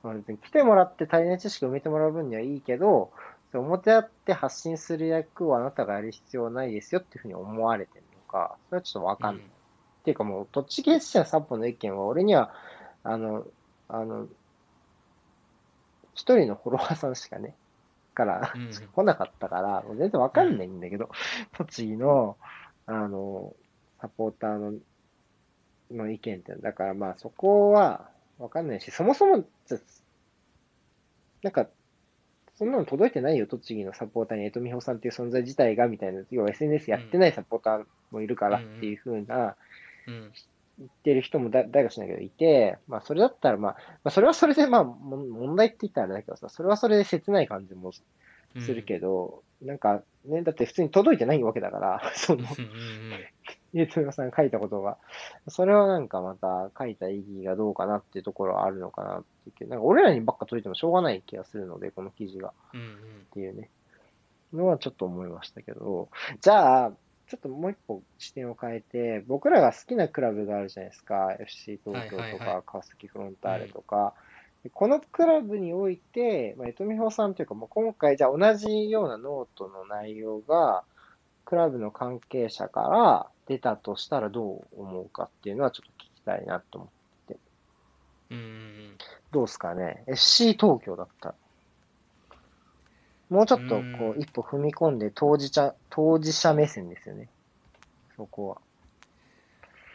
[0.03, 3.11] まあ別に来てもらって足りない知識を埋めてもらう分にはいいけど、
[3.53, 9.45] 表立って発信する役をあなたがやる必要はないですよっていうふうに思われてるのか、それはちょっとわかんない。
[9.45, 9.47] っ
[10.05, 12.53] ていうかもう、栃木市のサポの意見は俺には、
[13.03, 13.45] あの、
[13.87, 14.27] あの、
[16.13, 17.55] 一人のフォロワーさんしかね、
[18.15, 18.71] からうん。
[18.91, 21.11] 来なかったから、全然わかんないんだけど、
[21.53, 22.37] 栃木の、
[22.87, 23.55] あの、
[24.01, 24.73] サポーターの、
[25.91, 28.09] の意見って、だからまあそこは
[28.39, 29.45] わかんないし、そもそも、
[31.43, 31.67] なんか、
[32.55, 39.55] そんなの届いてないよ、栃木のサポーターに、江戸美穂さんっていう存在自体が、みたいな、要は SNS やってないサポーターもいるからっていうふうな、
[40.07, 40.31] うん
[40.79, 48.03] 言ってる人もだ誰かしないけどいて、まあそれだったら、まあ、まあそれはそれでまあも問題って言ったらあれだけどさ、それはそれで切ない感じもす
[48.73, 52.75] るけど、なんかね、だって普通に届いてないわけだから、 その、うんうん
[53.73, 54.97] ゆうとよさんが書いたことが、
[55.49, 59.23] それはなんかまた書いた意義がどうかなっていうところはあるのかなっ
[59.57, 59.69] ていう。
[59.69, 62.53] なんか俺らにばっか届いてもしょうがない気がするので、この記事が。
[62.73, 62.85] うんうん。
[62.85, 62.89] っ
[63.33, 63.69] ていうね、
[64.53, 66.07] のはちょっと思いましたけど、
[66.39, 66.91] じゃあ、
[67.27, 71.35] ちょっともう一歩視点を変えて、僕らが好きなクラブがあるじゃないですか。
[71.39, 74.13] FC 東京とか、川崎フロンターレとか。
[74.63, 80.83] でこのクラブにおいて、まあ、えとみほさんというか、もう今回じゃあ同じようなノートの内容が、
[81.45, 86.89] クラブの関係者から出たとしたらどう思うかっていうのはちょっと聞きたいなと思っ
[87.27, 87.37] て。
[88.31, 88.97] うんうん
[89.31, 91.35] どうですかね ?FC 東京だったら。
[93.29, 97.29] もうちょっとこうんう一歩踏み込んで当事者、当事者目線ですよね。
[98.15, 98.61] そこは。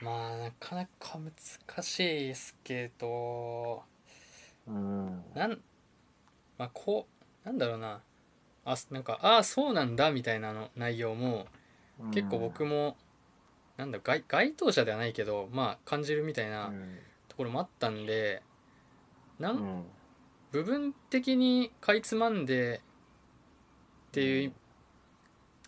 [0.02, 3.82] まあなかなか難しいですけど
[4.66, 5.22] うん。
[5.34, 5.60] なん
[6.58, 7.06] まあこ
[7.44, 8.00] うなんだろうな
[8.64, 11.46] あなんかああそうなんだみたいなの内容も
[12.12, 12.96] 結構僕も、
[13.76, 16.98] なんだ該該当者ではないけどまあ感じるみたいなうん、
[17.28, 18.42] ところもあったんで
[19.38, 19.84] なん、うん。
[20.50, 22.80] 部分的にかいつまんで
[24.10, 24.52] っていう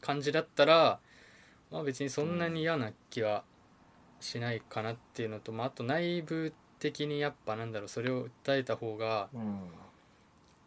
[0.00, 0.98] 感じだったら、
[1.70, 3.44] まあ、別にそんなに嫌な気は
[4.20, 9.60] しないかなっていうのと、まあ、あと内部的にやっぱなんだろうそれを訴えた方がうん。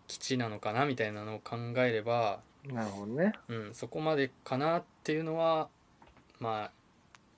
[0.08, 3.34] 基地なのかなみたいなのを考えれば、なるほどね。
[3.48, 5.70] うん、そこまでかなっていうのは
[6.40, 6.72] まあ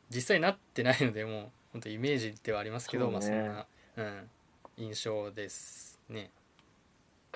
[0.09, 3.65] 実際なってないのでもう本当イメージではありますけど、ねまあそんな、
[3.97, 4.29] うん、
[4.77, 6.31] 印象ですね。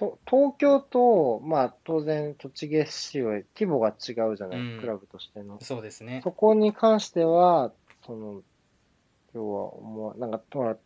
[0.02, 5.60] と東京と、まあ当然栃木 SC は規模が違うじゃない、うんクラブとしての。
[5.62, 6.22] そうですね。
[6.24, 7.72] そこに関しては、
[8.06, 8.42] その、
[9.34, 10.42] 要は、もう、なんか、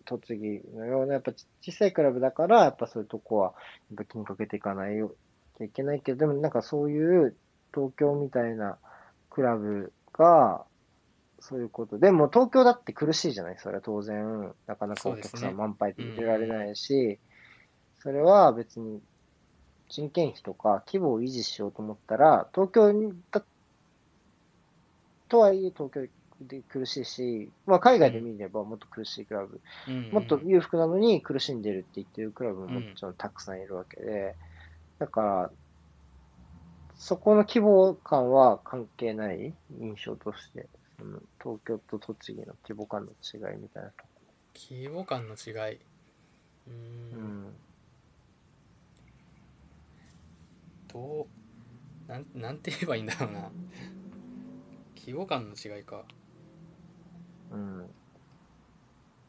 [0.05, 3.53] 栃木のような、やっぱち小さいクラブだから、やっぱそういうとこは、
[3.89, 5.15] やっぱ気にかけていかないよ
[5.57, 7.35] きゃいけないけど、でもなんかそういう
[7.73, 8.77] 東京みたいな
[9.29, 10.65] クラブが、
[11.39, 11.99] そういうこと。
[11.99, 17.19] でも東京だって苦しいじゃないそれは当然、なかなかお客さん満杯で入れられないし、
[17.99, 19.01] それは別に
[19.89, 23.43] 人件費とか規模を維持しようと思ったら、東京にだ
[25.29, 26.07] とはいえ東京
[26.41, 29.95] で苦しいし、まあ海外で見ればもっと苦しいクラブ、うん。
[29.95, 34.35] うんもっと裕福なのに苦しんでるって言ってるクラブももちろんたくさんいるわけで、
[34.99, 35.51] だから、
[36.95, 44.09] そこの規模感は関係ない印象として、その東京と栃木の規模感の違いみたいなとこ。
[44.55, 45.79] 規模感の違い。
[46.67, 47.19] うーん。
[47.19, 47.64] うん。
[50.95, 51.27] ど
[52.07, 52.11] う。
[52.11, 53.51] なん なんて言えばいいんだろうな。
[54.97, 56.05] 規模感の違いか。
[57.51, 57.89] うん。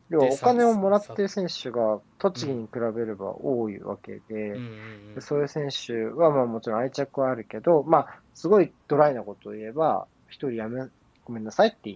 [0.09, 4.67] 要はでお金をもらってる選手が栃木に比べれば多いわけで、うん
[5.09, 10.89] うんでそういう選手はまあもちろん愛着はあるけど、まあ、すごいドライなことを言えば、一人やめ、
[11.25, 11.91] ごめんなさいって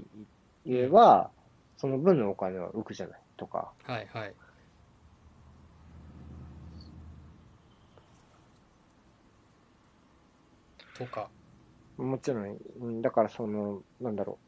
[0.66, 1.30] 言えば、
[1.76, 3.72] その分のお金は浮くじゃないとか。
[3.84, 4.34] はいはい
[11.01, 11.28] とか
[11.97, 14.47] もちろん、うんだからその、なんだろう。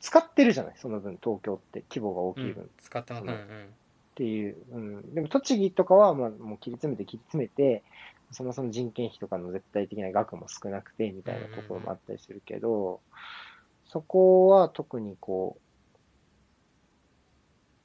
[0.00, 0.74] 使ってるじゃない？
[0.76, 2.64] その分、東京って規模が大きい分。
[2.64, 5.14] うん使ってますうんうんっていう、うん。
[5.14, 7.82] でも栃木とかは、まあ、もう切り詰めて切り詰めて、
[8.30, 13.00] そもそも人件費とかの絶対的な額も少なくて、みたいなところもあったりするけど、
[13.86, 15.60] そこは特にこう、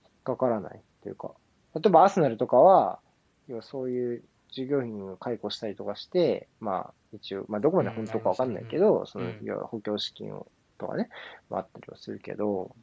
[0.06, 1.32] 引っかからないっていうか、
[1.74, 3.00] 例えばアーセナルとかは、
[3.48, 9.34] 要はそういう従業員を解雇したりとかして、まあ一応、まあどこまで本当かわかんないけど、その
[9.68, 10.48] 補強資金を
[10.78, 11.10] とかね、
[11.50, 12.76] まああったりはするけど、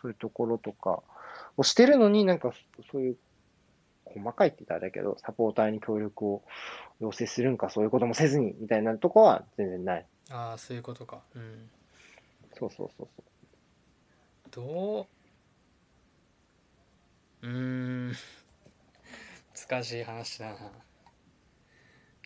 [0.00, 1.02] そういうところとか
[1.56, 2.52] をしてるのになんか
[2.90, 3.16] そういう
[4.04, 6.42] 細かいって言ったらあれだけど、サポーターに協力を
[7.00, 10.06] 要請するんか、そういうこともせずに、みたいなとこは全然ない。
[10.30, 11.22] ああそういうことか。
[11.34, 11.70] うん。
[12.58, 13.24] そうそうそうそう。
[14.50, 15.08] ど
[17.42, 18.12] ううーん。
[19.68, 20.56] 難しい話だな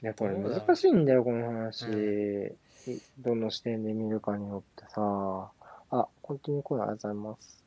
[0.02, 1.86] いや、これ難しいんだよ、この話。
[1.86, 2.56] う
[3.18, 5.50] どの視点で見るかによってさ。
[5.90, 7.64] あ、コンティニューコーナーありがとうございます。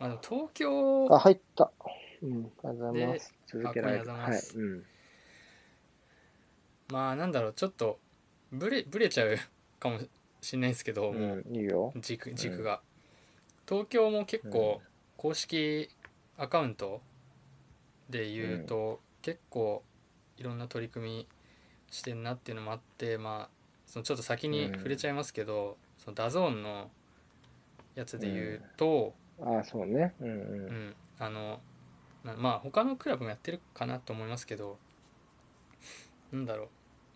[0.00, 1.72] あの東京あ、入った。
[2.22, 3.34] うん、ありがとうございます。
[3.46, 4.08] 続けられる。
[4.08, 4.40] はい。
[4.56, 4.84] うん。
[6.90, 7.98] まあなんだろうちょっと
[8.50, 9.36] ブレブレちゃう
[9.78, 9.98] かも
[10.40, 11.92] しれないですけど、もううん、いいよ。
[11.96, 12.80] 軸軸が、
[13.68, 14.80] 東京も結構
[15.16, 15.90] 公式
[16.36, 17.02] アカウント
[18.08, 19.82] で言うと、結構
[20.38, 21.26] いろんな取り組み
[21.90, 26.90] してんなっていうのもあってまあそのちょっと先に触れちゃいますけど、その DAZN の
[27.94, 30.14] やつで言うと、ああ、そうね。
[30.20, 30.88] うんううん。
[30.90, 31.60] ん、あの
[32.22, 34.78] なまあ他のクラブもやってるかなと思いますけど
[36.32, 36.68] なんだろう。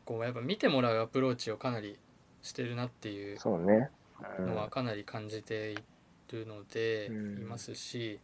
[0.07, 1.99] こうやっぱ見てもらうアプローチをかなり
[2.43, 3.39] してるなっていう
[4.41, 5.77] のはかなり感じてい
[6.33, 7.43] るので、うん。
[7.43, 8.19] いますし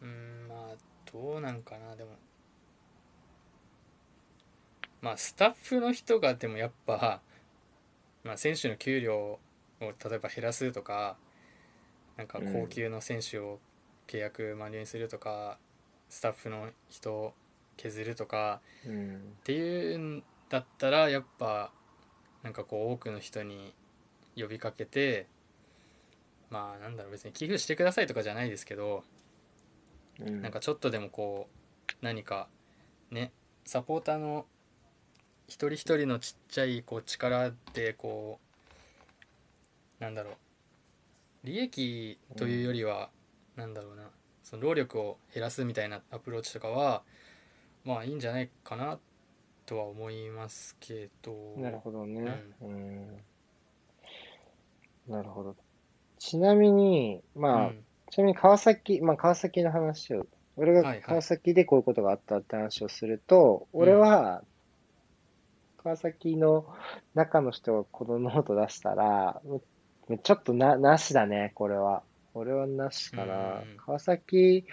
[0.00, 0.76] うんまあ
[1.12, 1.96] どうなんかな。
[1.96, 2.10] でも
[5.04, 7.20] まあスタッフの人がでもやっぱ、
[8.24, 9.38] まあ、選手の給料を
[9.80, 11.18] 例えば減らすとか
[12.16, 13.58] なんか高級の選手を
[14.06, 15.58] 契約満了にするとか、
[16.08, 17.34] スタッフの人を
[17.76, 21.70] 削るとかうんっていうんだったらやっぱ
[22.42, 23.74] なんかこう多くの人に
[24.36, 25.26] 呼びかけて
[26.48, 29.04] まあなんだろう別に寄付してくださいとかじゃないですけど
[30.18, 30.40] うん。
[30.40, 31.48] なんかちょっとでもこ
[31.90, 32.48] う何か
[33.10, 33.32] ね
[33.66, 34.46] サポーターの
[35.46, 38.38] 一人一人のちっちゃいこう力でこ
[40.00, 40.34] うなんだろう。
[41.44, 43.10] 利益というよりは
[43.56, 44.04] なんだろうな。
[44.42, 47.02] その労力を減らすみたいなアプローチとかは
[47.84, 48.98] まあいいんじゃないかな
[49.66, 51.54] とは思いますけど。
[51.56, 52.42] なるほどね。
[52.60, 53.22] うん。
[55.08, 55.56] なるほど。
[56.18, 57.84] ちなみに、まあ、うん。
[58.10, 60.26] ちなみに川崎、まあ川崎の話を、
[60.56, 61.02] 俺がはいはい。
[61.02, 64.42] 川崎でこういうことがあったって話をすると、俺は、
[65.84, 66.64] 川崎の
[67.14, 69.42] 中の人がこのノート出したら、
[70.22, 72.02] ちょっとな、なしだね、これは。
[72.32, 73.76] 俺はなしかなうん。
[73.76, 74.64] 川崎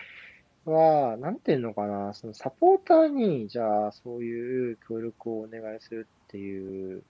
[0.63, 7.03] は、なんていうのかな、そのサポーターに、じゃあ、そういう協力をお願いするっていう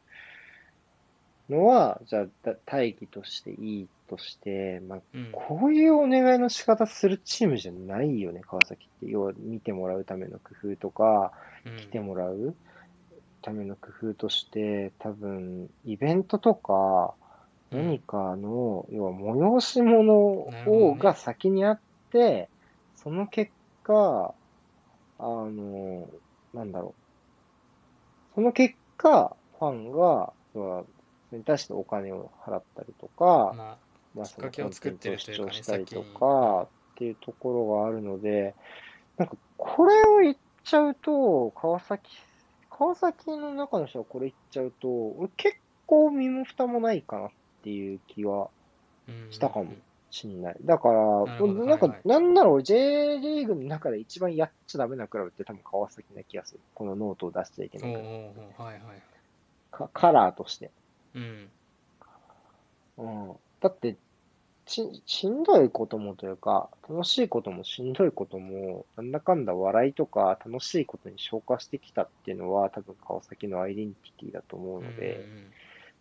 [1.47, 9.05] のは、じゃあ、だ大義としていいとして、まあ、うんこういうお願いの仕方するチームじゃないよね、川崎って。
[9.11, 11.33] 要は見てもらうための工夫とか、
[11.67, 12.55] うん来てもらう
[13.41, 17.21] ための工夫として、多分、イベントとか、うん
[17.71, 21.79] 何かの、要は催し物を、が先にあっ
[22.11, 22.49] て、
[22.95, 23.51] その結
[23.83, 24.33] 果、
[25.19, 26.09] あの、
[26.53, 26.93] なんだろ
[28.31, 28.35] う。
[28.35, 30.83] その結果、ファンが、要は、
[31.29, 33.77] それに対してお金を払ったりとか、ま
[34.15, 38.53] まあ、きっかけを作ってるというかねそのコンテンツを視聴したりとか、っていうところがあるので、
[39.17, 40.35] なんか、これを言っ
[40.65, 42.11] ちゃうと、川崎、
[42.81, 45.55] 川崎の中の人がこれ言っちゃうと、俺結
[45.85, 47.29] 構身も蓋もないかなっ
[47.63, 48.49] ていう気は
[49.29, 49.67] したかも
[50.09, 50.55] しんない。
[50.63, 56.59] だから、ななんか、はいはいなんなら俺 J リーグの中で一番やっちゃダメなクラブって多分川崎な気がする。
[56.73, 58.23] このノートを出しちゃいけおないクラブうおう
[58.59, 58.81] おうはいはい
[59.69, 60.71] かカラーとして。
[61.13, 61.49] うん
[62.97, 63.31] うん。
[63.59, 63.95] だって、
[64.65, 75.25] し、しんどいこともというか、楽しいこともしんどいことも、なんだかんだ笑いとか楽しいことに消化してきたっていうのは、多分川崎のアイデンティティだと思うので、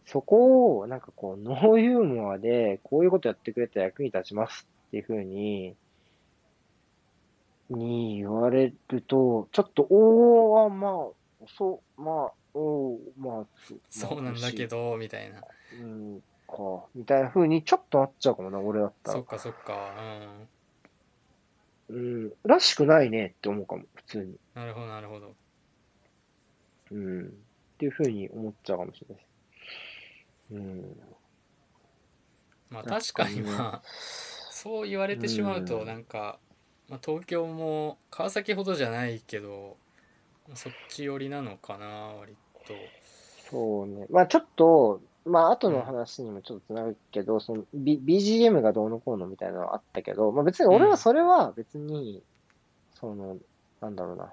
[0.06, 5.76] そこを、なんかこう、ノーユーモアで、こういうことやってくれたら役に立ちますっていうふうに、
[7.70, 13.46] に言われると、ちょっと、おー、あまあ、そう、まあ、おー、まあ、
[13.88, 15.42] そうなんだけどみたいな。
[15.80, 19.24] うん、か、みたいな風にちょっとなっちゃうかもな、俺だったらそっ。
[19.24, 19.92] かそっか
[21.88, 24.24] うん、らしくないねって思うかも、普通に。
[24.24, 25.34] うんなるほどなるほど
[26.92, 27.30] うん、っ
[27.78, 29.26] ていう風に思っちゃうかもしれない。
[30.52, 30.96] うん、
[32.70, 33.82] まあ確かにまあ
[34.50, 36.40] そう言われてしまうとうんなんか、
[36.88, 39.76] まあ、東京も川崎ほどじゃないけど
[40.54, 42.34] そっち寄りなのかな割
[42.66, 42.74] と
[43.50, 44.06] そうね。
[44.10, 52.22] まあちょっと、まあ後の話にもちょっとつなぐけど、その、B、BGM がどうのこうのみたいなのはあったけど、まあ別に俺はそれは別に、
[52.94, 53.36] その、
[53.80, 54.32] なんだろうな。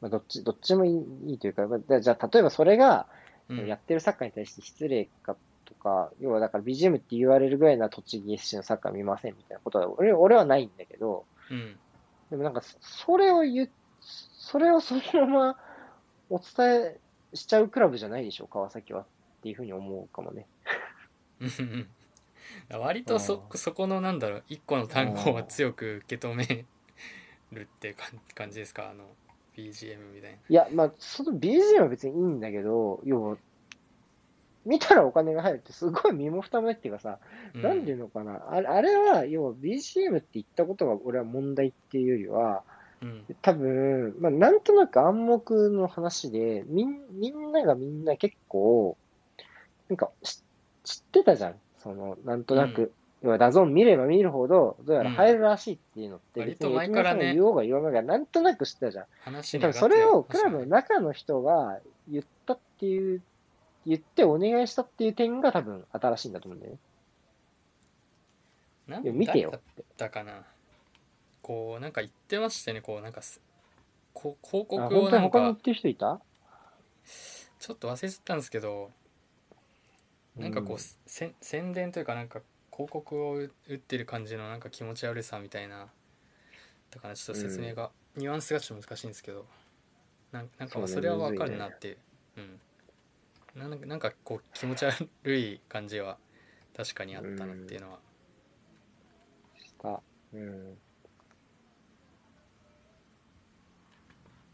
[0.00, 3.06] まあどっち、どっちもいいいいというか、まあじゃあ例えばそれが、
[3.48, 3.66] うん。
[3.66, 11.76] やってるサッカーに対して失礼かとか、要はだから BGM って言われるぐらいな栃木 SC のサッカー見ませんみたいなことは俺俺はないんだけど、うん。
[12.30, 13.70] でもなんかそそれを言う、
[14.00, 15.56] それをそのまま
[16.30, 17.00] お伝え
[17.34, 19.04] しちゃうクラブじゃないでしょ、川崎はっ
[19.42, 20.46] ていうふうに思うかもね。
[22.70, 23.58] 割とそうん。
[23.58, 26.64] そこのなんだろう一個の単語は強く受け止め
[27.52, 28.90] るって感感じですか？
[28.90, 29.04] あの
[29.56, 30.38] BGM みたいな。
[30.48, 33.36] いや、まあ、その BGM は別にいいんだけど、要は、
[34.64, 37.18] 見たらお金が入るってすごい身も蓋もないっていうかさ、
[37.54, 37.62] うん。
[37.62, 42.64] なんていうのかな、あれあれは、要は BGM って言ったことが俺は問題っていうよりは、
[43.02, 48.96] うん多分、まあ、なんとなく暗黙の話で、みん、みんながみんな結構、
[49.88, 50.42] なんか、し
[50.84, 51.54] 知ってたじゃん。
[51.78, 52.92] その、なんとなく、
[53.22, 59.04] 要は DAZN 見れば見るほど、どうやら入るらしいっていうのって、うん別にえとみほさんが言おうが言わないが、なんとなく知ってたじゃん。
[59.20, 63.22] 話多分それをクラブのの中の人が言ったっていう、
[63.86, 66.78] 言ってお願いしたっていう点が多分新しいんだと思うんだよね。
[68.88, 69.60] な見てよっ
[69.96, 70.42] たかな
[71.42, 73.40] こうなんか言ってましたよねこうなんかす
[74.14, 76.20] こ広あ、告をなん本当に他にってる人いた？
[77.58, 78.90] ちょっと忘れちゃったんですけど
[80.38, 81.34] なんかこう、せん。
[81.40, 82.40] 宣伝というかなんか
[82.72, 85.88] 広告を打ってる感じのなんか気持ち悪さみたいな
[86.90, 89.46] だからちょっと説明が、ニュアンスがちょっと難しいんですけど
[90.30, 91.98] なんなんかまあそれはわかるなって
[92.36, 92.40] う。
[92.40, 92.60] ん。
[93.54, 95.06] なんかなんかこう気持ち悪
[95.36, 96.16] い感じは
[96.74, 97.98] 確かにあったなっていうのは、
[99.58, 100.00] した。
[100.32, 100.78] うん。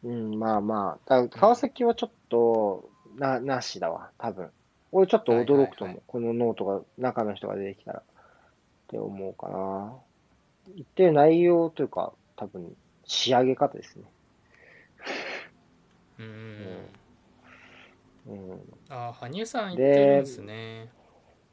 [0.05, 1.23] うん、まあまあ。
[1.23, 4.51] だ川崎はちょっと、な、なしだわ、多分。
[4.93, 6.03] 俺ちょっと驚くと思う。
[6.07, 7.99] このノートが、中の人が出てきたら。
[8.01, 8.03] っ
[8.89, 9.95] て思うかな。
[10.75, 14.05] 言ってる内容というか、多分、仕上げ方ですね。
[16.19, 16.33] うんうん
[18.29, 18.61] うんうん。
[18.89, 20.91] あ羽生さん言ってるんですね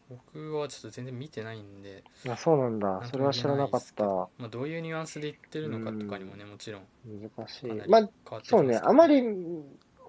[0.09, 4.03] 僕はちょっと全然見てないんで、あ、そうなんだそれは知らなかった。
[4.05, 8.09] まあ、どういうニュアンスで言ってるのかとかにもねもちろん難しいまあ、
[8.43, 9.23] そうね、あまり、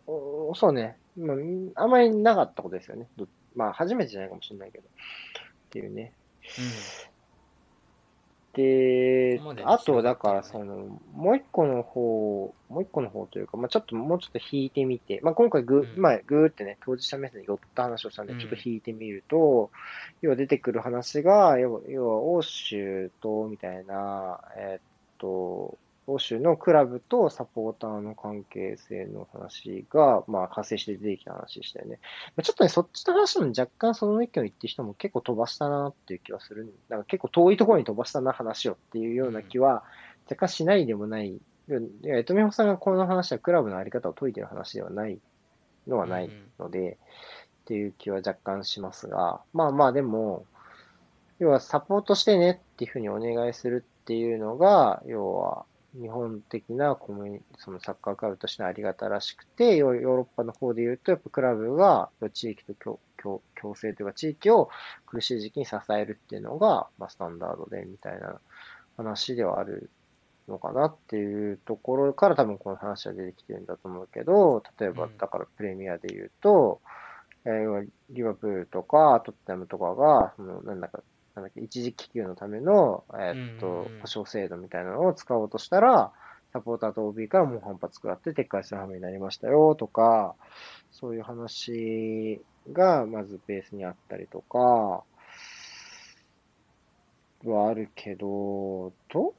[0.06, 3.09] おそうね、まあ、あまりなかったことですよね。
[3.16, 4.85] どまあ、初めてじゃないかもしれないけど。
[4.85, 4.89] っ
[5.70, 6.12] ていうね。
[8.57, 16.01] であと、だから、その、もう一個の方、もう一個の方というか、まあ、ちょっと、もうちょっと引いてみて、まあ、今回ぐ、うん。
[16.01, 18.39] まあ、ぐーってね、当事者目線で寄った話をしたんで、うん。
[18.39, 19.70] ちょっと引いてみると、
[20.23, 24.81] 要は出てくる話が、要は、要は欧州と、みたいな、えーっ
[25.19, 25.77] と、
[26.07, 31.99] 欧州のクラブとサポーターの関係性の話が、まあ、派生して出てきた話でしたよね。
[32.37, 36.73] まあちょっとね、そっちの話も若干その意見を言ってる人も結構飛ばしたなっていう気はする。
[36.89, 39.83] なんか結構遠いところに飛ばしたな話をっていうような気は
[40.31, 41.31] 若干しないでもない。
[41.31, 45.19] いや、江戸美穂さんがこの話はクラブのあり方を解いてる話ではない
[45.89, 46.31] のはない
[46.61, 46.99] ので、
[47.62, 50.45] っていう気は若干しますが、まあまあでも、
[51.41, 64.68] 要はサポートしてねっていうふうにお願いするっていうのが、要は日本的なコミュニそのサッカークラブとしてのあり方らしくて、ヨヨーロッパの方で言うと、やっぱクラブが地域と共共共生というか、地域を
[65.06, 68.40] 苦しい時期に支えるっていうのが、まあ、スタンダードでみたいな
[68.96, 69.90] 話ではある
[70.48, 75.16] のかなっていうところから多分この話は出てきてるんだと思うけど、例えばうん。
[75.18, 76.80] だからプレミアで言うと、
[77.44, 81.02] えー要はリバプールとかトッテナムとかが、そのなんだか、
[81.36, 86.12] なんだっけ、一時帰給のための、えーっと保証制度みたいなのを使おうとしたら、
[86.52, 90.34] サポーターと OB からもう反発食らって撤回する羽目になりましたよとか、
[90.90, 92.40] そういう話
[92.72, 95.04] がまずベースにあったりとか、
[97.44, 99.34] はあるけど、ど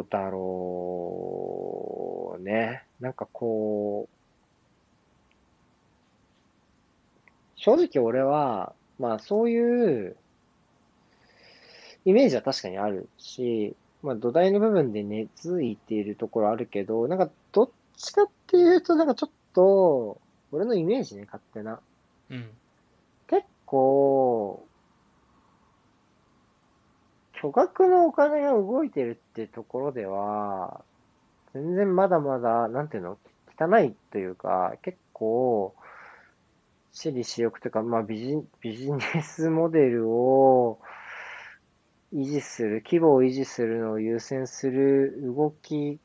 [0.00, 2.84] うだろうね。
[3.00, 4.08] なんかこう、
[7.56, 10.16] 正直俺は、まあそういう
[12.06, 20.18] イメージは確かにあるし、まあ土台の部分で根付いているところあるけど、なんかどっちかっていうと、なんかちょっと、
[20.52, 21.80] 俺のイメージね、勝手な。
[22.30, 22.48] うん
[23.28, 24.64] 結構、
[27.32, 30.84] 巨額のお金が動いてるってところでは、
[31.54, 33.18] 全然まだまだ、なんていうの、
[33.58, 35.74] 汚いというか、結構、
[36.92, 40.78] 私利私欲というか、まあビジビジネスモデルを
[42.16, 46.00] 維持する、規模を維持するのを優先する動き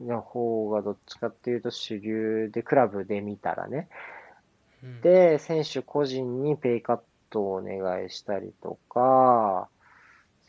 [0.00, 3.88] の方がどっちかっていうと主流で、クラブで見たらね。
[4.82, 7.00] うんで、選手個人にペイカッ
[7.30, 9.68] トをお願いしたりとか、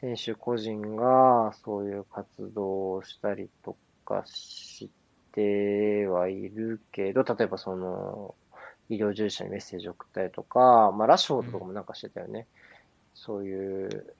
[0.01, 4.89] 選手個人がそういう活動をしたりとかし
[5.31, 8.35] てはいるけど、例えばその、
[8.89, 12.47] 医療従事者にメッセージを送ったりとか、まあ、ラッシュフォードとかもなんかしてたよね。
[13.13, 14.15] そういう、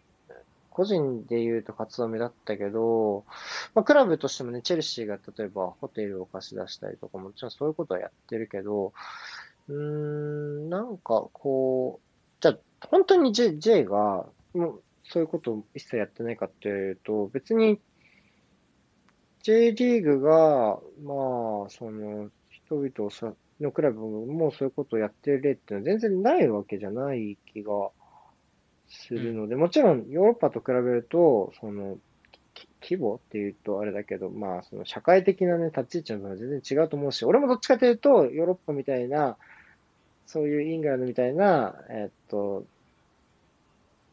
[0.75, 3.23] 個人で言うと活動目立ったけど、
[3.75, 8.91] まあ、クラブとしてもね、チェルシーが例えばホテルを貸し出したりとか、もちろんそういうことはやってるけど、
[9.69, 17.79] うーん、なんかこう、じゃあ、本当に J, J が、もう、そういうことを一切やってないかっていうと、別に、
[19.43, 27.71] J リーグが、まあ、その、人々をさ、のクラブもそういうことをやってる例っていうのは全然ないわけじゃない気が
[28.89, 31.97] するので、もちろんヨーロッパと比べると、その、
[32.53, 39.37] き規模っていうとあれだけど、まあ、その社会的なね、立ち位置の部分は全然違うと思うし、俺もどっちかというと、ヨーロッパみたいな、
[40.27, 42.65] そういうイングランドみたいな、えっと、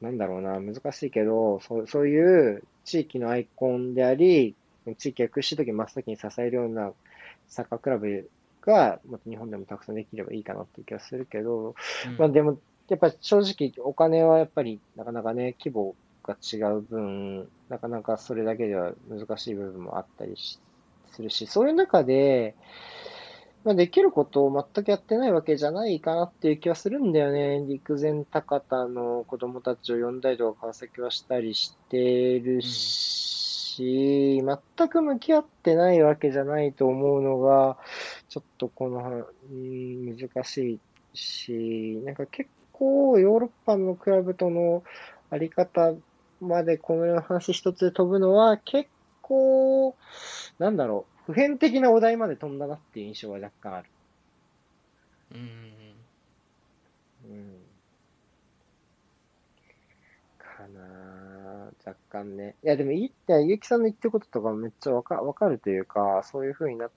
[0.00, 4.54] なんだろうな、難しいけど、そうそういう地域のアイコンであり、
[4.98, 6.92] 地域が苦しい時真っ先に支えるような
[7.48, 8.28] サッカークラブ
[8.62, 11.74] が、また日本でもたくさんできればいいかなっていう気がするけど、
[12.06, 12.16] うん。
[12.18, 12.58] まあでも、
[12.92, 20.58] やっぱ正直お金はやっぱりなかなかね、規模が違う分、なかなかそれだけでは難しい部分もあったりし
[21.10, 22.54] するし、そういう中で、
[23.64, 27.64] まあ、できることを全くやってないわけじゃないかなっていう気はするんだよね。
[27.66, 37.78] 陸前高田の子供たちを呼んだりとか川崎はしたりしてるし、全く向き合ってないわけじゃないと思うのが、
[38.28, 40.80] ちょっとこの、うん難し
[41.14, 44.82] いし、なんか結構ヨーロッパのクラブとの
[45.30, 45.94] あり方
[46.40, 48.90] までこのような話一つで飛ぶのは結
[49.20, 49.96] 構、
[50.58, 53.88] なんだろう、普遍的なお題まで飛んだなっていう印象は若干ある。
[55.32, 55.92] うんうん
[57.24, 57.72] うん。
[60.38, 62.56] かなぁ若干ね。
[62.62, 66.90] いや、でもいいって、ゆうきさんの言ってることとかめっちゃわかわかるというか、そういう風になっ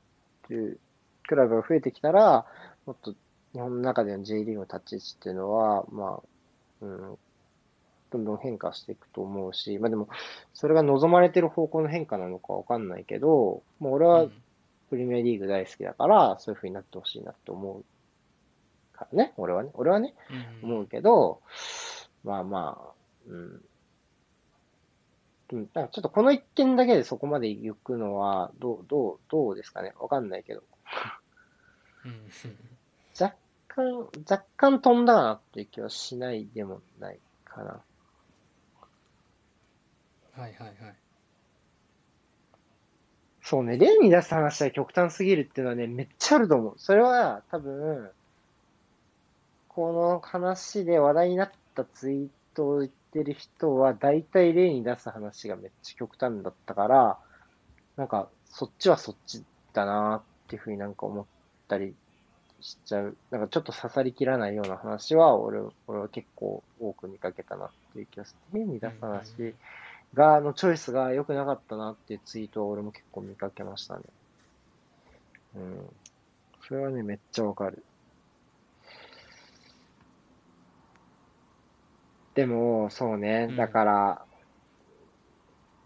[0.48, 0.80] てる
[1.28, 2.46] クラブが増えてきたら、
[2.86, 3.16] もっと
[3.56, 7.18] 日本の中での J リーグの立ち位置っていうのは、まあ、うん、
[8.12, 10.10] どんどん変化していくと思うし、まあでも、
[10.54, 14.32] それが望まれてる方向の変化なのかわかんないけど、もう俺はうん。
[14.88, 17.84] プレミアリーグ大好きだから、そういう風になってほしいなって思う
[18.96, 20.14] からね、俺はね、俺はね、
[20.62, 20.70] うん。
[20.72, 21.42] 思うけど、
[22.24, 22.94] まあまあ、
[23.28, 23.62] うん。
[25.54, 29.94] うん、なんかちょっとこの一件だけでそこまで行くのは、どう、どう、どうですかね？
[30.00, 30.62] わかんないけど。
[32.06, 32.12] うん。
[32.12, 32.75] 若
[33.76, 37.82] 干、若干飛んだかなっていう気はしないでもないかな。
[40.38, 40.76] はいはいはい
[43.42, 46.74] そうね、例に出す話は極端すぎるっていうのはね、めっちゃあると思う。
[46.78, 48.10] それは多分、
[49.68, 57.20] この話で話題になったツイートを言ってる人は、大体例に出す話がめっちゃ極端だったから、
[57.98, 59.44] なんか、そっちはそっち
[59.74, 61.26] だなっていうふうになんか思っ
[61.68, 61.94] たり
[62.66, 63.16] しちゃう。
[63.30, 68.60] なんかちょっと刺さりきらないような話は、俺、俺は結構多く見かけたなっていう気がする。
[68.60, 69.56] 例に出す話。
[70.16, 74.04] が、のチョイスが良くなかったなっていうツイートを俺も結構見かけましたね。
[75.56, 75.90] うん。
[76.68, 77.86] それはね、めっちゃわかる。
[82.34, 84.26] でも、そうねう、んだから、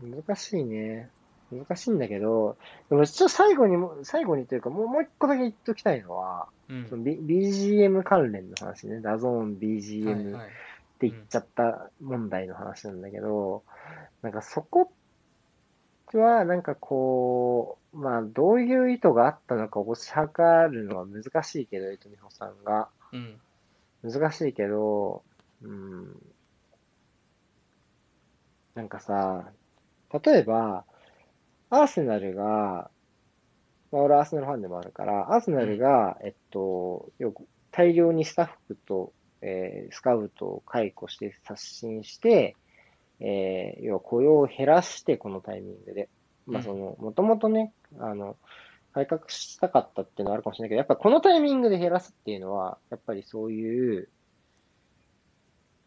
[0.02, 1.10] 難しいね。
[1.52, 2.58] 難しいんだけど、
[2.90, 10.50] でもちょっと最後にも、最後にというか、もうもう一個だけ言っときたいのは、うんその B- BGM 関連の話ね、 DAZN はい BGM はいっ
[11.00, 13.64] て言っちゃった問題の話なんだけど、
[14.22, 14.92] なんかそこ
[16.14, 22.90] はなんかこう、まあどういう意図があったのか推し量るのは難しいけど、えとみほさんが。
[23.14, 23.40] うん
[24.04, 25.24] 難しいけど、
[25.62, 26.22] うん。
[28.76, 29.52] なんかさ、
[30.24, 30.86] 例えば、
[31.70, 32.90] アーセナルが、
[33.92, 42.56] まあ俺アーセナルファンでもあるから、アーセナルが、えっと、よく大量にスタッフと、えースカウトを解雇して刷新して、
[43.20, 46.10] えー要は雇用を減らして、このタイミングで。
[46.46, 48.36] まあうんその、もともとね、あの、
[48.94, 54.10] 改革したかったっていうのはあるかもしれないけど、やっぱこのタイミングで減らすっていうのは、やっぱりそういう、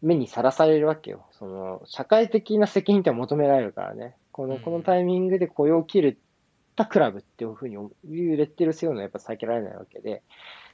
[0.01, 1.25] 目にさらされるわけよ。
[1.31, 4.15] その、社会的な責任って求められるからね。
[4.33, 4.61] この、うん。
[4.61, 6.19] このタイミングで雇用を切る
[6.75, 10.21] たクラブっていうふうにいうレッテルするのはやっぱ避けられないわけで、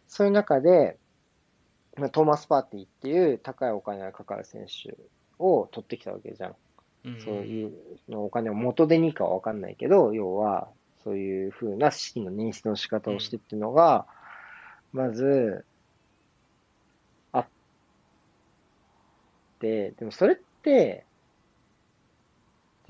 [0.08, 0.98] そういう中で、
[1.98, 4.98] まあトーマス・パーティーっていう高いお金がかかる選手
[5.38, 6.56] を取ってきたわけじゃん。
[7.06, 7.22] うん。
[7.22, 7.74] そういう
[8.08, 10.70] のお金を元手にかはわかんないけど、要は、
[11.04, 14.06] そういう風な資金の捻出の仕方をしてっていうのが、
[14.92, 15.66] まず、
[17.32, 17.48] あっ
[19.60, 21.06] て、でもそれって、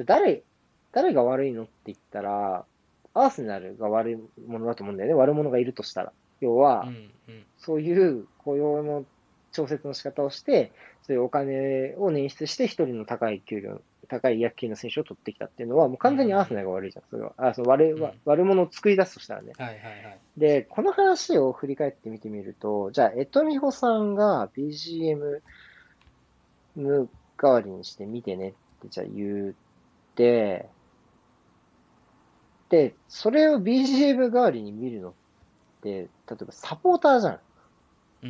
[0.06, 0.44] 誰、
[0.92, 2.66] 誰が悪いのって言ったら、
[3.14, 4.18] アーセナルが悪い
[4.48, 5.16] ものだと思うんだよね。
[5.16, 6.14] 悪者がいるとしたら。
[6.42, 9.06] 要は、うんうんそういう雇用の
[9.52, 10.72] 調節の仕方をして、
[11.04, 17.04] そういうお金を捻出して、一人の高い給料、高い野球の選手を取ってきたっていうのは、もう完全にアーセナルが悪いじゃん。
[17.10, 17.34] それは。
[17.36, 19.52] あ、その悪い、うん悪者を作り出すとしたらね。
[19.58, 25.42] はいはいはいで、この話を振り返ってみてみると、じゃあ、江戸美穂さんが BGM
[26.78, 29.54] 代わりにして見てねってじゃあ言っ
[30.16, 30.70] て、
[32.70, 35.14] で、それを BGM 代わりに見るのっ
[35.82, 36.08] て、例
[36.42, 37.34] えばサポーターじゃん。
[37.34, 37.40] うん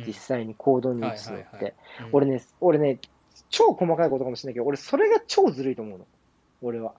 [0.06, 1.74] 実際に行動に移すのって。
[2.12, 3.00] 俺ね、俺ね、
[3.48, 6.06] 超細かいことかもしれないけど、俺それが超ずるいと思うの。
[6.62, 6.94] 俺は。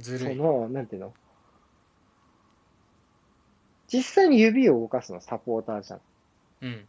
[0.00, 1.14] ずるいその、なんていうの？
[3.86, 6.00] 実際に指を動かすのはサポーターじゃん。
[6.62, 6.88] うん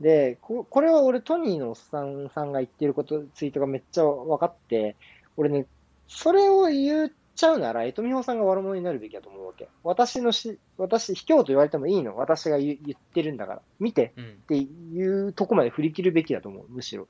[0.00, 4.96] で、ここれは俺トニーのおっさんさんが言ってること、ツイートがめっちゃ分かって、
[5.36, 5.66] 俺ね、
[6.08, 9.68] それを言っちゃうなら、江戸美穂さんが悪者になるべきだと思うわけ。
[9.82, 12.16] 私のし、私、卑怯と言われてもいいの。
[12.16, 13.62] 私が言言ってるんだから。
[13.80, 16.66] 見てうんっていうとこまで振り切るべきだと思う。
[16.68, 17.08] むしろ。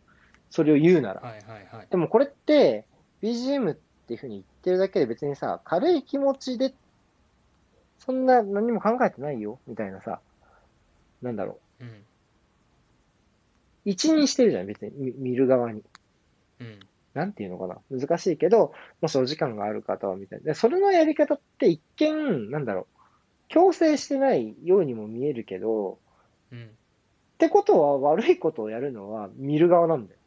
[0.51, 1.21] それを言うなら。
[1.21, 2.85] はいはいはいでもこれって、
[3.23, 3.75] BGM っ
[4.07, 6.75] ていうふうに言ってるだけで別にさ、軽い気持ちで、
[7.99, 10.21] そんな何も考えてないよ、みたいなさ、
[11.23, 11.85] なんだろう。
[11.85, 12.05] うん
[13.87, 15.83] 一任してるじゃん、別に、み見る側に。
[16.61, 16.81] うん
[17.15, 17.79] なんていうのかな。
[17.91, 20.47] 難しいけど、もしお時間がある方はみたいな。
[20.47, 22.87] で、それのやり方って一見、なんだろう。
[23.49, 25.99] 強制してないようにも見えるけど、
[26.53, 26.71] うん
[27.35, 30.19] ってことは悪いことをやるのは見る側なんだよ。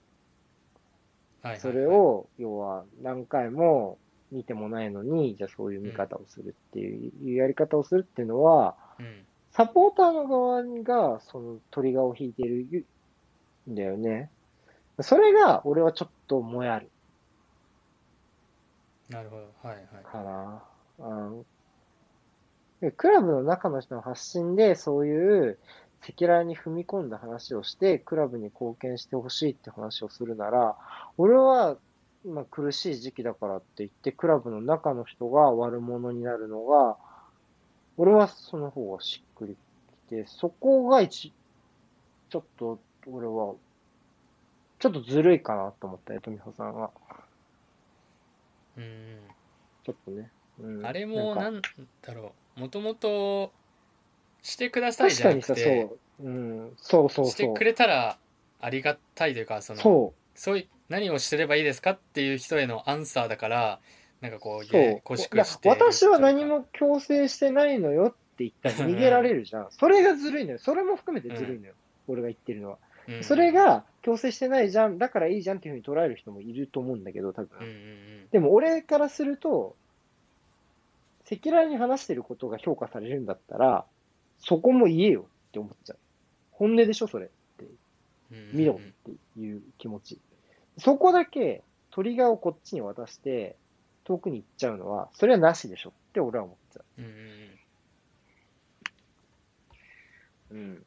[1.42, 3.98] はいそれを、要は何回も
[4.32, 9.26] 見てもないのに、じゃあそういう見方をするっていう、やり方をするっていうのは、うん
[9.58, 12.86] サポーターの側がそのトリガーを引いてる
[13.68, 14.30] んだよね。
[15.02, 16.90] それが俺はちょっともやる。
[19.10, 19.44] なるほど。
[19.68, 19.86] はいはい。
[20.04, 20.64] かな。
[20.99, 21.45] うん。
[22.82, 25.58] でクラブの中の人の発信でそういう
[26.02, 30.76] 赤裸々に踏み込んだ話をして、クラブに貢献してほしいって話をするなら、
[31.18, 31.78] 俺は
[32.24, 36.98] 今苦しい時期だからって言って、クラブの中の人が悪者になるのが、
[37.98, 39.58] 俺はその方がしっくり
[40.08, 41.34] きて、そこが一、
[42.30, 43.56] ちょっと俺は、
[44.80, 46.91] ちょっとずるいかなと思ったよ、富穂さんは。
[48.78, 49.18] うん
[49.84, 50.30] ちょっとね。
[50.60, 51.62] うん、あれもなんん
[52.02, 53.52] だろうもともと
[54.41, 57.64] してくださいじゃなくてそう、うん、そうそうそうしてく。
[57.64, 58.18] れたら
[58.60, 63.80] ありがたいというかそのそそういう何をしてればいいですかっていう人へのアンサーだから
[64.22, 69.68] なんかこうそうややこしくしてだるというか私は何も強制してないのよって言ったら逃げられるじゃん。
[69.70, 70.60] それがずるいのよ。
[70.60, 71.74] それも含めてずるいのよ。
[72.08, 72.78] 俺が言ってるのは。
[73.08, 77.58] うんそれが強制してないじゃん、だからいいじゃんっていうふうに捉える人もいると思うんだけど、多分。
[77.60, 79.76] うんうんうんでも俺からすると、
[81.26, 83.86] 赤裸々に話してることが評価されるんだったら、
[84.40, 85.98] そこも言えよって思っちゃう。
[86.52, 87.30] 本音でしょ、それ。
[87.60, 90.20] うんうん見ろっていう気持ち。
[90.78, 93.56] そこだけトリガーをこっちに渡して
[94.04, 97.12] 遠くに行っちゃうのは、それはなしでしょって俺は思っちゃうんうん
[100.52, 100.54] う。
[100.54, 100.86] うん。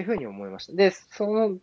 [0.00, 0.72] いうふうに思いました。
[0.72, 1.56] で、その、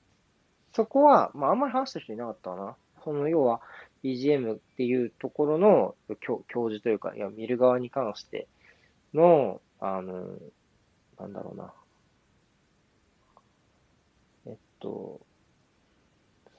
[0.73, 2.75] そこは、まああんまり話した人いなかったかな。
[3.03, 3.61] その要は
[4.03, 8.47] BGM っていうところの教教授というか、いや、見る側に関して
[9.13, 10.27] の、あの、
[11.19, 11.73] なんだろうな。
[14.47, 15.19] えっと、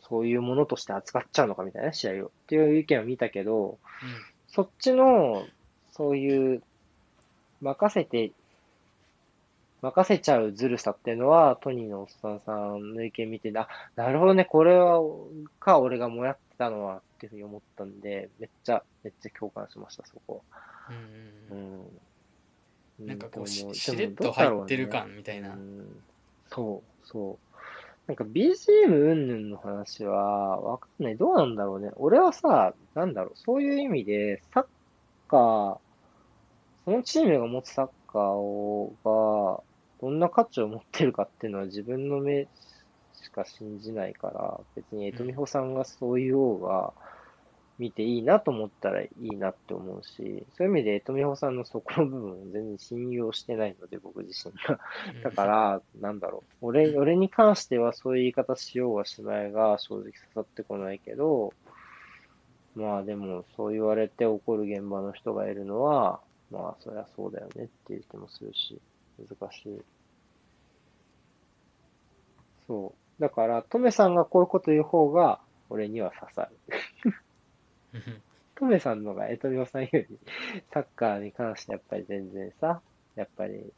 [0.09, 2.26] そういうものとして扱っちゃうのかみたいな試合を。
[2.28, 3.78] っていう意見を見たけど、
[4.48, 5.44] そっちの、
[5.92, 6.62] そういう、
[7.60, 8.32] 任せて、
[9.80, 15.00] 任せちゃうずるさっていうのは、トニーのおっさんさんの意見見て、あ、なるほどね、これは、
[15.60, 20.42] か、俺がもやってたのは、っていうふうに思ったんで、めっちゃ、めっちゃ共感しました、そこ。
[21.50, 21.80] うんうんうん
[23.00, 23.06] うん。
[23.06, 26.02] なんかこうしでもしれっと入ってる感みたいなうん
[26.48, 27.48] そう、そう。
[28.09, 31.16] なんか BGM 云々の話は、わかんない。
[31.16, 31.90] どうなんだろうね。
[31.96, 34.66] 俺はさ、なんだろう、そういう意味で、サッ
[35.28, 35.78] カー、
[36.86, 39.62] そのチームが持つサッカーを、が、
[40.00, 42.48] どんな価値を持ってるかっていうのは自分の目
[43.20, 46.92] しか信じないから、別に江戸美穂さんがそういう方が
[47.78, 54.80] 見ていいなと思ったらいいなって思うし、そういう意味で江戸美穂さんのそこの部分を全然信用してないので、僕自身が。
[55.22, 56.66] だから、なんだろう。
[56.66, 61.52] 俺、俺に関してはそういう言い方しようがしまいが正直刺さってこないけど、
[62.74, 66.20] まあでも、そう言われて怒る現場の人がいるのは、
[66.50, 68.80] まあそりゃそうだよねっていう気もするし、
[69.18, 69.78] 難しい。
[72.66, 73.22] そう。
[73.22, 75.40] だから、トメさんがこういうこと言う方が、
[75.70, 76.58] 俺には刺さる。
[77.92, 78.22] う ん
[78.56, 80.06] トメさんのが、エトミオさんより、
[80.72, 82.82] サッカーに関してやっぱり全然さ、
[83.14, 83.72] やっぱり、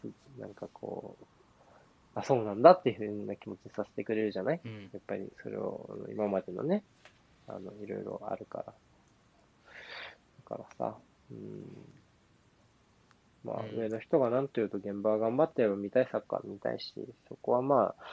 [0.00, 1.26] すなんかこう、
[2.14, 4.60] あ、そうなんだっていうふうな気持ちにさせてくれるじゃない？
[4.64, 6.84] うんやっぱりそれを、今までのね、
[7.46, 8.64] あの、いろいろあるから。
[8.64, 8.72] だ
[10.44, 10.98] からさ、
[11.30, 11.97] うん。
[13.48, 16.92] まあ、うん上の人が何と言うと現場が頑張ってれば見たいサッカー見たいし、
[17.28, 18.04] そこはまあ、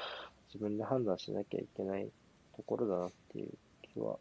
[0.54, 2.08] 自分で判断しなきゃいけない
[2.56, 3.50] ところだなっていう
[3.94, 4.18] 気は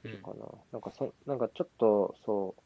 [0.00, 0.46] するかな。
[0.72, 2.62] なんかそ、なんかちょっと、そう、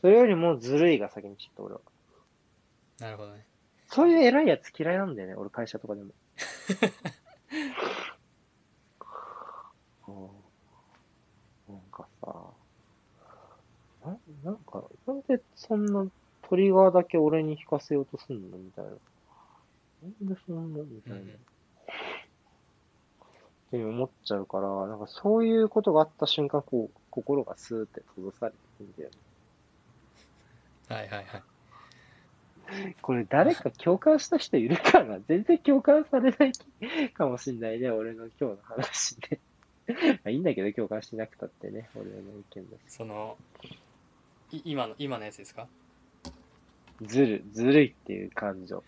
[0.00, 1.80] それよりもずるいが先にちょっと俺は。
[3.00, 3.44] なるほどね
[3.88, 6.10] そういう偉いやつ嫌いなんだよね、俺会社とかでも。
[10.08, 12.34] うんなんかさ、
[14.04, 16.06] ななんか、なんでそんな
[16.54, 18.90] トリガーだけ俺に引かせようとすんのみたいな。
[18.90, 18.96] な
[20.30, 21.18] んでそんなみたいな。
[21.18, 21.30] うん
[23.70, 29.16] ふうに思っちゃうから、なんかそういうことがあった瞬間、こう、心がスーって閉ざされてるんだよね。
[30.88, 31.42] はいはいはい
[33.02, 35.18] これ誰か共感した人いるかな？
[35.26, 36.52] 全然共感されない
[37.12, 39.40] かもしんないね、俺の今日の話で。
[39.88, 39.94] ま
[40.26, 42.80] あいいんだけど、共感しなくたってね、俺の意見だし。
[42.86, 43.36] その
[44.52, 45.66] い今の今のやつですか？
[47.06, 48.82] ずる、ずるいっていう感情。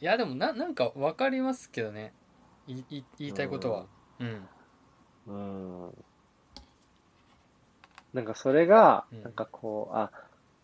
[0.00, 2.14] いやでもななんか分かりますけどね
[2.66, 3.86] いい言いたいことは
[4.18, 4.48] うん
[5.26, 6.04] うん。
[8.12, 10.10] なんかそれがうん、なんかこう、あ、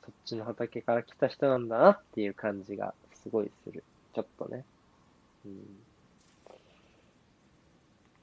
[0.04, 3.84] そっちの畑から来た人なんだなっていう感じがすごいする。
[4.14, 4.64] ちょっとね。
[5.44, 5.62] うん。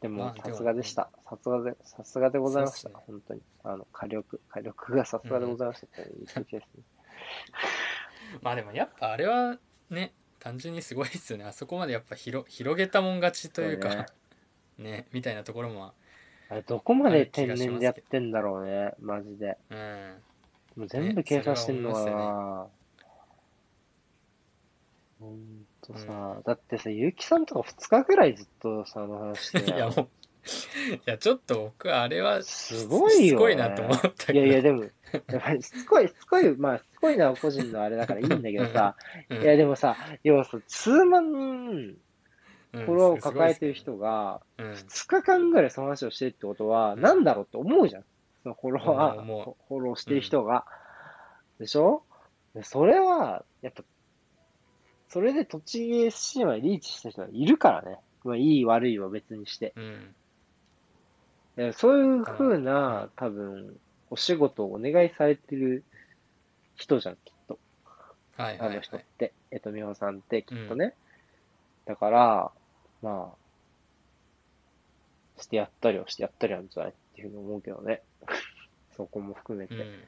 [0.01, 1.09] でもさすがでした。
[1.29, 2.89] さすがで、さすがでございました。
[2.89, 3.41] ね本当に。
[3.63, 6.83] あの、火力、火力がさすがでございましたって言ってる気がする。
[8.41, 9.57] まあでもやっぱあれは
[9.89, 11.45] ね単純にすごいですよね。
[11.45, 14.05] あそこまでやっぱ広広げたもん勝ちというかね。
[14.77, 15.93] ねみたいなところも
[16.49, 19.57] あれ、どこまで天然でやってんだろうね、マジで。
[19.69, 20.21] うん。
[20.75, 22.67] もう全部計算してんのかな、
[25.19, 29.71] ほんとさ、だってさ、ゆうきさんとか2日ぐらいずっとさ、あの話して。
[29.71, 30.07] いやもう
[30.95, 33.27] いやちょっと僕はあれはすごいよ、ね。
[33.29, 34.39] しつこいなと思ったけど。
[34.39, 34.89] いやいや、でも、や
[35.37, 38.95] っぱりしつこい、しつこい、まあ、しつこいのは個人のあれだからいいんだけどさ、
[39.29, 39.41] うん。
[39.41, 41.97] いや、でもさ、要はさ、数万人
[42.71, 42.85] うん。
[42.85, 44.71] フォロワーを抱えてる人が、うん。
[44.71, 48.03] 2日間ぐらいその話をしてるってことは、なんだろうって思うじゃん。
[48.43, 49.25] そのフォロワー、
[49.67, 50.65] フォローしてる人が。
[51.59, 52.03] でしょ？
[52.55, 53.83] でそれは、やっぱ、
[55.09, 57.97] それで栃木 SC までリーチした人はいるからね。
[58.23, 59.73] まあ、いい悪いは別にして。
[59.75, 60.15] うん。
[61.57, 63.77] でそういう風な、多分、
[64.09, 65.83] お仕事をお願いされてる
[66.83, 67.57] 人じゃん、きっと。
[68.35, 69.33] あのはいはいはい人って。
[69.51, 70.93] えっと、美穂さんってきっとね。
[71.85, 72.51] だから、
[73.01, 73.33] ま
[75.37, 78.01] あ、してやったりはしてやったりなんじゃないっていうふうに思うけどね。
[78.97, 79.75] そこも含めて。
[79.75, 80.03] うん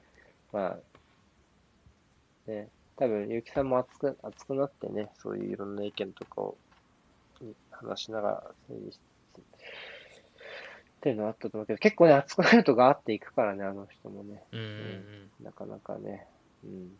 [0.51, 6.57] まあ、ね、多分、ゆうきさんも熱く、熱くなってね、そういういろんな意見とかを
[7.41, 8.99] うん話しながら整理し
[9.33, 9.41] つつ、っ
[11.01, 14.43] ていうのはあったと思うけど、結構ね、熱くなるとガーっていくからね、あの人もね。
[14.51, 16.27] うんうんなかなかね、
[16.65, 16.91] うん、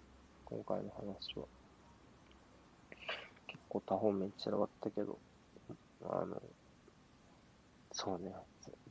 [0.46, 1.46] 今回の話は。
[3.48, 5.18] 結構多方面散らばったけど、
[6.04, 6.42] あの、
[7.92, 8.32] そうね、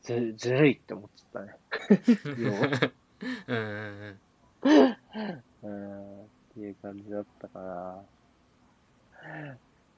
[0.03, 1.59] ず、ずるいって思っちゃったね。
[3.49, 4.19] うん。
[5.63, 6.23] うん。
[6.23, 8.05] っていう感じだったから、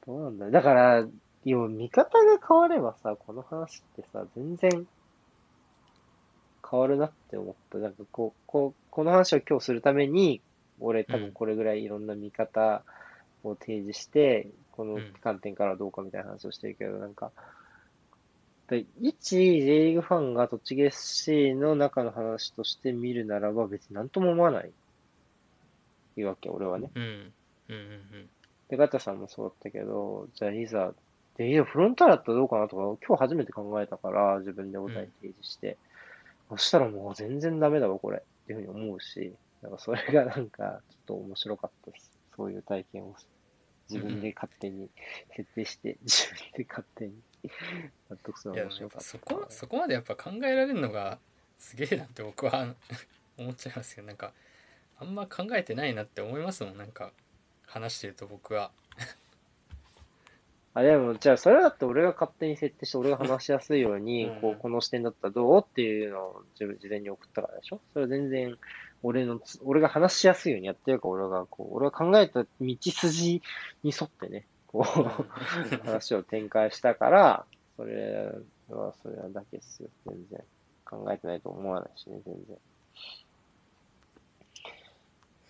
[0.06, 1.06] どうなんだだから、
[1.44, 4.86] 要は見方が変わればさ、この話ってさ、全然
[6.68, 7.78] 変わるなって思った。
[7.78, 10.40] なんかこう、こう、この話を今日するために、
[10.80, 12.82] 俺多分これぐらいいろんな見方
[13.44, 17.32] を提示して、この観点からはどうかみたいな話をしてるけど、なんか、
[18.68, 24.70] で一 J リーグファンが栃木 SC の中の話として見るならば別に何とも思わない。
[26.16, 26.90] いうわけ、俺はね。
[26.94, 27.32] うんうん
[27.68, 28.28] うん
[28.68, 30.92] で、ガタさんもそうだったけど、じゃあいざ、
[31.36, 35.76] で、いや、フロンターレだったらどうかなとか、今日初めて考えたから、自分でお題提示して、
[36.48, 38.18] そしたらもう全然ダメだわ、これ。
[38.18, 39.32] っていうふうに思うし、
[39.66, 42.12] なんかそれがなんか、ちょっと面白かったです。
[42.36, 43.16] そういう体験を
[43.90, 44.88] 自分で勝手に
[45.34, 47.14] 設定して、 自分で勝手に
[48.08, 49.04] 納得するの面白かった。
[49.04, 51.18] そこそこまでやっぱ考えられるのが
[51.58, 52.74] すげえなって僕は
[53.38, 54.32] 思っちゃいますけどなんか
[54.98, 57.12] あんま考えてないなって思いますもんなんか
[57.66, 58.70] 話してると僕は
[60.74, 67.80] あ、でも、じゃあ、それだって俺が勝手に設定して、俺が話しやすいようにうん、こう、この視点だったらどうっていうのを自分、事前に送ったからでしょ？
[67.94, 68.58] それは全然、
[69.02, 73.42] 俺のつ、俺が話しやすいようにやってるから、俺が、こう、俺が考えた道筋
[73.82, 77.44] に沿ってね、こう、話を展開したから、
[77.76, 78.32] それ
[78.70, 80.42] は、それはだけですよ、全然。
[80.84, 82.56] 考えてないと思わないしね、全然。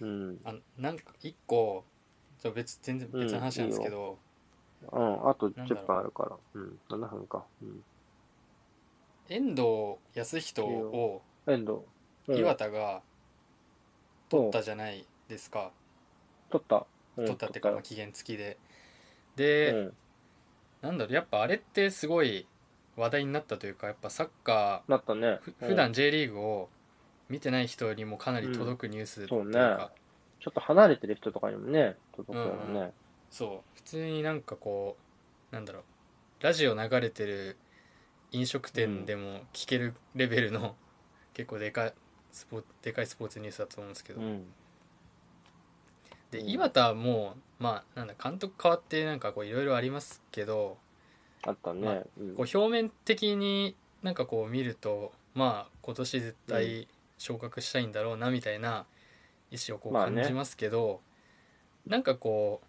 [0.01, 0.40] うん。
[0.44, 1.85] あなんか一個
[2.39, 4.18] ちょ別全然別の話なんですけど、
[4.93, 6.36] うん、あとなんだろう10分あるから。
[6.55, 7.44] うん、7分か。
[7.62, 7.85] うん。
[9.28, 11.73] 遠藤康人を遠藤。
[11.73, 11.81] うん
[12.28, 13.02] 岩田が
[14.28, 15.70] 取ったじゃないですか、
[16.51, 16.86] 取った。
[17.16, 18.59] うん取ったっていうか、まあ、取期限付きで。
[19.36, 19.93] で、ようん。
[20.82, 22.47] なんだろうやっぱあれってすごい
[22.97, 25.27] 話題になったというかやっぱサッカなったね。
[25.27, 25.55] ーふ。
[25.61, 26.69] 普段 J リーグを
[27.28, 29.89] 見てない人にもかなり届くニュースっていうそうか、ね。
[30.40, 32.93] ちょっと離れてる人とかにもね、届くようんね。
[33.31, 33.77] そう。
[33.77, 34.97] 普通になんかこ
[35.51, 35.82] うなんだろう。
[36.40, 37.57] ラジオ流れてる
[38.31, 40.77] 飲食店でも聞けるレベルの
[41.32, 41.94] 結構でかい
[42.37, 44.27] スポでかいスポーツニュースだと思うんですけど、うん。
[44.27, 44.45] うん
[46.31, 50.77] で岩田もまあなんだ監督変わってなんかこういろいろありますけど
[51.45, 52.03] あったまあね。
[52.19, 58.87] うんこう表面的になんかこう見るとまあ今年絶対昇格したいんだろうなみたいな
[59.53, 61.01] 意思をこうまあね感じますけど、
[61.87, 62.67] なんかこう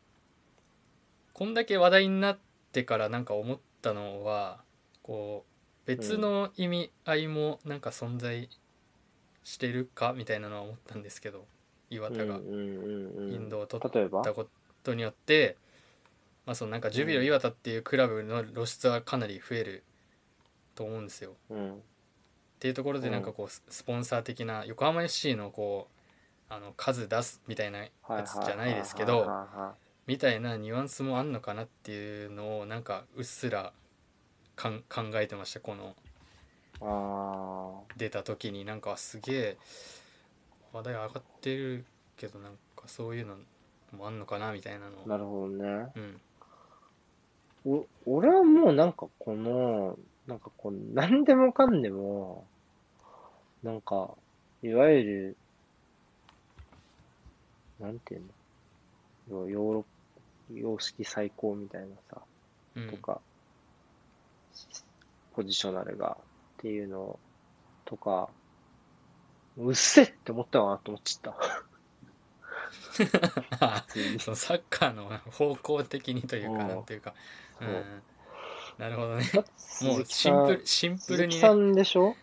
[1.34, 2.40] こんだけ話題になっ
[2.72, 4.60] てからなんか思ったのは
[5.02, 8.50] こう別の意味合いもなんか存在
[9.48, 11.46] してるかみたいなのは思ったんですけど
[11.90, 12.36] 岩田が。
[12.36, 14.48] インドを取ったこ
[14.84, 15.56] とによって、
[16.46, 19.84] まあ、そのなんかジュビロ磐田っていうクラブの露出はかなり増える
[20.76, 21.32] と思うんですよ。
[21.50, 21.76] うん。
[21.76, 21.78] っ
[22.60, 27.90] ていうところでなんかこうススポンサー的な横浜 FC のこうあの数出すみたいなや
[28.26, 29.32] つじゃないですけど
[30.08, 33.72] みたいなニュアンスもあんのかなっていうのをなんかうっすら
[34.58, 35.96] かん考えてましたこの
[37.98, 39.58] 出た時になんかすげえ
[40.74, 41.86] 話題上がってる
[42.16, 43.36] けどなんかそういうの
[43.98, 45.88] もあんのかなみたいなのあ、なるほどね。
[45.96, 46.22] うん。
[47.66, 49.98] お俺はもうなんかこの、
[50.28, 52.46] なんかこう、何でもかんでも、
[53.64, 54.12] なんか、
[54.62, 55.38] いわゆる、
[57.80, 58.22] なんていう
[59.30, 59.50] の？
[59.50, 59.86] ヨーロ
[60.54, 62.22] 洋式最高みたいなさ、
[62.76, 62.90] うん。
[62.90, 63.20] とか、
[65.34, 66.18] ポジショナルが
[66.58, 67.20] っていうの
[67.86, 68.30] とか、
[69.58, 71.64] うっせって思ったかなと思っちゃった。
[74.20, 76.68] そのサッカーの方向的にというかうん。
[76.68, 77.14] なんていうか。
[78.78, 79.24] なるほどね。
[79.82, 81.42] もうシンプルシンプルにね。
[81.42, 82.16] さんでしょ？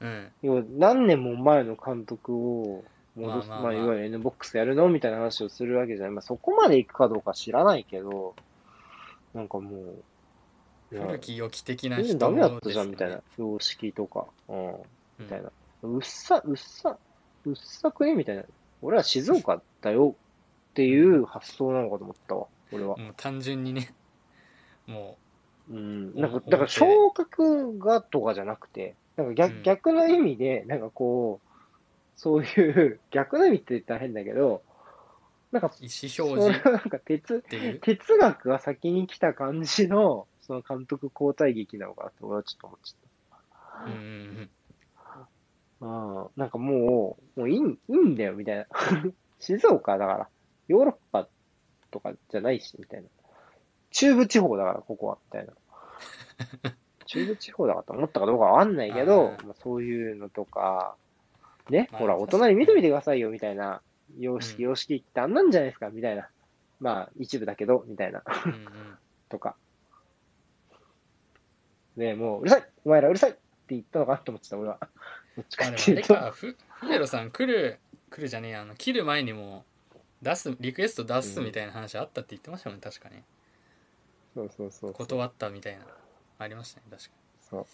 [0.00, 0.32] うん。
[0.42, 3.72] 要は何年も前の監督を戻す、まあまあまあ。
[3.74, 4.88] まあいわゆる N ボックスやるの？
[4.88, 6.10] みたいな話をするわけじゃない。
[6.12, 8.34] まあ、そこまで行くかどうか知らないけど、
[9.34, 10.04] なんかもう、
[10.92, 13.20] 古き良き的な人ダメだったじゃん、みたいな。
[13.38, 14.76] 様式とか、うん、うん
[15.18, 15.50] みたいな。
[15.82, 16.98] うっさ、うっさ、
[17.44, 18.44] うっさくねみたいな。
[18.82, 20.14] 俺は静岡だよ
[20.70, 22.96] っていう発想なのかと思ったわ、俺は。
[22.96, 23.94] もう単純にね
[24.86, 25.16] も
[25.70, 26.12] うん。
[26.16, 31.48] おなんか、だから昇格がとかじゃなくて、なんか逆,、うん逆の意味で、なんかこう、
[32.16, 34.62] そういう、 逆の意味って言ったら変だけど、
[35.50, 37.44] なんか、う意思そ表示なんか哲、
[37.82, 43.94] 哲学が先に来た感じの、その監督交代劇なのかなって俺はちょっと思っちゃっうんう
[44.42, 44.50] ん
[44.94, 45.86] た。
[45.86, 48.66] ああ、なんかもう、もういいんいいんだよ、みたいな。
[49.40, 50.28] 静岡だから、
[50.68, 51.28] ヨーロッパ
[51.90, 53.08] とかじゃないし、みたいな。
[53.90, 55.52] 中部地方だから、ここは、みたいな。
[57.06, 60.96] 中部地方だからと思ったかどうかわかんないけどまあ、そういうのとか、
[61.68, 63.82] ね、まあほら、大人に見てみてくださいよ、みたいな。
[64.18, 66.28] 様式、うん様式ってあんなんじゃないですか、みたいな。
[66.80, 68.22] まあ、一部だけど、みたいな。
[68.46, 68.66] うんうん
[69.28, 69.56] とか。
[71.96, 73.40] ねもう、うるさいお前らうるさいって
[73.70, 74.78] 言ったのかなと思ってた、俺は。
[75.36, 76.14] どっちかっていうと。
[76.14, 77.78] もあれかフフベロさん来る
[78.10, 79.64] 来るじゃねえやあの切る前にも
[80.20, 83.24] 出すリクエスト出すみたいな話あったって言ってましたもんね確かね
[84.34, 84.92] そうそうそう。
[84.92, 85.86] 断ったみたいな
[86.38, 87.10] ありましたね確か
[87.40, 87.66] そう。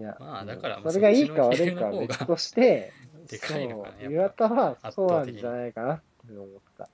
[0.00, 2.92] いや、まあだからそれがいいか悪いかはとして、
[3.30, 6.88] でかいのかなそうやっぱ岩田は圧そうなんじゃないかなって思った。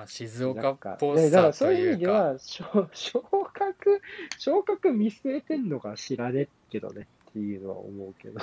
[0.00, 3.20] にまあ静岡っぽでだからさとそういう意味でいうかは、昇昇
[3.52, 4.02] 格、
[4.38, 8.40] 昇格見据えてんのか知らねえけどねっていうのは思うけど。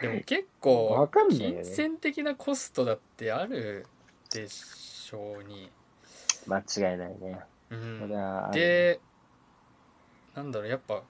[0.00, 3.86] でも結わ構金銭的なコストだってある
[4.32, 5.70] でしょうに、
[6.46, 7.40] 間違いないね。
[7.76, 9.00] ん、で
[10.34, 11.02] なんだろうやっぱ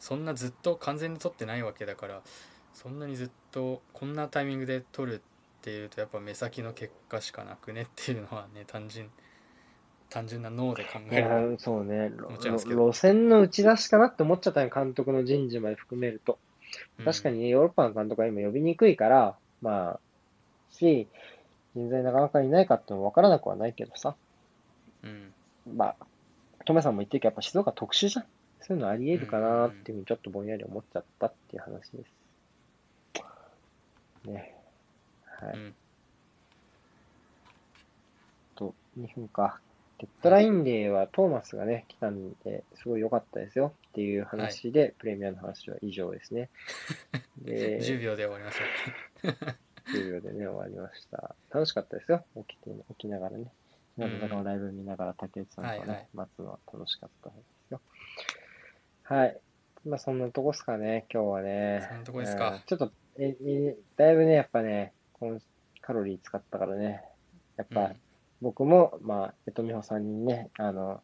[0.00, 2.22] そんなずっと完全に取ってないわけだから
[2.74, 5.37] そんなにずっとこんなタイミングで取るって
[5.70, 9.10] いうとやっぱ目先の結果しかなくねっていうのはね単純
[10.10, 12.10] 単純な脳で考いえるや、そうね。
[12.10, 16.38] 路線の打ち出しかなって思っちゃったね、監督の人事まで含めると。
[16.98, 20.00] うん確かにね、ヨーロッパの監督は今呼びにくいから、まあ、
[20.70, 21.08] し、
[21.74, 24.16] 人材なかなかいないかってのも分からなくはないけどさ。
[25.02, 25.32] うん
[25.76, 26.06] まあ、
[26.64, 28.24] トメさんも言ってるけど、やっぱ静岡特殊じゃん。
[28.60, 32.12] そういうのあり得るかなっていうふうにちょっとぼんやり思っちゃったっていう話です。
[34.28, 34.57] ね。
[35.40, 35.56] はい。
[35.56, 35.74] うん
[38.58, 39.60] と、2分か。
[39.98, 46.50] デッドラインデーはトーマスがね、来たんで、すごい良かったですよっていう話で、プレミアの話は以上ですね。
[47.38, 51.34] で、10秒で終わりましょ10 秒でね、終わりました。
[51.50, 52.24] 楽しかったですよ。
[52.48, 53.52] 起きて、起きながらね。
[53.96, 57.36] 日向坂のライブ見ながら竹内さんとね、はいはい待つのは楽しかったで
[57.66, 57.80] すよ。
[59.02, 59.40] はい。
[59.84, 61.86] まあそんなとこっすかね、今日はね。
[61.88, 64.92] そんなとこですかうんちょっと、え、え、だいぶね、やっぱね、
[65.80, 67.02] カロリー使ったからね、
[67.56, 67.92] やっう、ぱ、
[68.40, 71.00] 僕も、まあ、えとみほさんにね、あの、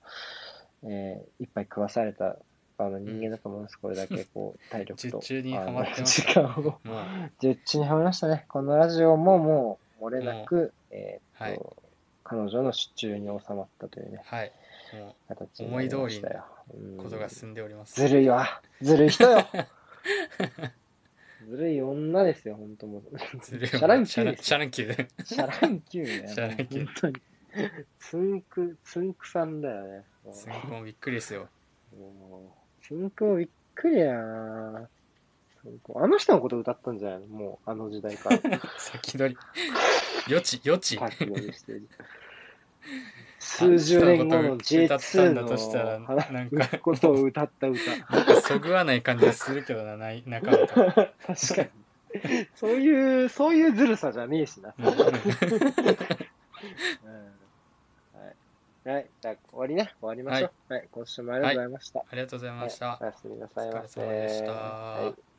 [0.84, 2.36] えー一杯食わされた
[2.78, 3.76] 側の人間だと思います。
[3.76, 5.18] これだけ、 こう、体力と。
[5.18, 6.78] 術中にはまってまあすの時間を。
[6.84, 7.04] うん、もう
[7.40, 8.44] 術中にはまりましたね。
[8.48, 11.60] このラジオももう漏れなく、えーっと、はい
[12.26, 14.22] 彼女の手中に収まったというね。
[14.24, 14.52] はい
[14.94, 16.44] も形になりましたよ。
[16.72, 18.62] うことが進んでおりますずるいわ。
[18.80, 19.46] ずるい人よ。
[21.48, 23.02] ずるい女ですよ、本当もう。
[23.42, 26.28] ずるいシャ乱Qですシャ乱Qシャ乱Qね。
[26.28, 27.14] シャ乱Q本当に。
[27.98, 30.04] つんく、つんくさんだよね。
[30.24, 31.48] もうすごくもびっくりですよ
[31.96, 34.88] もうつんくもびっくりやな
[35.94, 37.26] あの人のこと歌ったんじゃないの？
[37.26, 38.38] もう、あの時代から。
[38.78, 39.40] 先取り
[40.32, 41.88] 予知予知先取りしてる。
[43.54, 47.90] 数十年後の J2 歌ったんだのとしたらなんかことを歌った歌。
[48.14, 50.82] なんかそぐわない感じがするけどなない中確か
[51.26, 51.68] に。
[52.54, 54.74] そういう、そういうずるさじゃねえしな。
[54.78, 54.92] は
[58.84, 58.88] い。
[58.88, 59.06] はい。
[59.20, 59.94] じゃあ、終わりね。
[60.00, 60.72] 終わりましょう。
[60.72, 60.88] はい。
[60.92, 62.00] 今週もありがとうございました。
[62.00, 64.00] ありがとうございました、はいおやすみなさいませ。
[64.00, 65.33] お疲れ様でしたはい